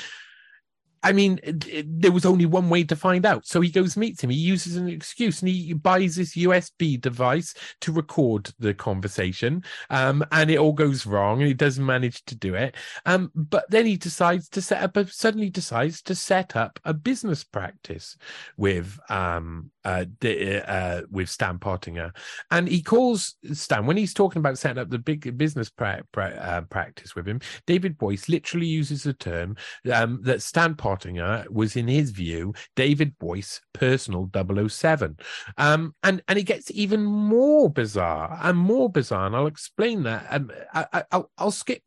I 1.02 1.12
mean, 1.12 1.40
it, 1.42 1.66
it, 1.68 2.00
there 2.00 2.12
was 2.12 2.26
only 2.26 2.46
one 2.46 2.68
way 2.68 2.84
to 2.84 2.96
find 2.96 3.24
out. 3.24 3.46
So 3.46 3.60
he 3.60 3.70
goes 3.70 3.96
meets 3.96 4.22
him. 4.22 4.30
He 4.30 4.36
uses 4.36 4.76
an 4.76 4.88
excuse 4.88 5.40
and 5.40 5.48
he 5.48 5.72
buys 5.72 6.16
this 6.16 6.36
USB 6.36 7.00
device 7.00 7.54
to 7.80 7.92
record 7.92 8.52
the 8.58 8.74
conversation. 8.74 9.64
Um, 9.88 10.24
and 10.32 10.50
it 10.50 10.58
all 10.58 10.72
goes 10.72 11.06
wrong 11.06 11.38
and 11.38 11.48
he 11.48 11.54
doesn't 11.54 11.84
manage 11.84 12.24
to 12.26 12.34
do 12.34 12.54
it. 12.54 12.74
Um, 13.06 13.30
but 13.34 13.70
then 13.70 13.86
he 13.86 13.96
decides 13.96 14.48
to 14.50 14.62
set 14.62 14.82
up 14.82 14.96
a 14.96 15.06
suddenly 15.06 15.50
decides 15.50 16.02
to 16.02 16.14
set 16.14 16.56
up 16.56 16.78
a 16.84 16.94
business 16.94 17.44
practice 17.44 18.16
with 18.56 18.98
um 19.08 19.70
uh, 19.84 20.04
uh 20.24 21.02
with 21.10 21.28
Stan 21.28 21.58
Pottinger. 21.58 22.12
And 22.50 22.68
he 22.68 22.82
calls 22.82 23.36
Stan 23.52 23.86
when 23.86 23.96
he's 23.96 24.14
talking 24.14 24.40
about 24.40 24.58
setting 24.58 24.78
up 24.78 24.90
the 24.90 24.98
big 24.98 25.36
business 25.36 25.70
pra- 25.70 26.02
pra- 26.12 26.36
uh, 26.40 26.60
practice 26.62 27.14
with 27.14 27.26
him. 27.26 27.40
David 27.66 27.98
Boies 27.98 28.28
literally 28.28 28.66
uses 28.66 29.02
the 29.02 29.14
term 29.14 29.56
um, 29.92 30.20
that 30.22 30.42
Stan 30.42 30.74
Pottinger 30.74 31.46
was, 31.50 31.76
in 31.76 31.88
his 31.88 32.10
view, 32.10 32.54
David 32.76 33.18
Boies 33.18 33.60
personal 33.72 34.30
007. 34.68 35.16
Um, 35.56 35.94
and, 36.02 36.22
and 36.28 36.38
it 36.38 36.44
gets 36.44 36.70
even 36.70 37.04
more 37.04 37.70
bizarre 37.70 38.38
and 38.42 38.58
more 38.58 38.90
bizarre. 38.90 39.26
And 39.26 39.36
I'll 39.36 39.46
explain 39.46 40.02
that. 40.04 40.26
Um, 40.30 40.50
I, 40.72 41.04
will 41.12 41.30
I'll 41.38 41.50
skip, 41.50 41.82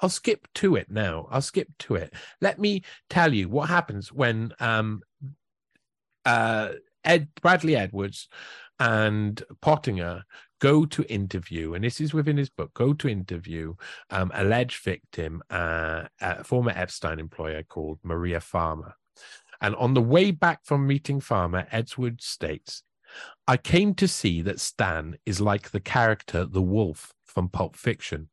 I'll 0.00 0.08
skip 0.08 0.48
to 0.56 0.76
it 0.76 0.90
now. 0.90 1.28
I'll 1.30 1.42
skip 1.42 1.68
to 1.80 1.96
it. 1.96 2.12
Let 2.40 2.58
me 2.58 2.82
tell 3.08 3.32
you 3.32 3.48
what 3.48 3.68
happens 3.68 4.12
when 4.12 4.52
um, 4.60 5.02
uh, 6.24 6.72
Ed 7.04 7.28
Bradley 7.40 7.76
Edwards 7.76 8.28
and 8.78 9.42
Pottinger 9.60 10.24
go 10.60 10.84
to 10.86 11.12
interview, 11.12 11.74
and 11.74 11.84
this 11.84 12.00
is 12.00 12.12
within 12.12 12.36
his 12.36 12.50
book, 12.50 12.74
go 12.74 12.92
to 12.92 13.08
interview 13.08 13.74
um, 14.10 14.30
alleged 14.34 14.82
victim, 14.82 15.42
uh, 15.50 16.04
a 16.20 16.44
former 16.44 16.72
Epstein 16.74 17.18
employer 17.18 17.62
called 17.62 17.98
Maria 18.02 18.40
Farmer. 18.40 18.94
And 19.60 19.74
on 19.76 19.94
the 19.94 20.02
way 20.02 20.30
back 20.30 20.60
from 20.64 20.86
meeting 20.86 21.20
Farmer, 21.20 21.66
Edwards 21.70 22.24
states, 22.24 22.82
I 23.46 23.56
came 23.56 23.94
to 23.94 24.06
see 24.06 24.42
that 24.42 24.60
Stan 24.60 25.16
is 25.24 25.40
like 25.40 25.70
the 25.70 25.80
character 25.80 26.44
the 26.44 26.62
wolf 26.62 27.12
from 27.24 27.48
Pulp 27.48 27.76
Fiction. 27.76 28.28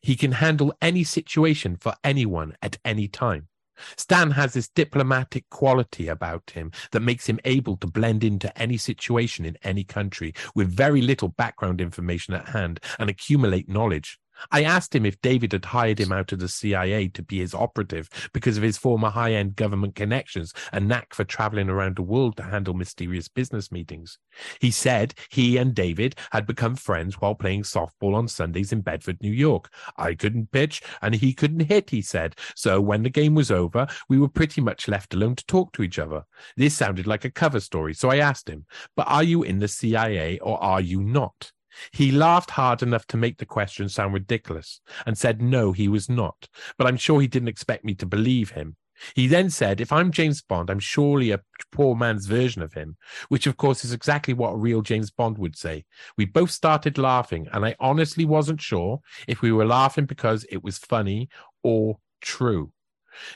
He 0.00 0.16
can 0.16 0.32
handle 0.32 0.74
any 0.80 1.04
situation 1.04 1.76
for 1.76 1.94
anyone 2.02 2.56
at 2.62 2.78
any 2.84 3.08
time. 3.08 3.48
Stan 3.96 4.32
has 4.32 4.54
this 4.54 4.68
diplomatic 4.68 5.48
quality 5.50 6.08
about 6.08 6.50
him 6.50 6.70
that 6.92 7.00
makes 7.00 7.28
him 7.28 7.40
able 7.44 7.76
to 7.78 7.86
blend 7.86 8.24
into 8.24 8.56
any 8.58 8.76
situation 8.76 9.44
in 9.44 9.56
any 9.62 9.84
country 9.84 10.32
with 10.54 10.68
very 10.68 11.02
little 11.02 11.28
background 11.28 11.80
information 11.80 12.34
at 12.34 12.48
hand 12.48 12.80
and 12.98 13.10
accumulate 13.10 13.68
knowledge. 13.68 14.18
I 14.50 14.64
asked 14.64 14.94
him 14.94 15.06
if 15.06 15.20
David 15.20 15.52
had 15.52 15.64
hired 15.64 16.00
him 16.00 16.12
out 16.12 16.32
of 16.32 16.38
the 16.38 16.48
CIA 16.48 17.08
to 17.08 17.22
be 17.22 17.38
his 17.38 17.54
operative 17.54 18.08
because 18.32 18.56
of 18.56 18.62
his 18.62 18.78
former 18.78 19.10
high 19.10 19.32
end 19.32 19.56
government 19.56 19.94
connections 19.94 20.52
and 20.72 20.88
knack 20.88 21.14
for 21.14 21.24
traveling 21.24 21.68
around 21.68 21.96
the 21.96 22.02
world 22.02 22.36
to 22.36 22.42
handle 22.42 22.74
mysterious 22.74 23.28
business 23.28 23.70
meetings. 23.70 24.18
He 24.60 24.70
said 24.70 25.14
he 25.30 25.56
and 25.56 25.74
David 25.74 26.16
had 26.32 26.46
become 26.46 26.76
friends 26.76 27.20
while 27.20 27.34
playing 27.34 27.62
softball 27.62 28.14
on 28.14 28.28
Sundays 28.28 28.72
in 28.72 28.80
Bedford, 28.80 29.18
New 29.20 29.32
York. 29.32 29.70
I 29.96 30.14
couldn't 30.14 30.52
pitch 30.52 30.82
and 31.02 31.14
he 31.14 31.32
couldn't 31.32 31.60
hit, 31.60 31.90
he 31.90 32.02
said. 32.02 32.36
So 32.54 32.80
when 32.80 33.02
the 33.02 33.10
game 33.10 33.34
was 33.34 33.50
over, 33.50 33.86
we 34.08 34.18
were 34.18 34.28
pretty 34.28 34.60
much 34.60 34.88
left 34.88 35.14
alone 35.14 35.36
to 35.36 35.46
talk 35.46 35.72
to 35.72 35.82
each 35.82 35.98
other. 35.98 36.24
This 36.56 36.74
sounded 36.74 37.06
like 37.06 37.24
a 37.24 37.30
cover 37.30 37.60
story, 37.60 37.94
so 37.94 38.10
I 38.10 38.16
asked 38.16 38.48
him, 38.48 38.66
But 38.96 39.08
are 39.08 39.22
you 39.22 39.42
in 39.42 39.58
the 39.58 39.68
CIA 39.68 40.38
or 40.38 40.62
are 40.62 40.80
you 40.80 41.02
not? 41.02 41.52
He 41.92 42.10
laughed 42.10 42.50
hard 42.50 42.82
enough 42.82 43.06
to 43.08 43.16
make 43.16 43.38
the 43.38 43.46
question 43.46 43.88
sound 43.88 44.14
ridiculous 44.14 44.80
and 45.06 45.16
said 45.16 45.42
no, 45.42 45.72
he 45.72 45.88
was 45.88 46.08
not. 46.08 46.48
But 46.78 46.86
I'm 46.86 46.96
sure 46.96 47.20
he 47.20 47.26
didn't 47.26 47.48
expect 47.48 47.84
me 47.84 47.94
to 47.96 48.06
believe 48.06 48.50
him. 48.50 48.76
He 49.14 49.26
then 49.26 49.50
said, 49.50 49.80
If 49.80 49.92
I'm 49.92 50.12
James 50.12 50.40
Bond, 50.42 50.70
I'm 50.70 50.78
surely 50.78 51.30
a 51.30 51.40
poor 51.72 51.96
man's 51.96 52.26
version 52.26 52.62
of 52.62 52.74
him, 52.74 52.96
which 53.28 53.46
of 53.46 53.56
course 53.56 53.84
is 53.84 53.92
exactly 53.92 54.34
what 54.34 54.52
a 54.52 54.56
real 54.56 54.82
James 54.82 55.10
Bond 55.10 55.38
would 55.38 55.56
say. 55.56 55.84
We 56.16 56.24
both 56.26 56.50
started 56.50 56.96
laughing, 56.96 57.48
and 57.52 57.64
I 57.64 57.74
honestly 57.80 58.24
wasn't 58.24 58.60
sure 58.60 59.00
if 59.26 59.42
we 59.42 59.52
were 59.52 59.66
laughing 59.66 60.06
because 60.06 60.44
it 60.50 60.62
was 60.62 60.78
funny 60.78 61.28
or 61.62 61.98
true. 62.20 62.72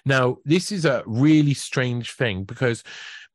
Now, 0.05 0.39
this 0.45 0.73
is 0.73 0.85
a 0.85 1.03
really 1.07 1.55
strange 1.55 2.13
thing 2.13 2.45
because 2.45 2.83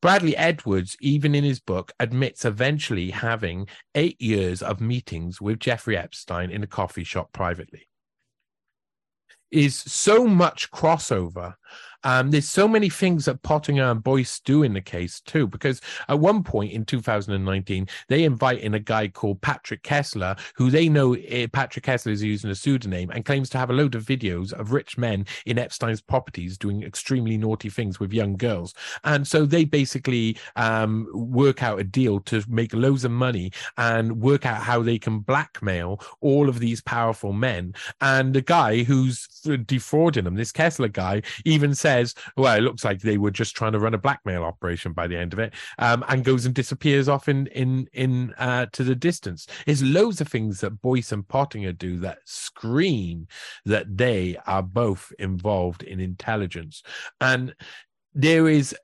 Bradley 0.03 0.35
Edwards, 0.35 0.97
even 0.99 1.33
in 1.33 1.45
his 1.45 1.61
book, 1.61 1.93
admits 1.97 2.43
eventually 2.43 3.11
having 3.11 3.69
eight 3.95 4.19
years 4.21 4.61
of 4.61 4.81
meetings 4.81 5.39
with 5.39 5.61
Jeffrey 5.61 5.95
Epstein 5.95 6.51
in 6.51 6.61
a 6.61 6.67
coffee 6.67 7.05
shop 7.05 7.31
privately. 7.31 7.87
Is 9.49 9.77
so 9.77 10.27
much 10.27 10.71
crossover 10.71 11.53
um, 12.03 12.31
there's 12.31 12.47
so 12.47 12.67
many 12.67 12.89
things 12.89 13.25
that 13.25 13.41
Pottinger 13.43 13.91
and 13.91 14.03
Boies 14.03 14.39
do 14.41 14.63
in 14.63 14.73
the 14.73 14.81
case 14.81 15.21
too, 15.21 15.47
because 15.47 15.81
at 16.07 16.19
one 16.19 16.43
point 16.43 16.71
in 16.71 16.85
2019, 16.85 17.87
they 18.09 18.23
invite 18.23 18.59
in 18.59 18.73
a 18.73 18.79
guy 18.79 19.07
called 19.07 19.41
Patrick 19.41 19.83
Kessler, 19.83 20.35
who 20.55 20.69
they 20.69 20.89
know 20.89 21.13
eh, 21.13 21.47
Patrick 21.51 21.85
Kessler 21.85 22.11
is 22.11 22.23
using 22.23 22.49
a 22.49 22.55
pseudonym 22.55 23.09
and 23.11 23.25
claims 23.25 23.49
to 23.51 23.57
have 23.57 23.69
a 23.69 23.73
load 23.73 23.95
of 23.95 24.03
videos 24.03 24.53
of 24.53 24.71
rich 24.71 24.97
men 24.97 25.25
in 25.45 25.57
Epstein's 25.57 26.01
properties 26.01 26.57
doing 26.57 26.83
extremely 26.83 27.37
naughty 27.37 27.69
things 27.69 27.99
with 27.99 28.13
young 28.13 28.35
girls. 28.35 28.73
And 29.03 29.27
so 29.27 29.45
they 29.45 29.65
basically 29.65 30.37
um, 30.55 31.07
work 31.13 31.63
out 31.63 31.79
a 31.79 31.83
deal 31.83 32.19
to 32.21 32.43
make 32.47 32.73
loads 32.73 33.05
of 33.05 33.11
money 33.11 33.51
and 33.77 34.21
work 34.21 34.45
out 34.45 34.61
how 34.61 34.81
they 34.81 34.99
can 34.99 35.19
blackmail 35.19 36.01
all 36.21 36.49
of 36.49 36.59
these 36.59 36.81
powerful 36.81 37.33
men. 37.33 37.73
And 38.01 38.33
the 38.33 38.41
guy 38.41 38.83
who's 38.83 39.27
defrauding 39.65 40.25
them, 40.25 40.35
this 40.35 40.51
Kessler 40.51 40.87
guy, 40.87 41.21
even 41.45 41.73
says, 41.73 41.92
says, 41.93 42.15
well, 42.37 42.57
it 42.57 42.61
looks 42.61 42.83
like 42.83 43.01
they 43.01 43.17
were 43.17 43.31
just 43.31 43.55
trying 43.55 43.73
to 43.73 43.79
run 43.79 43.93
a 43.93 43.97
blackmail 43.97 44.43
operation 44.43 44.93
by 44.93 45.07
the 45.07 45.17
end 45.17 45.33
of 45.33 45.39
it, 45.39 45.53
um, 45.79 46.03
and 46.09 46.23
goes 46.23 46.45
and 46.45 46.55
disappears 46.55 47.07
off 47.07 47.27
in 47.27 47.47
in 47.47 47.87
in 47.93 48.33
uh, 48.37 48.65
to 48.73 48.83
the 48.83 48.95
distance. 48.95 49.47
There's 49.65 49.83
loads 49.83 50.21
of 50.21 50.27
things 50.27 50.61
that 50.61 50.81
Boies 50.81 51.11
and 51.11 51.27
Pottinger 51.27 51.73
do 51.73 51.99
that 51.99 52.19
scream 52.25 53.27
that 53.65 53.97
they 53.97 54.37
are 54.45 54.63
both 54.63 55.11
involved 55.19 55.83
in 55.83 55.99
intelligence, 55.99 56.83
and 57.21 57.55
there 58.13 58.47
is 58.47 58.75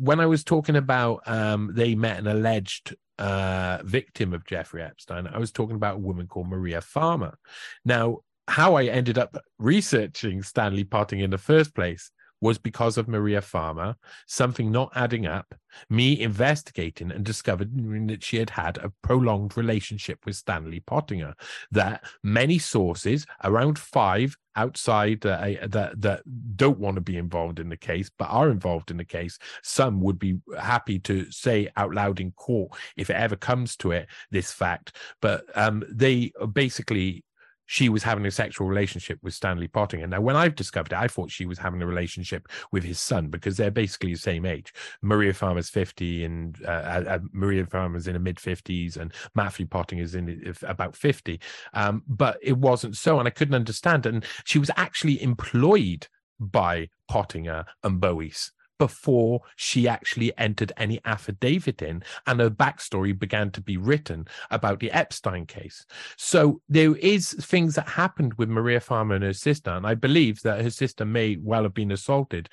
when 0.00 0.20
I 0.20 0.26
was 0.26 0.42
talking 0.44 0.76
about 0.76 1.22
um, 1.26 1.70
they 1.74 1.94
met 1.94 2.18
an 2.18 2.26
alleged 2.26 2.96
uh, 3.18 3.78
victim 3.84 4.32
of 4.32 4.44
Jeffrey 4.44 4.82
Epstein, 4.82 5.28
I 5.28 5.38
was 5.38 5.52
talking 5.52 5.76
about 5.76 5.96
a 5.96 6.00
woman 6.00 6.26
called 6.26 6.48
Maria 6.48 6.80
Farmer. 6.80 7.38
Now, 7.84 8.18
how 8.48 8.74
I 8.74 8.84
ended 8.84 9.18
up 9.18 9.36
researching 9.58 10.42
Stanley 10.42 10.84
Potting 10.84 11.20
in 11.20 11.30
the 11.30 11.38
first 11.38 11.74
place 11.74 12.10
was 12.42 12.58
because 12.58 12.98
of 12.98 13.06
Maria 13.08 13.40
Farmer, 13.40 13.94
something 14.26 14.72
not 14.72 14.90
adding 14.96 15.26
up, 15.26 15.54
me 15.88 16.20
investigating 16.20 17.12
and 17.12 17.24
discovering 17.24 18.08
that 18.08 18.24
she 18.24 18.36
had 18.36 18.50
had 18.50 18.78
a 18.78 18.92
prolonged 19.00 19.56
relationship 19.56 20.18
with 20.26 20.34
Stanley 20.34 20.80
Pottinger. 20.80 21.34
That 21.70 22.04
many 22.24 22.58
sources, 22.58 23.24
around 23.44 23.78
five 23.78 24.36
outside 24.56 25.24
uh, 25.24 25.54
that 25.68 26.00
that 26.02 26.22
don't 26.56 26.80
want 26.80 26.96
to 26.96 27.00
be 27.00 27.16
involved 27.16 27.58
in 27.58 27.70
the 27.70 27.76
case 27.76 28.10
but 28.18 28.26
are 28.26 28.50
involved 28.50 28.90
in 28.90 28.96
the 28.96 29.04
case, 29.04 29.38
some 29.62 30.00
would 30.00 30.18
be 30.18 30.38
happy 30.58 30.98
to 30.98 31.30
say 31.30 31.68
out 31.76 31.94
loud 31.94 32.18
in 32.18 32.32
court 32.32 32.72
if 32.96 33.08
it 33.08 33.16
ever 33.16 33.36
comes 33.36 33.76
to 33.76 33.92
it 33.92 34.08
this 34.32 34.50
fact. 34.50 34.96
But 35.20 35.44
um, 35.54 35.84
they 35.88 36.32
basically 36.52 37.24
she 37.72 37.88
was 37.88 38.02
having 38.02 38.26
a 38.26 38.30
sexual 38.30 38.68
relationship 38.68 39.18
with 39.22 39.32
Stanley 39.32 39.66
Pottinger. 39.66 40.06
Now, 40.06 40.20
when 40.20 40.36
I've 40.36 40.54
discovered 40.54 40.92
it, 40.92 40.98
I 40.98 41.08
thought 41.08 41.30
she 41.30 41.46
was 41.46 41.58
having 41.58 41.80
a 41.80 41.86
relationship 41.86 42.46
with 42.70 42.84
his 42.84 43.00
son 43.00 43.28
because 43.28 43.56
they're 43.56 43.70
basically 43.70 44.12
the 44.12 44.18
same 44.18 44.44
age. 44.44 44.74
Maria 45.00 45.32
Farmer's 45.32 45.70
50 45.70 46.22
and 46.22 46.58
uh, 46.66 46.70
uh, 46.70 47.04
uh 47.08 47.18
Maria 47.32 47.64
Farmer's 47.64 48.06
in 48.06 48.12
the 48.12 48.18
mid 48.18 48.36
50s 48.36 48.98
and 48.98 49.10
Matthew 49.34 49.64
Pottinger's 49.64 50.14
in 50.14 50.54
about 50.64 50.94
50. 50.94 51.40
Um, 51.72 52.02
but 52.06 52.36
it 52.42 52.58
wasn't 52.58 52.94
so. 52.94 53.18
And 53.18 53.26
I 53.26 53.30
couldn't 53.30 53.54
understand. 53.54 54.04
And 54.04 54.22
she 54.44 54.58
was 54.58 54.70
actually 54.76 55.22
employed 55.22 56.08
by 56.38 56.90
Pottinger 57.08 57.64
and 57.82 58.02
Boies 58.02 58.52
before 58.78 59.40
she 59.56 59.88
actually 59.88 60.36
entered 60.38 60.72
any 60.76 61.00
affidavit 61.04 61.82
in 61.82 62.02
and 62.26 62.40
her 62.40 62.50
backstory 62.50 63.16
began 63.16 63.50
to 63.50 63.60
be 63.60 63.76
written 63.76 64.26
about 64.50 64.80
the 64.80 64.90
Epstein 64.90 65.46
case. 65.46 65.84
So 66.16 66.60
there 66.68 66.96
is 66.96 67.32
things 67.32 67.74
that 67.76 67.88
happened 67.88 68.34
with 68.34 68.48
Maria 68.48 68.80
Farmer 68.80 69.14
and 69.14 69.24
her 69.24 69.32
sister, 69.32 69.70
and 69.70 69.86
I 69.86 69.94
believe 69.94 70.42
that 70.42 70.62
her 70.62 70.70
sister 70.70 71.04
may 71.04 71.36
well 71.40 71.62
have 71.62 71.74
been 71.74 71.92
assaulted 71.92 72.48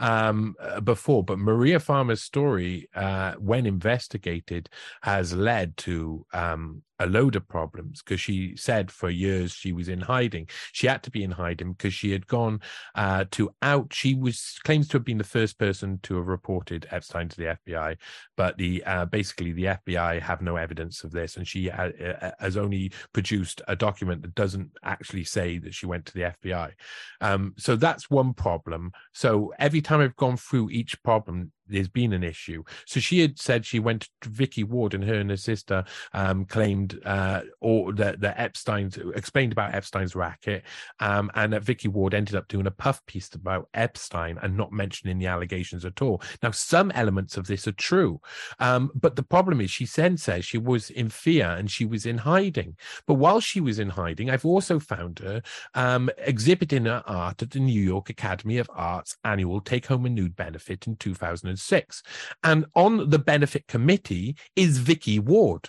um, 0.00 0.54
uh, 0.60 0.80
before, 0.80 1.22
but 1.22 1.38
Maria 1.38 1.80
Farmer's 1.80 2.22
story, 2.22 2.88
uh, 2.94 3.34
when 3.34 3.66
investigated, 3.66 4.68
has 5.02 5.34
led 5.34 5.76
to 5.78 6.26
um, 6.32 6.82
a 6.98 7.06
load 7.06 7.36
of 7.36 7.48
problems 7.48 8.02
because 8.02 8.20
she 8.20 8.56
said 8.56 8.90
for 8.90 9.10
years 9.10 9.52
she 9.52 9.72
was 9.72 9.88
in 9.88 10.00
hiding. 10.00 10.48
She 10.72 10.86
had 10.86 11.02
to 11.04 11.10
be 11.10 11.24
in 11.24 11.30
hiding 11.30 11.72
because 11.72 11.94
she 11.94 12.12
had 12.12 12.26
gone 12.26 12.60
uh, 12.94 13.24
to 13.32 13.50
out. 13.62 13.92
She 13.92 14.14
was 14.14 14.58
claims 14.64 14.88
to 14.88 14.98
have 14.98 15.04
been 15.04 15.18
the 15.18 15.24
first 15.24 15.58
person 15.58 15.98
to 16.04 16.16
have 16.16 16.28
reported 16.28 16.86
Epstein 16.90 17.28
to 17.28 17.36
the 17.36 17.58
FBI, 17.66 17.96
but 18.36 18.56
the 18.58 18.84
uh, 18.84 19.06
basically 19.06 19.52
the 19.52 19.64
FBI 19.64 20.20
have 20.20 20.42
no 20.42 20.56
evidence 20.56 21.04
of 21.04 21.10
this, 21.10 21.36
and 21.36 21.46
she 21.46 21.68
ha- 21.68 21.90
uh, 22.00 22.26
uh, 22.26 22.30
has 22.38 22.56
only 22.56 22.92
produced 23.12 23.60
a 23.68 23.76
document 23.76 24.22
that 24.22 24.34
doesn't 24.34 24.70
actually 24.82 25.24
say 25.24 25.58
that 25.58 25.74
she 25.74 25.86
went 25.86 26.06
to 26.06 26.14
the 26.14 26.34
FBI. 26.42 26.72
Um, 27.20 27.54
so 27.58 27.76
that's 27.76 28.10
one 28.10 28.34
problem. 28.34 28.92
So 29.12 29.52
every 29.58 29.80
time 29.80 30.00
I've 30.00 30.16
gone 30.16 30.36
through 30.36 30.70
each 30.70 31.02
problem, 31.02 31.52
there's 31.66 31.88
been 31.88 32.12
an 32.12 32.22
issue. 32.22 32.62
So 32.86 33.00
she 33.00 33.20
had 33.20 33.38
said 33.38 33.64
she 33.64 33.78
went 33.78 34.08
to 34.20 34.28
Vicky 34.28 34.64
Ward 34.64 34.94
and 34.94 35.04
her 35.04 35.14
and 35.14 35.30
her 35.30 35.36
sister 35.36 35.84
um, 36.12 36.44
claimed 36.44 37.00
uh, 37.04 37.42
or 37.60 37.92
that 37.94 38.20
the 38.20 38.38
Epstein's 38.40 38.98
explained 39.14 39.52
about 39.52 39.74
Epstein's 39.74 40.14
racket, 40.14 40.64
um, 41.00 41.30
and 41.34 41.52
that 41.52 41.62
Vicky 41.62 41.88
Ward 41.88 42.14
ended 42.14 42.34
up 42.34 42.48
doing 42.48 42.66
a 42.66 42.70
puff 42.70 43.04
piece 43.06 43.32
about 43.34 43.68
Epstein 43.74 44.38
and 44.42 44.56
not 44.56 44.72
mentioning 44.72 45.18
the 45.18 45.26
allegations 45.26 45.84
at 45.84 46.02
all. 46.02 46.22
Now, 46.42 46.50
some 46.50 46.90
elements 46.92 47.36
of 47.36 47.46
this 47.46 47.66
are 47.66 47.72
true, 47.72 48.20
um, 48.58 48.90
but 48.94 49.16
the 49.16 49.22
problem 49.22 49.60
is 49.60 49.70
she 49.70 49.86
then 49.86 50.16
says 50.16 50.44
she 50.44 50.58
was 50.58 50.90
in 50.90 51.08
fear 51.08 51.46
and 51.46 51.70
she 51.70 51.84
was 51.84 52.06
in 52.06 52.18
hiding. 52.18 52.76
But 53.06 53.14
while 53.14 53.40
she 53.40 53.60
was 53.60 53.78
in 53.78 53.90
hiding, 53.90 54.30
I've 54.30 54.44
also 54.44 54.78
found 54.78 55.20
her 55.20 55.42
um, 55.74 56.10
exhibiting 56.18 56.84
her 56.84 57.02
art 57.06 57.42
at 57.42 57.50
the 57.50 57.60
New 57.60 57.80
York 57.80 58.10
Academy 58.10 58.58
of 58.58 58.70
Arts 58.74 59.16
annual 59.24 59.60
Take 59.60 59.86
Home 59.86 60.06
a 60.06 60.10
Nude 60.10 60.36
benefit 60.36 60.86
in 60.86 60.96
2000. 60.96 61.53
2006. 61.54 62.02
And 62.42 62.66
on 62.74 63.10
the 63.10 63.18
benefit 63.18 63.66
committee 63.66 64.36
is 64.56 64.78
Vicky 64.78 65.18
Ward 65.18 65.68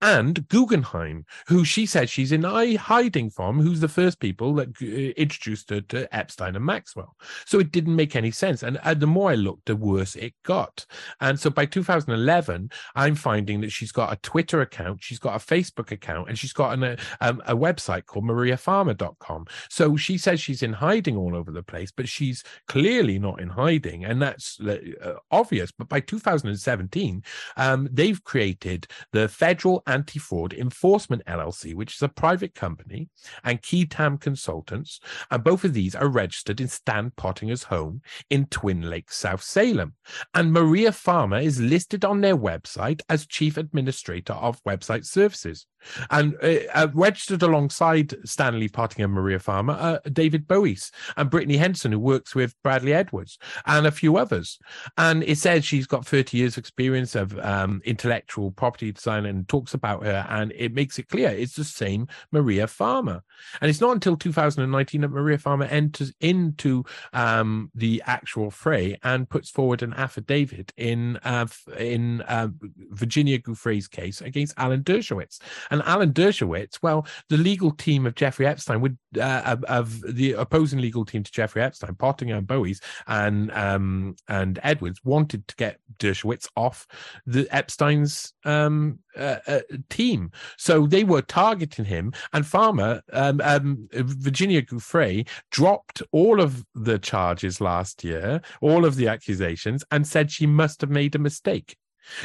and 0.00 0.46
Guggenheim, 0.48 1.24
who 1.46 1.64
she 1.64 1.86
said 1.86 2.08
she's 2.08 2.32
in 2.32 2.42
hiding 2.44 3.30
from, 3.30 3.60
who's 3.60 3.80
the 3.80 3.88
first 3.88 4.20
people 4.20 4.54
that 4.54 4.68
uh, 4.82 4.86
introduced 5.16 5.70
her 5.70 5.80
to 5.82 6.14
Epstein 6.14 6.56
and 6.56 6.64
Maxwell. 6.64 7.16
So 7.46 7.58
it 7.58 7.72
didn't 7.72 7.96
make 7.96 8.16
any 8.16 8.30
sense. 8.30 8.62
And, 8.62 8.78
and 8.84 9.00
the 9.00 9.06
more 9.06 9.30
I 9.30 9.34
looked, 9.34 9.66
the 9.66 9.76
worse 9.76 10.16
it 10.16 10.34
got. 10.44 10.86
And 11.20 11.38
so 11.38 11.50
by 11.50 11.66
2011, 11.66 12.70
I'm 12.94 13.14
finding 13.14 13.60
that 13.62 13.72
she's 13.72 13.92
got 13.92 14.12
a 14.12 14.16
Twitter 14.16 14.60
account, 14.60 15.02
she's 15.02 15.18
got 15.18 15.36
a 15.36 15.44
Facebook 15.44 15.90
account, 15.90 16.28
and 16.28 16.38
she's 16.38 16.52
got 16.52 16.74
an, 16.74 16.84
a, 16.84 16.92
uh, 16.92 16.96
um, 17.20 17.42
a 17.46 17.56
website 17.56 18.06
called 18.06 18.24
mariafarmer.com. 18.24 19.46
So 19.70 19.96
she 19.96 20.18
says 20.18 20.40
she's 20.40 20.62
in 20.62 20.74
hiding 20.74 21.16
all 21.16 21.34
over 21.34 21.50
the 21.50 21.62
place, 21.62 21.90
but 21.90 22.08
she's 22.08 22.44
clearly 22.68 23.18
not 23.18 23.40
in 23.40 23.48
hiding. 23.48 24.04
And 24.04 24.20
that's 24.20 24.60
uh, 24.60 25.14
obvious. 25.30 25.72
But 25.72 25.88
by 25.88 26.00
2017, 26.00 27.22
um, 27.56 27.88
they've 27.90 28.22
created 28.22 28.86
the 29.12 29.28
Fed 29.28 29.53
Federal 29.54 29.84
Anti 29.86 30.18
Fraud 30.18 30.52
Enforcement 30.52 31.24
LLC, 31.26 31.76
which 31.76 31.94
is 31.94 32.02
a 32.02 32.08
private 32.08 32.56
company, 32.56 33.08
and 33.44 33.62
Qui 33.62 33.86
Tam 33.86 34.18
Consultants. 34.18 34.98
And 35.30 35.44
both 35.44 35.62
of 35.62 35.74
these 35.74 35.94
are 35.94 36.08
registered 36.08 36.60
in 36.60 36.66
Stan 36.66 37.12
Pottinger's 37.16 37.62
home 37.62 38.02
in 38.30 38.46
Twin 38.46 38.82
Lakes, 38.90 39.16
South 39.16 39.44
Salem. 39.44 39.94
And 40.34 40.52
Maria 40.52 40.90
Farmer 40.90 41.38
is 41.38 41.60
listed 41.60 42.04
on 42.04 42.20
their 42.20 42.36
website 42.36 43.00
as 43.08 43.28
Chief 43.28 43.56
Administrator 43.56 44.32
of 44.32 44.60
Website 44.64 45.06
Services. 45.06 45.66
And 46.10 46.34
uh, 46.42 46.60
uh, 46.74 46.88
registered 46.94 47.42
alongside 47.42 48.14
Stanley 48.26 48.68
Pottinger 48.68 49.04
and 49.04 49.14
Maria 49.14 49.38
Farmer, 49.38 49.76
uh, 49.78 49.98
David 50.10 50.48
Bowies 50.48 50.90
and 51.16 51.30
Brittany 51.30 51.58
Henson, 51.58 51.92
who 51.92 51.98
works 51.98 52.34
with 52.34 52.54
Bradley 52.62 52.94
Edwards, 52.94 53.38
and 53.66 53.86
a 53.86 53.92
few 53.92 54.16
others. 54.16 54.58
And 54.96 55.22
it 55.24 55.38
says 55.38 55.64
she's 55.64 55.86
got 55.86 56.06
30 56.06 56.38
years' 56.38 56.56
experience 56.56 57.14
of 57.14 57.38
um, 57.38 57.82
intellectual 57.84 58.50
property 58.50 58.92
design 58.92 59.26
and 59.26 59.43
talks 59.48 59.74
about 59.74 60.04
her, 60.04 60.26
and 60.28 60.52
it 60.56 60.72
makes 60.72 60.98
it 60.98 61.08
clear 61.08 61.30
it's 61.30 61.56
the 61.56 61.64
same 61.64 62.08
Maria 62.32 62.66
Farmer. 62.66 63.22
And 63.60 63.70
it's 63.70 63.80
not 63.80 63.92
until 63.92 64.16
2019 64.16 65.00
that 65.02 65.08
Maria 65.08 65.38
Farmer 65.38 65.66
enters 65.66 66.12
into 66.20 66.84
um, 67.12 67.70
the 67.74 68.02
actual 68.06 68.50
fray 68.50 68.98
and 69.02 69.28
puts 69.28 69.50
forward 69.50 69.82
an 69.82 69.94
affidavit 69.94 70.72
in 70.76 71.18
uh, 71.24 71.46
in 71.78 72.22
uh, 72.22 72.48
Virginia 72.90 73.38
Giuffre's 73.38 73.88
case 73.88 74.20
against 74.20 74.54
Alan 74.56 74.82
Dershowitz. 74.82 75.38
And 75.70 75.82
Alan 75.82 76.12
Dershowitz, 76.12 76.78
well, 76.82 77.06
the 77.28 77.36
legal 77.36 77.70
team 77.70 78.06
of 78.06 78.14
Jeffrey 78.14 78.46
Epstein 78.46 78.80
would 78.80 78.98
uh, 79.20 79.56
of, 79.68 80.02
the 80.02 80.32
opposing 80.32 80.80
legal 80.80 81.04
team 81.04 81.22
to 81.22 81.32
Jeffrey 81.32 81.62
Epstein, 81.62 81.94
Pottinger 81.94 82.36
and 82.36 82.46
Bowies 82.46 82.80
and 83.06 83.50
um, 83.52 84.16
and 84.28 84.58
Edwards 84.62 85.00
wanted 85.04 85.46
to 85.48 85.56
get 85.56 85.78
Dershowitz 85.98 86.48
off 86.56 86.86
the 87.26 87.48
Epstein's 87.50 88.32
um, 88.44 88.98
uh, 89.46 89.60
team, 89.88 90.30
so 90.56 90.86
they 90.86 91.04
were 91.04 91.22
targeting 91.22 91.84
him. 91.84 92.12
And 92.32 92.46
Farmer, 92.46 93.02
um, 93.12 93.40
um 93.44 93.88
Virginia 93.92 94.62
Giuffre, 94.62 95.26
dropped 95.50 96.02
all 96.12 96.40
of 96.40 96.64
the 96.74 96.98
charges 96.98 97.60
last 97.60 98.04
year, 98.04 98.40
all 98.60 98.84
of 98.84 98.96
the 98.96 99.08
accusations, 99.08 99.84
and 99.90 100.06
said 100.06 100.30
she 100.30 100.46
must 100.46 100.80
have 100.80 100.90
made 100.90 101.14
a 101.14 101.18
mistake. 101.18 101.76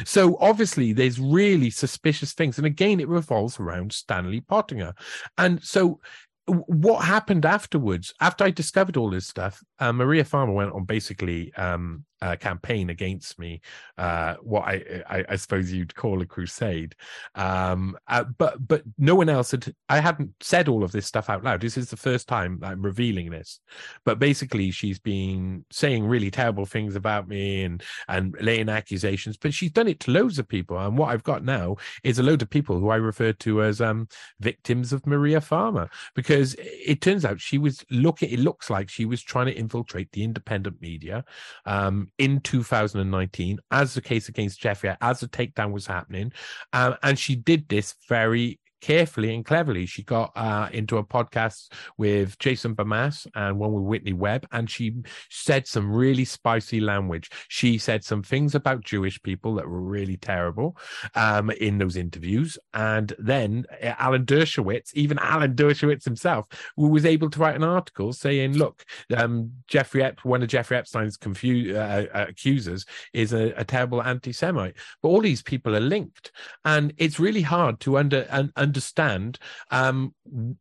So 0.04 0.36
obviously, 0.40 0.92
there's 0.92 1.18
really 1.18 1.70
suspicious 1.70 2.34
things, 2.34 2.58
and 2.58 2.66
again, 2.66 3.00
it 3.00 3.08
revolves 3.08 3.58
around 3.58 3.92
Stanley 3.92 4.40
Pottinger, 4.40 4.94
and 5.38 5.62
so 5.62 6.00
what 6.46 7.04
happened 7.04 7.46
afterwards 7.46 8.12
after 8.20 8.44
i 8.44 8.50
discovered 8.50 8.96
all 8.96 9.10
this 9.10 9.26
stuff 9.26 9.62
uh, 9.78 9.92
maria 9.92 10.24
farmer 10.24 10.52
went 10.52 10.72
on 10.72 10.84
basically 10.84 11.52
um, 11.54 12.04
uh, 12.22 12.36
campaign 12.36 12.90
against 12.90 13.38
me, 13.38 13.60
uh, 13.98 14.34
what 14.42 14.62
I, 14.62 15.02
I, 15.08 15.24
I 15.30 15.36
suppose 15.36 15.72
you'd 15.72 15.94
call 15.94 16.20
a 16.20 16.26
crusade. 16.26 16.94
Um, 17.34 17.96
uh, 18.08 18.24
but 18.24 18.66
but 18.66 18.82
no 18.98 19.14
one 19.14 19.28
else 19.28 19.52
had. 19.52 19.74
I 19.88 20.00
hadn't 20.00 20.34
said 20.40 20.68
all 20.68 20.84
of 20.84 20.92
this 20.92 21.06
stuff 21.06 21.30
out 21.30 21.44
loud. 21.44 21.60
This 21.60 21.76
is 21.76 21.90
the 21.90 21.96
first 21.96 22.28
time 22.28 22.60
I'm 22.62 22.82
revealing 22.82 23.30
this. 23.30 23.60
But 24.04 24.18
basically, 24.18 24.70
she's 24.70 24.98
been 24.98 25.64
saying 25.70 26.04
really 26.04 26.30
terrible 26.30 26.66
things 26.66 26.96
about 26.96 27.28
me 27.28 27.64
and 27.64 27.82
and 28.08 28.34
laying 28.40 28.68
accusations. 28.68 29.36
But 29.36 29.54
she's 29.54 29.72
done 29.72 29.88
it 29.88 30.00
to 30.00 30.10
loads 30.10 30.38
of 30.38 30.48
people. 30.48 30.78
And 30.78 30.98
what 30.98 31.10
I've 31.10 31.24
got 31.24 31.44
now 31.44 31.76
is 32.04 32.18
a 32.18 32.22
load 32.22 32.42
of 32.42 32.50
people 32.50 32.78
who 32.78 32.90
I 32.90 32.96
refer 32.96 33.32
to 33.32 33.62
as 33.62 33.80
um, 33.80 34.08
victims 34.40 34.92
of 34.92 35.06
Maria 35.06 35.40
Farmer 35.40 35.88
because 36.14 36.54
it 36.58 37.00
turns 37.00 37.24
out 37.24 37.40
she 37.40 37.58
was 37.58 37.84
looking. 37.90 38.30
It 38.30 38.40
looks 38.40 38.68
like 38.70 38.90
she 38.90 39.04
was 39.04 39.22
trying 39.22 39.46
to 39.46 39.56
infiltrate 39.56 40.12
the 40.12 40.24
independent 40.24 40.80
media. 40.80 41.24
Um, 41.64 42.09
in 42.18 42.40
2019, 42.40 43.58
as 43.70 43.94
the 43.94 44.00
case 44.00 44.28
against 44.28 44.60
Jeffrey, 44.60 44.94
as 45.00 45.20
the 45.20 45.28
takedown 45.28 45.72
was 45.72 45.86
happening. 45.86 46.32
Um, 46.72 46.96
and 47.02 47.18
she 47.18 47.34
did 47.34 47.68
this 47.68 47.94
very 48.08 48.59
carefully 48.80 49.34
and 49.34 49.44
cleverly. 49.44 49.86
She 49.86 50.02
got 50.02 50.32
uh, 50.36 50.68
into 50.72 50.98
a 50.98 51.04
podcast 51.04 51.72
with 51.96 52.38
Jason 52.38 52.74
Bermas 52.74 53.26
and 53.34 53.58
one 53.58 53.72
with 53.72 53.84
Whitney 53.84 54.12
Webb, 54.12 54.46
and 54.52 54.70
she 54.70 54.94
said 55.30 55.66
some 55.66 55.90
really 55.90 56.24
spicy 56.24 56.80
language. 56.80 57.30
She 57.48 57.78
said 57.78 58.04
some 58.04 58.22
things 58.22 58.54
about 58.54 58.84
Jewish 58.84 59.20
people 59.22 59.54
that 59.56 59.68
were 59.68 59.80
really 59.80 60.16
terrible 60.16 60.76
um, 61.14 61.50
in 61.50 61.78
those 61.78 61.96
interviews. 61.96 62.58
And 62.74 63.12
then 63.18 63.66
uh, 63.82 63.94
Alan 63.98 64.24
Dershowitz, 64.24 64.94
even 64.94 65.18
Alan 65.18 65.54
Dershowitz 65.54 66.04
himself, 66.04 66.46
was 66.76 67.04
able 67.04 67.30
to 67.30 67.38
write 67.38 67.56
an 67.56 67.64
article 67.64 68.12
saying, 68.12 68.54
look, 68.54 68.84
um, 69.16 69.52
Jeffrey 69.66 70.00
one 70.22 70.42
of 70.42 70.48
Jeffrey 70.48 70.76
Epstein's 70.76 71.16
confu- 71.16 71.74
uh, 71.74 72.06
uh, 72.14 72.26
accusers 72.28 72.86
is 73.12 73.32
a, 73.32 73.52
a 73.56 73.64
terrible 73.64 74.02
anti 74.02 74.32
Semite. 74.32 74.74
But 75.02 75.08
all 75.08 75.20
these 75.20 75.42
people 75.42 75.76
are 75.76 75.80
linked. 75.80 76.32
And 76.64 76.92
it's 76.96 77.20
really 77.20 77.42
hard 77.42 77.80
to 77.80 77.98
under, 77.98 78.26
and 78.30 78.52
understand 78.70 79.38
um, 79.70 80.14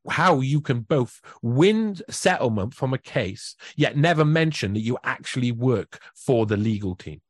how 0.09 0.41
you 0.41 0.61
can 0.61 0.79
both 0.81 1.21
win 1.43 1.95
settlement 2.09 2.73
from 2.73 2.93
a 2.93 2.97
case, 2.97 3.55
yet 3.75 3.95
never 3.95 4.25
mention 4.25 4.73
that 4.73 4.87
you 4.89 4.97
actually 5.03 5.51
work 5.51 6.01
for 6.15 6.45
the 6.47 6.57
legal 6.57 6.95
team. 6.95 7.21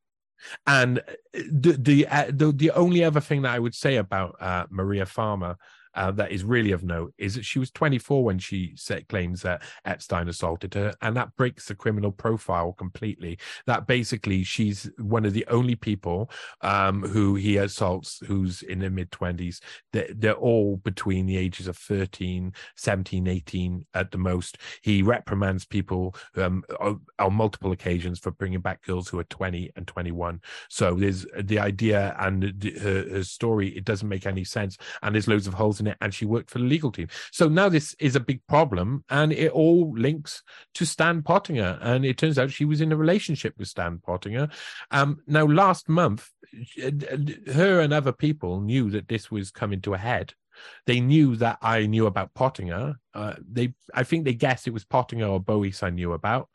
And 0.65 1.01
the 1.33 1.73
the 1.87 2.07
uh, 2.07 2.31
the, 2.39 2.53
the 2.53 2.71
only 2.71 3.03
other 3.03 3.19
thing 3.19 3.41
that 3.41 3.53
I 3.53 3.59
would 3.59 3.75
say 3.75 3.97
about 3.97 4.31
uh, 4.39 4.65
Maria 4.69 5.05
Farmer 5.05 5.57
uh, 5.99 6.11
that 6.11 6.31
is 6.31 6.45
really 6.45 6.71
of 6.71 6.81
note 6.81 7.13
is 7.17 7.35
that 7.35 7.43
she 7.43 7.59
was 7.59 7.69
24 7.71 8.23
when 8.23 8.39
she 8.39 8.71
set 8.75 9.09
claims 9.09 9.41
that 9.41 9.61
Epstein 9.83 10.29
assaulted 10.29 10.73
her, 10.73 10.93
and 11.01 11.15
that 11.17 11.35
breaks 11.35 11.67
the 11.67 11.75
criminal 11.75 12.11
profile 12.11 12.71
completely. 12.71 13.37
That 13.65 13.85
basically 13.85 14.45
she's 14.45 14.89
one 14.97 15.25
of 15.25 15.33
the 15.33 15.45
only 15.47 15.75
people 15.75 16.31
um, 16.61 17.03
who 17.03 17.35
he 17.35 17.57
assaults 17.57 18.21
who's 18.25 18.61
in 18.61 18.79
their 18.79 18.89
mid 18.89 19.11
20s. 19.11 19.59
They're, 19.91 20.07
they're 20.15 20.33
all 20.33 20.77
between 20.77 21.25
the 21.25 21.35
ages 21.35 21.67
of 21.67 21.75
13, 21.75 22.53
17, 22.77 23.27
18 23.27 23.85
at 23.93 24.11
the 24.11 24.17
most. 24.17 24.57
He 24.81 25.03
reprimands 25.03 25.65
people 25.65 26.15
um, 26.37 26.63
on 26.79 27.33
multiple 27.33 27.73
occasions 27.73 28.19
for 28.19 28.31
bringing 28.31 28.61
back 28.61 28.83
girls 28.83 29.09
who 29.09 29.19
are 29.19 29.25
20 29.25 29.71
and 29.75 29.85
21. 29.85 30.39
So 30.69 30.95
there's 30.95 31.25
the 31.37 31.59
idea 31.59 32.15
and 32.19 32.63
her, 32.81 33.05
her 33.09 33.23
story, 33.25 33.75
it 33.75 33.83
doesn't 33.83 34.07
make 34.07 34.25
any 34.25 34.45
sense. 34.45 34.77
And 35.03 35.13
there's 35.13 35.27
loads 35.27 35.47
of 35.47 35.53
holes 35.53 35.81
in 35.81 35.88
it, 35.89 35.97
and 36.01 36.13
she 36.13 36.25
worked 36.25 36.49
for 36.49 36.59
the 36.59 36.65
legal 36.65 36.91
team. 36.91 37.07
So 37.31 37.47
now 37.47 37.69
this 37.69 37.95
is 37.99 38.15
a 38.15 38.19
big 38.19 38.41
problem, 38.47 39.03
and 39.09 39.31
it 39.31 39.51
all 39.51 39.91
links 39.93 40.43
to 40.75 40.85
Stan 40.85 41.21
Pottinger. 41.21 41.79
And 41.81 42.05
it 42.05 42.17
turns 42.17 42.37
out 42.37 42.51
she 42.51 42.65
was 42.65 42.81
in 42.81 42.91
a 42.91 42.97
relationship 42.97 43.55
with 43.57 43.67
Stan 43.67 43.99
Pottinger. 43.99 44.49
Um, 44.91 45.21
now, 45.27 45.45
last 45.45 45.89
month, 45.89 46.29
her 47.53 47.81
and 47.81 47.93
other 47.93 48.11
people 48.13 48.61
knew 48.61 48.89
that 48.91 49.07
this 49.07 49.29
was 49.29 49.51
coming 49.51 49.81
to 49.81 49.93
a 49.93 49.97
head. 49.97 50.33
They 50.85 50.99
knew 50.99 51.35
that 51.37 51.57
I 51.61 51.85
knew 51.85 52.05
about 52.05 52.33
Pottinger. 52.33 52.95
Uh, 53.13 53.35
they, 53.49 53.73
I 53.93 54.03
think, 54.03 54.25
they 54.25 54.33
guessed 54.33 54.67
it 54.67 54.73
was 54.73 54.83
Pottinger 54.83 55.27
or 55.27 55.39
Bowies 55.39 55.83
I 55.83 55.89
knew 55.89 56.13
about 56.13 56.49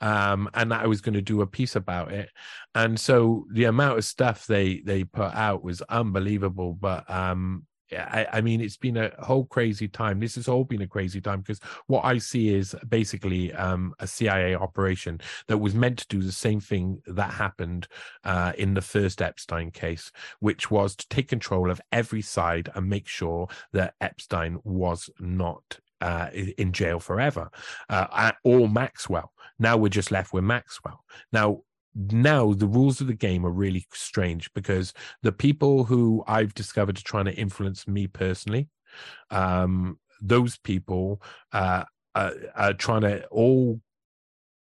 um, 0.00 0.48
and 0.54 0.72
that 0.72 0.82
I 0.82 0.86
was 0.86 1.00
going 1.00 1.14
to 1.14 1.22
do 1.22 1.42
a 1.42 1.46
piece 1.46 1.76
about 1.76 2.12
it. 2.12 2.30
And 2.74 2.98
so 2.98 3.46
the 3.50 3.64
amount 3.64 3.98
of 3.98 4.04
stuff 4.04 4.46
they 4.46 4.80
they 4.80 5.04
put 5.04 5.34
out 5.34 5.62
was 5.62 5.82
unbelievable. 5.82 6.72
But 6.74 7.08
um, 7.10 7.66
I, 7.92 8.26
I, 8.34 8.40
mean, 8.40 8.60
it's 8.60 8.76
been 8.76 8.96
a 8.96 9.12
whole 9.18 9.44
crazy 9.44 9.88
time. 9.88 10.18
This 10.18 10.34
has 10.36 10.48
all 10.48 10.64
been 10.64 10.82
a 10.82 10.88
crazy 10.88 11.20
time 11.20 11.40
because 11.40 11.60
what 11.86 12.04
I 12.04 12.18
see 12.18 12.54
is 12.54 12.74
basically 12.88 13.52
um, 13.52 13.94
a 14.00 14.06
CIA 14.06 14.54
operation 14.54 15.20
that 15.48 15.58
was 15.58 15.74
meant 15.74 15.98
to 15.98 16.08
do 16.08 16.22
the 16.22 16.32
same 16.32 16.60
thing 16.60 17.00
that 17.06 17.32
happened 17.32 17.88
uh, 18.24 18.52
in 18.58 18.74
the 18.74 18.82
first 18.82 19.22
Epstein 19.22 19.70
case, 19.70 20.10
which 20.40 20.70
was 20.70 20.96
to 20.96 21.08
take 21.08 21.28
control 21.28 21.70
of 21.70 21.80
every 21.92 22.22
side 22.22 22.70
and 22.74 22.88
make 22.88 23.08
sure 23.08 23.48
that 23.72 23.94
Epstein 24.00 24.58
was 24.64 25.08
not 25.20 25.78
uh, 26.00 26.28
in 26.58 26.72
jail 26.72 27.00
forever, 27.00 27.50
uh, 27.88 28.32
or 28.44 28.68
Maxwell. 28.68 29.32
Now 29.58 29.76
we're 29.76 29.88
just 29.88 30.10
left 30.10 30.32
with 30.32 30.44
Maxwell. 30.44 31.02
Now, 31.32 31.62
now 31.96 32.52
the 32.52 32.66
rules 32.66 33.00
of 33.00 33.06
the 33.06 33.14
game 33.14 33.46
are 33.46 33.50
really 33.50 33.86
strange 33.92 34.52
because 34.54 34.92
the 35.22 35.32
people 35.32 35.84
who 35.84 36.22
I've 36.26 36.54
discovered 36.54 36.98
are 36.98 37.02
trying 37.02 37.24
to 37.24 37.34
influence 37.34 37.88
me 37.88 38.06
personally, 38.06 38.68
um, 39.30 39.98
those 40.20 40.58
people 40.58 41.22
uh, 41.52 41.84
are, 42.14 42.32
are 42.54 42.72
trying 42.74 43.02
to 43.02 43.26
all 43.26 43.80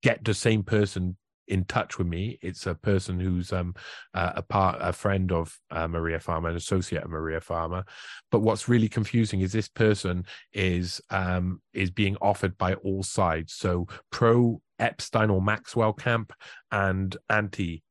get 0.04 0.24
the 0.24 0.34
same 0.34 0.64
person 0.64 1.18
in 1.48 1.66
touch 1.66 1.98
with 1.98 2.08
me. 2.08 2.40
It's 2.42 2.66
a 2.68 2.76
person 2.76 3.20
who's 3.20 3.52
um, 3.52 3.76
uh, 4.14 4.34
a 4.38 4.42
part, 4.42 4.78
a 4.80 4.94
friend 4.94 5.32
of 5.32 5.58
uh, 5.72 5.88
Maria 5.88 6.20
Farmer, 6.20 6.50
an 6.50 6.56
associate 6.56 7.04
of 7.04 7.10
Maria 7.10 7.42
Farmer. 7.42 7.84
But 8.32 8.40
what's 8.40 8.70
really 8.70 8.90
confusing 8.90 9.42
is 9.42 9.52
this 9.52 9.68
person 9.68 10.26
is 10.54 11.02
um, 11.10 11.62
is 11.74 11.92
being 11.92 12.16
offered 12.22 12.58
by 12.58 12.76
all 12.76 13.04
sides. 13.04 13.54
So 13.54 13.88
pro 14.12 14.62
Epstein 14.84 15.30
or 15.30 15.42
Maxwell 15.42 15.94
camp 15.94 16.34
and 16.72 17.16
anti 17.30 17.84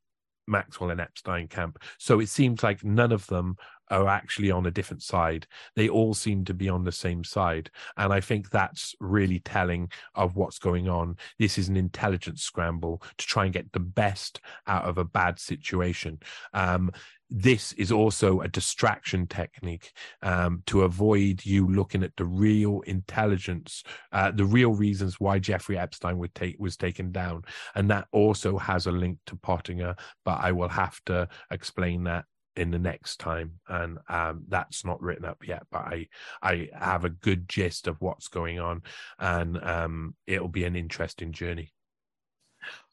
Maxwell 0.46 0.90
and 0.90 1.00
Epstein 1.00 1.48
camp. 1.48 1.78
So 1.98 2.20
it 2.20 2.28
seems 2.28 2.62
like 2.62 2.84
none 2.84 3.12
of 3.12 3.26
them 3.26 3.56
are 3.90 4.08
actually 4.08 4.50
on 4.50 4.66
a 4.66 4.70
different 4.70 5.02
side. 5.02 5.46
They 5.76 5.88
all 5.88 6.14
seem 6.14 6.44
to 6.46 6.54
be 6.54 6.68
on 6.68 6.84
the 6.84 6.92
same 6.92 7.24
side. 7.24 7.70
And 7.96 8.12
I 8.12 8.20
think 8.20 8.50
that's 8.50 8.94
really 9.00 9.40
telling 9.40 9.90
of 10.14 10.36
what's 10.36 10.58
going 10.58 10.88
on. 10.88 11.16
This 11.38 11.58
is 11.58 11.68
an 11.68 11.76
intelligence 11.76 12.42
scramble 12.42 13.02
to 13.18 13.26
try 13.26 13.44
and 13.44 13.52
get 13.52 13.72
the 13.72 13.80
best 13.80 14.40
out 14.66 14.84
of 14.84 14.98
a 14.98 15.04
bad 15.04 15.38
situation. 15.38 16.20
Um, 16.54 16.90
this 17.34 17.72
is 17.72 17.90
also 17.90 18.42
a 18.42 18.48
distraction 18.48 19.26
technique 19.26 19.92
um, 20.22 20.62
to 20.66 20.82
avoid 20.82 21.44
you 21.46 21.66
looking 21.66 22.02
at 22.02 22.14
the 22.16 22.26
real 22.26 22.82
intelligence, 22.82 23.82
uh, 24.12 24.30
the 24.30 24.44
real 24.44 24.74
reasons 24.74 25.18
why 25.18 25.38
Jeffrey 25.38 25.78
Epstein 25.78 26.18
would 26.18 26.34
take, 26.34 26.56
was 26.58 26.76
taken 26.76 27.10
down. 27.10 27.42
And 27.74 27.90
that 27.90 28.06
also 28.12 28.58
has 28.58 28.86
a 28.86 28.92
link 28.92 29.18
to 29.26 29.36
Pottinger, 29.36 29.96
but 30.26 30.40
I 30.42 30.52
will 30.52 30.68
have 30.68 31.00
to 31.06 31.26
explain 31.50 32.04
that 32.04 32.26
in 32.54 32.70
the 32.70 32.78
next 32.78 33.16
time. 33.16 33.52
And 33.66 33.98
um, 34.10 34.44
that's 34.48 34.84
not 34.84 35.00
written 35.00 35.24
up 35.24 35.38
yet 35.46 35.62
but 35.70 35.86
i 35.86 36.06
i 36.42 36.68
have 36.78 37.06
a 37.06 37.10
good 37.10 37.48
gist 37.48 37.88
of 37.88 37.96
what's 38.00 38.28
going 38.28 38.60
on. 38.60 38.82
And 39.18 39.62
um, 39.64 40.14
it'll 40.26 40.48
be 40.48 40.64
an 40.64 40.76
interesting 40.76 41.32
journey. 41.32 41.72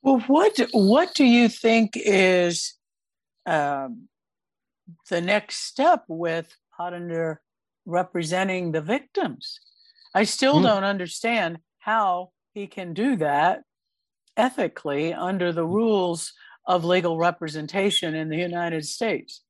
Well 0.02 0.20
what 0.28 0.58
what 0.72 1.14
do 1.14 1.26
you 1.26 1.50
think 1.50 1.92
is 1.98 2.76
um, 3.46 4.08
the 5.10 5.22
next 5.22 5.58
step 5.66 6.04
with 6.08 6.56
Pottinger 6.76 7.42
representing 7.86 8.72
the 8.72 8.82
victims. 8.82 9.60
I 10.14 10.24
still 10.24 10.56
mm. 10.56 10.64
don't 10.64 10.84
understand 10.84 11.60
how 11.80 12.32
he 12.54 12.68
can 12.68 12.94
do 12.94 13.16
that 13.18 13.62
ethically 14.38 15.14
under 15.14 15.52
the 15.52 15.66
rules 15.66 16.34
of 16.66 16.86
legal 16.86 17.18
representation 17.18 18.16
in 18.16 18.30
the 18.30 18.38
United 18.38 18.86
States. 18.86 19.42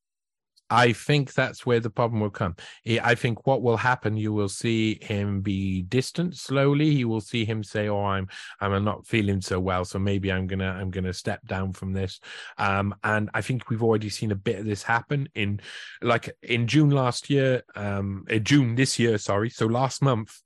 I 0.70 0.94
think 0.94 1.34
that's 1.34 1.66
where 1.66 1.80
the 1.80 1.90
problem 1.90 2.22
will 2.22 2.30
come. 2.30 2.56
I 2.88 3.16
think 3.16 3.48
what 3.48 3.62
will 3.62 3.78
happen, 3.78 4.18
you 4.18 4.32
will 4.32 4.50
see 4.50 5.00
him 5.02 5.42
be 5.42 5.82
distant 5.84 6.36
slowly. 6.36 6.90
You 6.90 7.08
will 7.08 7.22
see 7.22 7.46
him 7.46 7.64
say, 7.64 7.90
"Oh, 7.90 8.04
I'm, 8.04 8.28
I'm 8.62 8.84
not 8.84 9.08
feeling 9.08 9.42
so 9.42 9.60
well, 9.60 9.86
so 9.86 9.98
maybe 10.00 10.32
I'm 10.32 10.48
gonna, 10.48 10.72
I'm 10.72 10.92
gonna 10.92 11.14
step 11.14 11.46
down 11.48 11.74
from 11.74 11.94
this." 11.94 12.20
Um, 12.58 12.94
and 13.04 13.30
I 13.34 13.42
think 13.42 13.70
we've 13.70 13.84
already 13.84 14.10
seen 14.10 14.32
a 14.32 14.36
bit 14.36 14.60
of 14.60 14.66
this 14.66 14.84
happen 14.84 15.28
in, 15.36 15.60
like 16.02 16.30
in 16.44 16.68
June 16.68 16.92
last 16.92 17.30
year, 17.30 17.64
um, 17.76 18.26
in 18.30 18.44
June 18.44 18.76
this 18.76 19.00
year, 19.00 19.18
sorry. 19.18 19.50
So 19.50 19.66
last 19.66 20.02
month, 20.02 20.40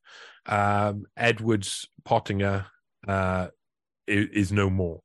um, 0.45 1.05
Edwards 1.17 1.89
Pottinger 2.05 2.65
uh, 3.07 3.47
is 4.07 4.51
no 4.51 4.69
more. 4.69 5.01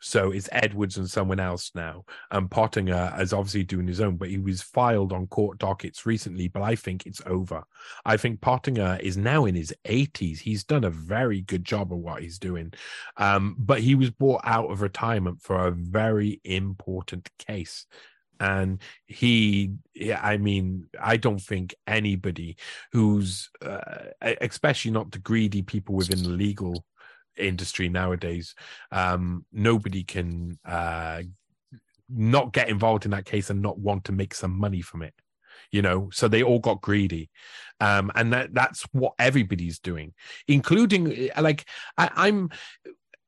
So 0.00 0.30
it's 0.30 0.48
Edwards 0.50 0.96
and 0.96 1.08
someone 1.08 1.40
else 1.40 1.70
now. 1.74 2.04
And 2.30 2.50
Pottinger 2.50 3.14
is 3.18 3.32
obviously 3.32 3.64
doing 3.64 3.86
his 3.86 4.00
own, 4.00 4.16
but 4.16 4.30
he 4.30 4.38
was 4.38 4.62
filed 4.62 5.12
on 5.12 5.26
court 5.26 5.58
dockets 5.58 6.06
recently. 6.06 6.48
But 6.48 6.62
I 6.62 6.74
think 6.74 7.06
it's 7.06 7.22
over. 7.26 7.62
I 8.04 8.16
think 8.16 8.40
Pottinger 8.40 8.98
is 9.02 9.16
now 9.16 9.44
in 9.44 9.54
his 9.54 9.74
80s. 9.84 10.38
He's 10.38 10.64
done 10.64 10.84
a 10.84 10.90
very 10.90 11.42
good 11.42 11.64
job 11.64 11.92
of 11.92 11.98
what 11.98 12.22
he's 12.22 12.38
doing. 12.38 12.72
Um, 13.18 13.56
but 13.58 13.80
he 13.80 13.94
was 13.94 14.10
brought 14.10 14.42
out 14.44 14.70
of 14.70 14.80
retirement 14.80 15.42
for 15.42 15.66
a 15.66 15.70
very 15.70 16.40
important 16.44 17.28
case. 17.38 17.86
And 18.40 18.80
he, 19.06 19.74
I 20.16 20.38
mean, 20.38 20.86
I 20.98 21.18
don't 21.18 21.42
think 21.42 21.74
anybody 21.86 22.56
who's, 22.90 23.50
uh, 23.60 23.80
especially 24.40 24.92
not 24.92 25.12
the 25.12 25.18
greedy 25.18 25.60
people 25.60 25.94
within 25.94 26.22
the 26.22 26.30
legal 26.30 26.86
industry 27.44 27.88
nowadays. 27.88 28.54
Um, 28.90 29.44
nobody 29.52 30.04
can 30.04 30.58
uh, 30.64 31.22
not 32.08 32.52
get 32.52 32.68
involved 32.68 33.04
in 33.04 33.10
that 33.12 33.24
case 33.24 33.50
and 33.50 33.62
not 33.62 33.78
want 33.78 34.04
to 34.04 34.12
make 34.12 34.34
some 34.34 34.58
money 34.58 34.82
from 34.82 35.02
it. 35.02 35.14
You 35.70 35.82
know, 35.82 36.10
so 36.12 36.26
they 36.26 36.42
all 36.42 36.58
got 36.58 36.80
greedy, 36.80 37.30
um, 37.80 38.10
and 38.14 38.32
that 38.32 38.52
that's 38.54 38.82
what 38.92 39.12
everybody's 39.18 39.78
doing, 39.78 40.14
including 40.48 41.28
like 41.38 41.64
I, 41.96 42.10
I'm. 42.16 42.50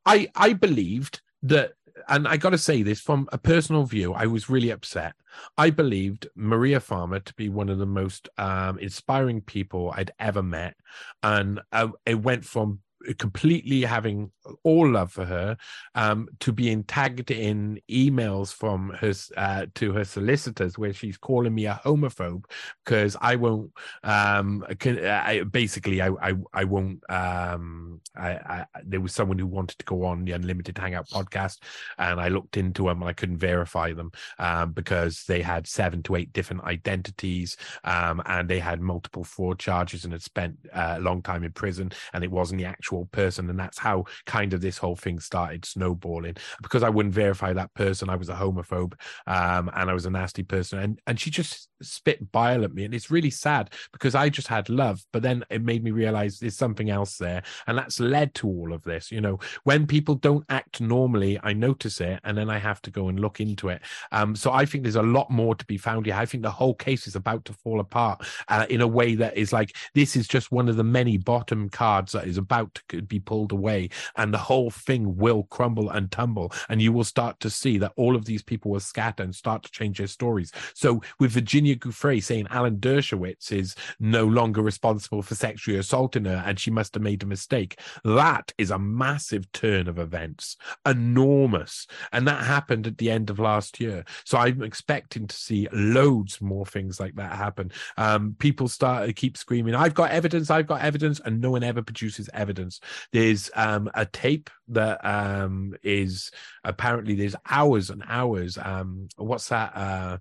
I 0.05 0.29
I 0.35 0.55
believed 0.55 1.21
that 1.45 1.73
and 2.09 2.27
I 2.27 2.37
got 2.37 2.51
to 2.51 2.59
say 2.59 2.83
this 2.83 3.01
from 3.01 3.29
a 3.33 3.39
personal 3.39 3.85
view, 3.85 4.13
I 4.13 4.27
was 4.27 4.49
really 4.49 4.71
upset. 4.71 5.15
I 5.57 5.71
believed 5.71 6.29
Maria 6.35 6.81
Farmer 6.81 7.21
to 7.21 7.35
be 7.35 7.49
one 7.49 7.69
of 7.69 7.79
the 7.79 7.87
most 7.87 8.29
um, 8.39 8.79
inspiring 8.79 9.41
people 9.41 9.93
I'd 9.95 10.13
ever 10.19 10.43
met, 10.43 10.75
and 11.23 11.61
uh, 11.73 11.89
it 12.07 12.21
went 12.21 12.45
from 12.45 12.81
completely 13.19 13.83
having 13.83 14.31
all 14.63 14.89
love 14.89 15.13
for 15.13 15.25
her 15.25 15.57
um, 15.95 16.29
to 16.41 16.53
being 16.53 16.85
tagged 16.85 17.31
in 17.31 17.81
emails 17.91 18.53
from 18.53 18.91
her 19.01 19.13
uh, 19.37 19.67
to 19.75 19.93
her 19.93 20.05
solicitors 20.05 20.79
where 20.79 20.93
she's 20.93 21.17
calling 21.17 21.55
me 21.55 21.67
a 21.67 21.81
homophobe 21.85 22.45
because 22.85 23.17
I 23.21 23.37
won't 23.37 23.71
um, 24.03 24.65
can, 24.79 25.05
I, 25.05 25.43
basically 25.43 26.01
I, 26.01 26.09
I, 26.21 26.35
I 26.53 26.65
won't 26.65 27.03
um, 27.11 28.01
I, 28.17 28.31
I, 28.31 28.67
there 28.85 29.01
was 29.01 29.15
someone 29.15 29.39
who 29.39 29.47
wanted 29.47 29.79
to 29.79 29.85
go 29.85 30.05
on 30.05 30.25
the 30.25 30.33
unlimited 30.33 30.79
hangout 30.79 31.09
podcast 31.09 31.59
and 31.99 32.21
I 32.21 32.29
looked 32.29 32.57
into 32.57 32.85
them 32.85 33.03
and 33.03 33.09
I 33.09 33.13
couldn't 33.13 33.39
verify 33.39 33.93
them 33.93 34.13
um, 34.39 34.73
because 34.73 35.25
they 35.25 35.43
had 35.43 35.67
seven 35.67 36.03
to 36.05 36.17
eight 36.17 36.33
different 36.33 36.65
identities 36.65 37.57
um, 37.85 38.23
and 38.27 38.49
they 38.49 38.59
had 38.59 38.81
multiple 38.81 39.25
fraud 39.25 39.59
charges 39.59 40.05
and 40.05 40.13
had 40.13 40.23
spent 40.23 40.57
uh, 40.73 40.95
a 40.99 41.01
long 41.01 41.23
time 41.23 41.45
in 41.45 41.53
prison 41.53 41.91
and 42.13 42.25
it 42.25 42.31
wasn't 42.31 42.59
the 42.61 42.67
actual 42.67 42.92
actual 42.93 43.07
person. 43.07 43.49
And 43.51 43.59
that's 43.59 43.79
how 43.79 44.05
kind 44.27 44.53
of 44.53 44.61
this 44.61 44.79
whole 44.79 44.97
thing 44.97 45.19
started 45.19 45.65
snowballing. 45.65 46.37
Because 46.63 46.83
I 46.83 46.89
wouldn't 46.89 47.15
verify 47.15 47.53
that 47.53 47.73
person, 47.75 48.09
I 48.09 48.17
was 48.17 48.29
a 48.29 48.35
homophobe 48.35 48.95
um, 49.27 49.71
and 49.75 49.91
I 49.91 49.95
was 49.95 50.07
a 50.07 50.11
nasty 50.11 50.43
person. 50.43 50.79
And 50.79 51.01
and 51.07 51.19
she 51.19 51.31
just 51.31 51.69
spit 51.85 52.31
bile 52.33 52.65
at 52.65 52.75
me. 52.75 52.85
And 52.85 52.95
it's 52.95 53.11
really 53.11 53.31
sad 53.31 53.71
because 53.93 54.15
I 54.15 54.29
just 54.29 54.49
had 54.49 54.69
love. 54.69 55.05
But 55.13 55.23
then 55.23 55.45
it 55.51 55.63
made 55.63 55.85
me 55.85 55.91
realize 55.91 56.39
there's 56.39 56.57
something 56.57 56.91
else 56.91 57.19
there. 57.19 57.43
And 57.67 57.79
that's 57.79 58.01
led 58.01 58.35
to 58.35 58.49
all 58.49 58.73
of 58.73 58.83
this. 58.83 59.11
You 59.11 59.21
know, 59.21 59.39
when 59.65 59.87
people 59.87 60.15
don't 60.15 60.45
act 60.49 60.81
normally, 60.81 61.39
I 61.43 61.53
notice 61.53 62.01
it 62.01 62.21
and 62.25 62.37
then 62.37 62.51
I 62.51 62.59
have 62.59 62.83
to 62.83 62.91
go 62.91 63.09
and 63.09 63.21
look 63.21 63.41
into 63.41 63.69
it. 63.69 63.83
Um, 64.11 64.35
so 64.37 64.53
I 64.53 64.65
think 64.65 64.85
there's 64.85 64.97
a 64.97 65.03
lot 65.03 65.31
more 65.31 65.55
to 65.55 65.65
be 65.67 65.79
found 65.79 66.07
here. 66.07 66.15
I 66.15 66.27
think 66.27 66.43
the 66.43 66.51
whole 66.51 66.75
case 66.75 67.07
is 67.07 67.17
about 67.17 67.45
to 67.47 67.53
fall 67.53 67.81
apart 67.81 68.27
uh, 68.49 68.67
in 68.69 68.81
a 68.81 68.87
way 68.87 69.15
that 69.15 69.37
is 69.37 69.53
like 69.53 69.77
this 69.95 70.17
is 70.17 70.29
just 70.29 70.53
one 70.53 70.69
of 70.69 70.77
the 70.77 70.85
many 70.85 71.17
bottom 71.17 71.69
cards 71.69 72.13
that 72.13 72.27
is 72.27 72.39
about 72.39 72.75
to 72.89 73.03
be 73.03 73.21
pulled 73.21 73.53
away 73.53 73.89
and 74.17 74.33
the 74.33 74.39
whole 74.39 74.71
thing 74.71 75.17
will 75.17 75.45
crumble 75.45 75.91
and 75.91 76.11
tumble 76.11 76.53
and 76.69 76.81
you 76.81 76.93
will 76.93 77.05
start 77.05 77.39
to 77.41 77.51
see 77.51 77.79
that 77.79 77.93
all 77.97 78.17
of 78.17 78.25
these 78.25 78.43
people 78.43 78.71
will 78.71 78.81
scatter 78.81 79.23
and 79.23 79.35
start 79.35 79.63
to 79.63 79.71
change 79.71 79.99
their 79.99 80.07
stories 80.07 80.53
so 80.75 81.01
with 81.19 81.33
virginia 81.33 81.72
giuffre 81.75 82.23
saying 82.23 82.47
alan 82.51 82.77
dershowitz 82.77 83.53
is 83.53 83.75
no 83.99 84.25
longer 84.25 84.63
responsible 84.63 85.23
for 85.23 85.35
sexually 85.35 85.79
assaulting 85.79 86.25
her 86.25 86.43
and 86.47 86.59
she 86.59 86.71
must 86.71 86.95
have 86.95 87.03
made 87.03 87.23
a 87.23 87.27
mistake 87.27 87.79
that 88.05 88.53
is 88.59 88.71
a 88.71 88.79
massive 88.79 89.51
turn 89.53 89.89
of 89.89 89.99
events 89.99 90.57
enormous 90.87 91.87
and 92.13 92.27
that 92.27 92.45
happened 92.45 92.87
at 92.87 92.99
the 92.99 93.11
end 93.11 93.31
of 93.31 93.39
last 93.39 93.81
year 93.81 94.05
so 94.25 94.39
i'm 94.39 94.63
expecting 94.63 95.27
to 95.27 95.37
see 95.37 95.69
loads 95.73 96.41
more 96.41 96.67
things 96.67 96.99
like 97.01 97.15
that 97.15 97.33
happen 97.33 97.71
um, 97.97 98.35
people 98.39 98.69
start 98.69 99.07
to 99.07 99.13
keep 99.13 99.37
screaming 99.37 99.75
i've 99.75 99.95
got 99.95 100.11
evidence 100.11 100.51
i've 100.51 100.67
got 100.67 100.83
evidence 100.83 101.21
and 101.25 101.41
no 101.41 101.51
one 101.51 101.63
ever 101.63 101.83
produces 101.83 102.29
evidence 102.35 102.81
there's 103.13 103.51
um, 103.55 103.91
a 103.95 104.07
tape 104.07 104.51
that 104.69 105.05
um, 105.05 105.75
is 105.83 106.31
apparently 106.65 107.15
there's 107.15 107.37
hours 107.49 107.91
and 107.91 108.03
hours. 108.09 108.59
Um, 108.61 109.09
what's 109.17 109.49
that? 109.49 109.77
Uh, 109.77 110.19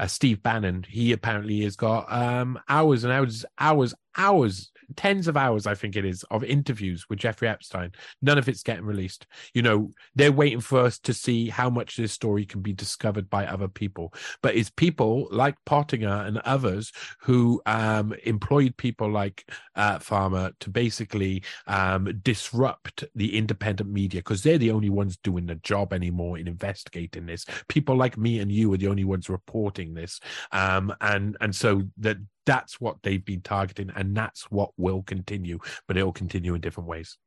uh, 0.00 0.06
Steve 0.06 0.42
Bannon. 0.42 0.84
He 0.88 1.12
apparently 1.12 1.60
has 1.60 1.76
got 1.76 2.10
um, 2.10 2.58
hours 2.68 3.04
and 3.04 3.12
hours, 3.12 3.44
hours, 3.58 3.94
hours 4.16 4.72
tens 4.96 5.28
of 5.28 5.36
hours, 5.36 5.66
I 5.66 5.74
think 5.74 5.96
it 5.96 6.04
is, 6.04 6.24
of 6.30 6.44
interviews 6.44 7.06
with 7.08 7.18
Jeffrey 7.18 7.48
Epstein. 7.48 7.92
None 8.22 8.38
of 8.38 8.48
it's 8.48 8.62
getting 8.62 8.84
released. 8.84 9.26
You 9.54 9.62
know, 9.62 9.90
they're 10.14 10.32
waiting 10.32 10.60
for 10.60 10.80
us 10.80 10.98
to 11.00 11.14
see 11.14 11.48
how 11.48 11.70
much 11.70 11.96
this 11.96 12.12
story 12.12 12.44
can 12.44 12.60
be 12.62 12.72
discovered 12.72 13.30
by 13.30 13.46
other 13.46 13.68
people. 13.68 14.14
But 14.42 14.56
it's 14.56 14.70
people 14.70 15.28
like 15.30 15.56
Pottinger 15.66 16.24
and 16.26 16.38
others 16.38 16.92
who 17.20 17.60
um, 17.66 18.14
employed 18.24 18.76
people 18.76 19.10
like 19.10 19.50
uh, 19.76 19.98
Farmer 19.98 20.52
to 20.60 20.70
basically 20.70 21.42
um, 21.66 22.20
disrupt 22.22 23.04
the 23.14 23.36
independent 23.36 23.90
media 23.90 24.20
because 24.20 24.42
they're 24.42 24.58
the 24.58 24.70
only 24.70 24.90
ones 24.90 25.16
doing 25.18 25.46
the 25.46 25.54
job 25.56 25.92
anymore 25.92 26.38
in 26.38 26.48
investigating 26.48 27.26
this. 27.26 27.44
People 27.68 27.96
like 27.96 28.16
me 28.18 28.40
and 28.40 28.50
you 28.50 28.72
are 28.72 28.76
the 28.76 28.88
only 28.88 29.04
ones 29.04 29.28
reporting 29.28 29.94
this, 29.94 30.20
um, 30.52 30.94
and 31.00 31.36
and 31.40 31.54
so 31.54 31.82
that 31.98 32.16
that's 32.46 32.80
what 32.80 32.96
they've 33.02 33.24
been 33.24 33.42
targeting 33.42 33.90
and 33.94 34.16
that's 34.16 34.50
what 34.50 34.70
will 34.76 35.02
continue 35.02 35.58
but 35.86 35.96
it'll 35.96 36.12
continue 36.12 36.54
in 36.54 36.60
different 36.60 36.88
ways. 36.88 37.18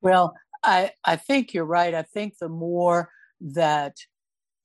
Well 0.00 0.34
i 0.62 0.90
i 1.04 1.16
think 1.16 1.54
you're 1.54 1.64
right. 1.64 1.94
I 1.94 2.02
think 2.02 2.38
the 2.38 2.48
more 2.48 3.10
that 3.40 3.96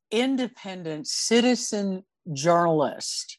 independent 0.10 1.08
citizen 1.08 2.04
journalists 2.34 3.38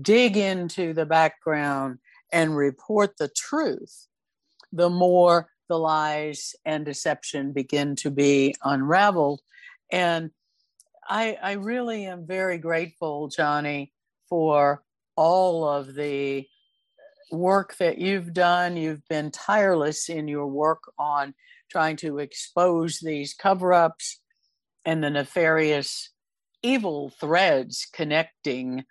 dig 0.00 0.36
into 0.36 0.92
the 0.92 1.06
background 1.06 1.98
and 2.32 2.56
report 2.56 3.16
the 3.18 3.28
truth 3.28 4.06
the 4.72 4.90
more 4.90 5.48
the 5.68 5.78
lies 5.78 6.54
and 6.64 6.84
deception 6.84 7.52
begin 7.52 7.94
to 7.96 8.10
be 8.10 8.54
unraveled. 8.64 9.40
And 9.90 10.30
i 11.08 11.36
i 11.42 11.52
really 11.52 12.06
am 12.06 12.26
very 12.26 12.58
grateful 12.58 13.28
johnny 13.28 13.92
for 14.28 14.82
all 15.16 15.68
of 15.68 15.94
the 15.94 16.46
work 17.30 17.76
that 17.78 17.98
you've 17.98 18.32
done. 18.32 18.76
You've 18.76 19.06
been 19.08 19.30
tireless 19.30 20.08
in 20.08 20.28
your 20.28 20.46
work 20.46 20.82
on 20.98 21.34
trying 21.70 21.96
to 21.96 22.18
expose 22.18 22.98
these 23.00 23.34
cover 23.34 23.72
ups 23.72 24.20
and 24.84 25.02
the 25.02 25.10
nefarious 25.10 26.10
evil 26.62 27.12
threads 27.18 27.86
connecting 27.92 28.84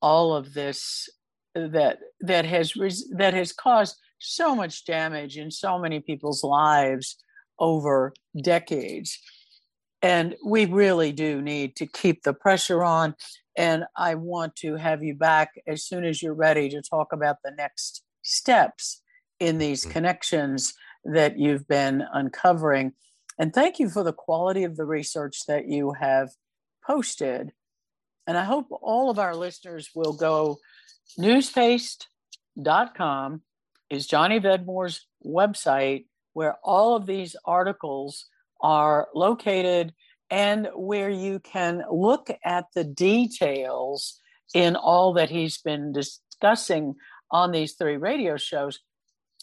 all 0.00 0.34
of 0.34 0.54
this 0.54 1.08
that 1.54 1.98
that 2.20 2.44
has 2.44 2.72
that 3.16 3.34
has 3.34 3.52
caused 3.52 3.96
so 4.20 4.54
much 4.54 4.84
damage 4.84 5.36
in 5.36 5.50
so 5.50 5.78
many 5.78 6.00
people's 6.00 6.44
lives 6.44 7.16
over 7.58 8.12
decades 8.42 9.18
and 10.02 10.36
we 10.44 10.64
really 10.66 11.10
do 11.10 11.42
need 11.42 11.74
to 11.74 11.86
keep 11.86 12.22
the 12.22 12.32
pressure 12.32 12.84
on 12.84 13.14
and 13.58 13.84
i 13.96 14.14
want 14.14 14.56
to 14.56 14.76
have 14.76 15.02
you 15.02 15.14
back 15.14 15.60
as 15.66 15.84
soon 15.84 16.04
as 16.04 16.22
you're 16.22 16.32
ready 16.32 16.70
to 16.70 16.80
talk 16.80 17.12
about 17.12 17.36
the 17.44 17.50
next 17.50 18.02
steps 18.22 19.02
in 19.40 19.58
these 19.58 19.82
mm-hmm. 19.82 19.92
connections 19.92 20.72
that 21.04 21.38
you've 21.38 21.68
been 21.68 22.02
uncovering. 22.12 22.92
And 23.38 23.54
thank 23.54 23.78
you 23.78 23.88
for 23.88 24.02
the 24.02 24.12
quality 24.12 24.64
of 24.64 24.76
the 24.76 24.84
research 24.84 25.46
that 25.46 25.68
you 25.68 25.92
have 25.92 26.30
posted. 26.86 27.52
And 28.26 28.36
i 28.36 28.44
hope 28.44 28.66
all 28.70 29.08
of 29.10 29.18
our 29.18 29.34
listeners 29.34 29.88
will 29.94 30.12
go. 30.12 30.58
Newspaste.com 31.16 33.40
is 33.88 34.06
johnny 34.06 34.38
vedmore's 34.38 35.06
website 35.24 36.04
where 36.34 36.56
all 36.62 36.94
of 36.94 37.06
these 37.06 37.34
articles 37.46 38.26
are 38.60 39.08
located 39.14 39.94
and 40.30 40.68
where 40.74 41.10
you 41.10 41.40
can 41.40 41.82
look 41.90 42.28
at 42.44 42.66
the 42.74 42.84
details 42.84 44.20
in 44.54 44.76
all 44.76 45.14
that 45.14 45.30
he's 45.30 45.58
been 45.58 45.92
discussing 45.92 46.94
on 47.30 47.52
these 47.52 47.74
three 47.74 47.96
radio 47.96 48.36
shows. 48.36 48.80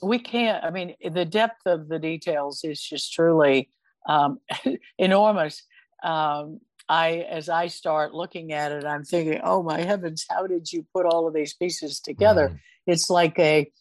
We 0.02 0.20
can't, 0.20 0.64
I 0.64 0.72
mean, 0.72 0.96
the 1.12 1.26
depth 1.26 1.66
of 1.66 1.88
the 1.88 2.00
details 2.00 2.64
is 2.64 2.82
just 2.82 3.14
truly 3.14 3.70
um, 4.08 4.40
enormous. 4.98 5.64
Um, 6.04 6.60
I, 6.88 7.26
as 7.30 7.50
I 7.50 7.68
start 7.68 8.14
looking 8.14 8.54
at 8.54 8.72
it, 8.72 8.86
I'm 8.86 9.04
thinking, 9.04 9.42
oh 9.44 9.64
my 9.64 9.82
heavens, 9.82 10.26
how 10.30 10.46
did 10.46 10.72
you 10.72 10.86
put 10.94 11.06
all 11.06 11.28
of 11.28 11.34
these 11.34 11.54
pieces 11.54 12.00
together? 12.00 12.50
Mm. 12.50 12.60
It's 12.88 13.10
like 13.10 13.40
a 13.40 13.72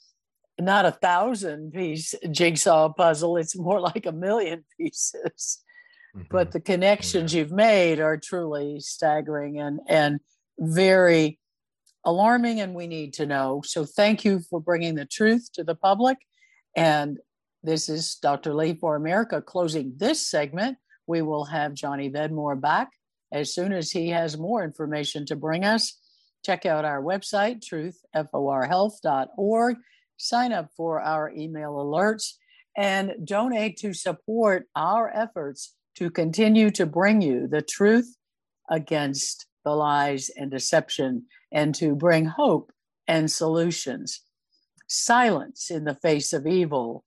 not 0.58 0.86
a 0.86 0.92
thousand 0.92 1.72
piece 1.72 2.14
jigsaw 2.30 2.88
puzzle 2.92 3.36
it's 3.36 3.56
more 3.58 3.80
like 3.80 4.06
a 4.06 4.12
million 4.12 4.64
pieces 4.78 5.62
mm-hmm. 6.14 6.26
but 6.30 6.52
the 6.52 6.60
connections 6.60 7.34
yeah. 7.34 7.40
you've 7.40 7.52
made 7.52 8.00
are 8.00 8.16
truly 8.16 8.80
staggering 8.80 9.58
and 9.58 9.80
and 9.88 10.20
very 10.58 11.38
alarming 12.04 12.60
and 12.60 12.74
we 12.74 12.86
need 12.86 13.14
to 13.14 13.26
know. 13.26 13.62
So 13.64 13.84
thank 13.84 14.24
you 14.24 14.40
for 14.40 14.60
bringing 14.60 14.94
the 14.94 15.06
truth 15.06 15.48
to 15.54 15.64
the 15.64 15.74
public. 15.74 16.18
And 16.76 17.18
this 17.62 17.88
is 17.88 18.16
dr 18.16 18.52
lee 18.52 18.74
for 18.74 18.96
america 18.96 19.40
closing 19.40 19.94
this 19.96 20.26
segment. 20.26 20.76
We 21.06 21.22
will 21.22 21.44
have 21.46 21.74
johnny 21.74 22.10
vedmore 22.10 22.60
back 22.60 22.90
as 23.32 23.54
soon 23.54 23.72
as 23.72 23.90
he 23.90 24.10
has 24.10 24.38
more 24.38 24.62
information 24.64 25.26
to 25.26 25.36
bring 25.36 25.64
us. 25.64 25.98
Check 26.44 26.66
out 26.66 26.84
our 26.84 27.02
website 27.02 27.62
truthforhealth.org 27.64 29.76
sign 30.16 30.52
up 30.52 30.70
for 30.76 31.00
our 31.00 31.30
email 31.30 31.72
alerts, 31.72 32.34
and 32.76 33.12
donate 33.24 33.76
to 33.78 33.94
support 33.94 34.66
our 34.74 35.10
efforts 35.14 35.74
to 35.96 36.10
continue 36.10 36.70
to 36.72 36.86
bring 36.86 37.20
you 37.20 37.46
the 37.46 37.62
truth 37.62 38.16
against 38.70 39.46
the 39.64 39.72
lies 39.72 40.30
and 40.36 40.50
deception 40.50 41.26
and 41.52 41.74
to 41.74 41.94
bring 41.94 42.26
hope 42.26 42.72
and 43.06 43.30
solutions. 43.30 44.22
Silence 44.88 45.70
in 45.70 45.84
the 45.84 45.94
face 45.94 46.32
of 46.32 46.46
evil 46.46 47.04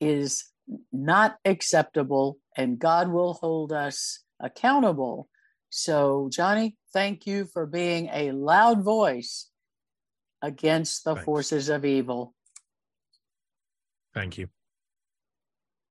is 0.00 0.44
not 0.92 1.36
acceptable, 1.44 2.38
and 2.56 2.78
God 2.78 3.08
will 3.08 3.34
hold 3.34 3.72
us 3.72 4.20
accountable. 4.40 5.28
So, 5.70 6.28
Johnny, 6.32 6.76
thank 6.92 7.26
you 7.26 7.44
for 7.44 7.66
being 7.66 8.08
a 8.12 8.32
loud 8.32 8.82
voice 8.82 9.48
against 10.40 11.04
the 11.04 11.14
Thanks. 11.14 11.24
forces 11.24 11.68
of 11.68 11.84
evil. 11.84 12.34
Thank 14.12 14.38
you. 14.38 14.48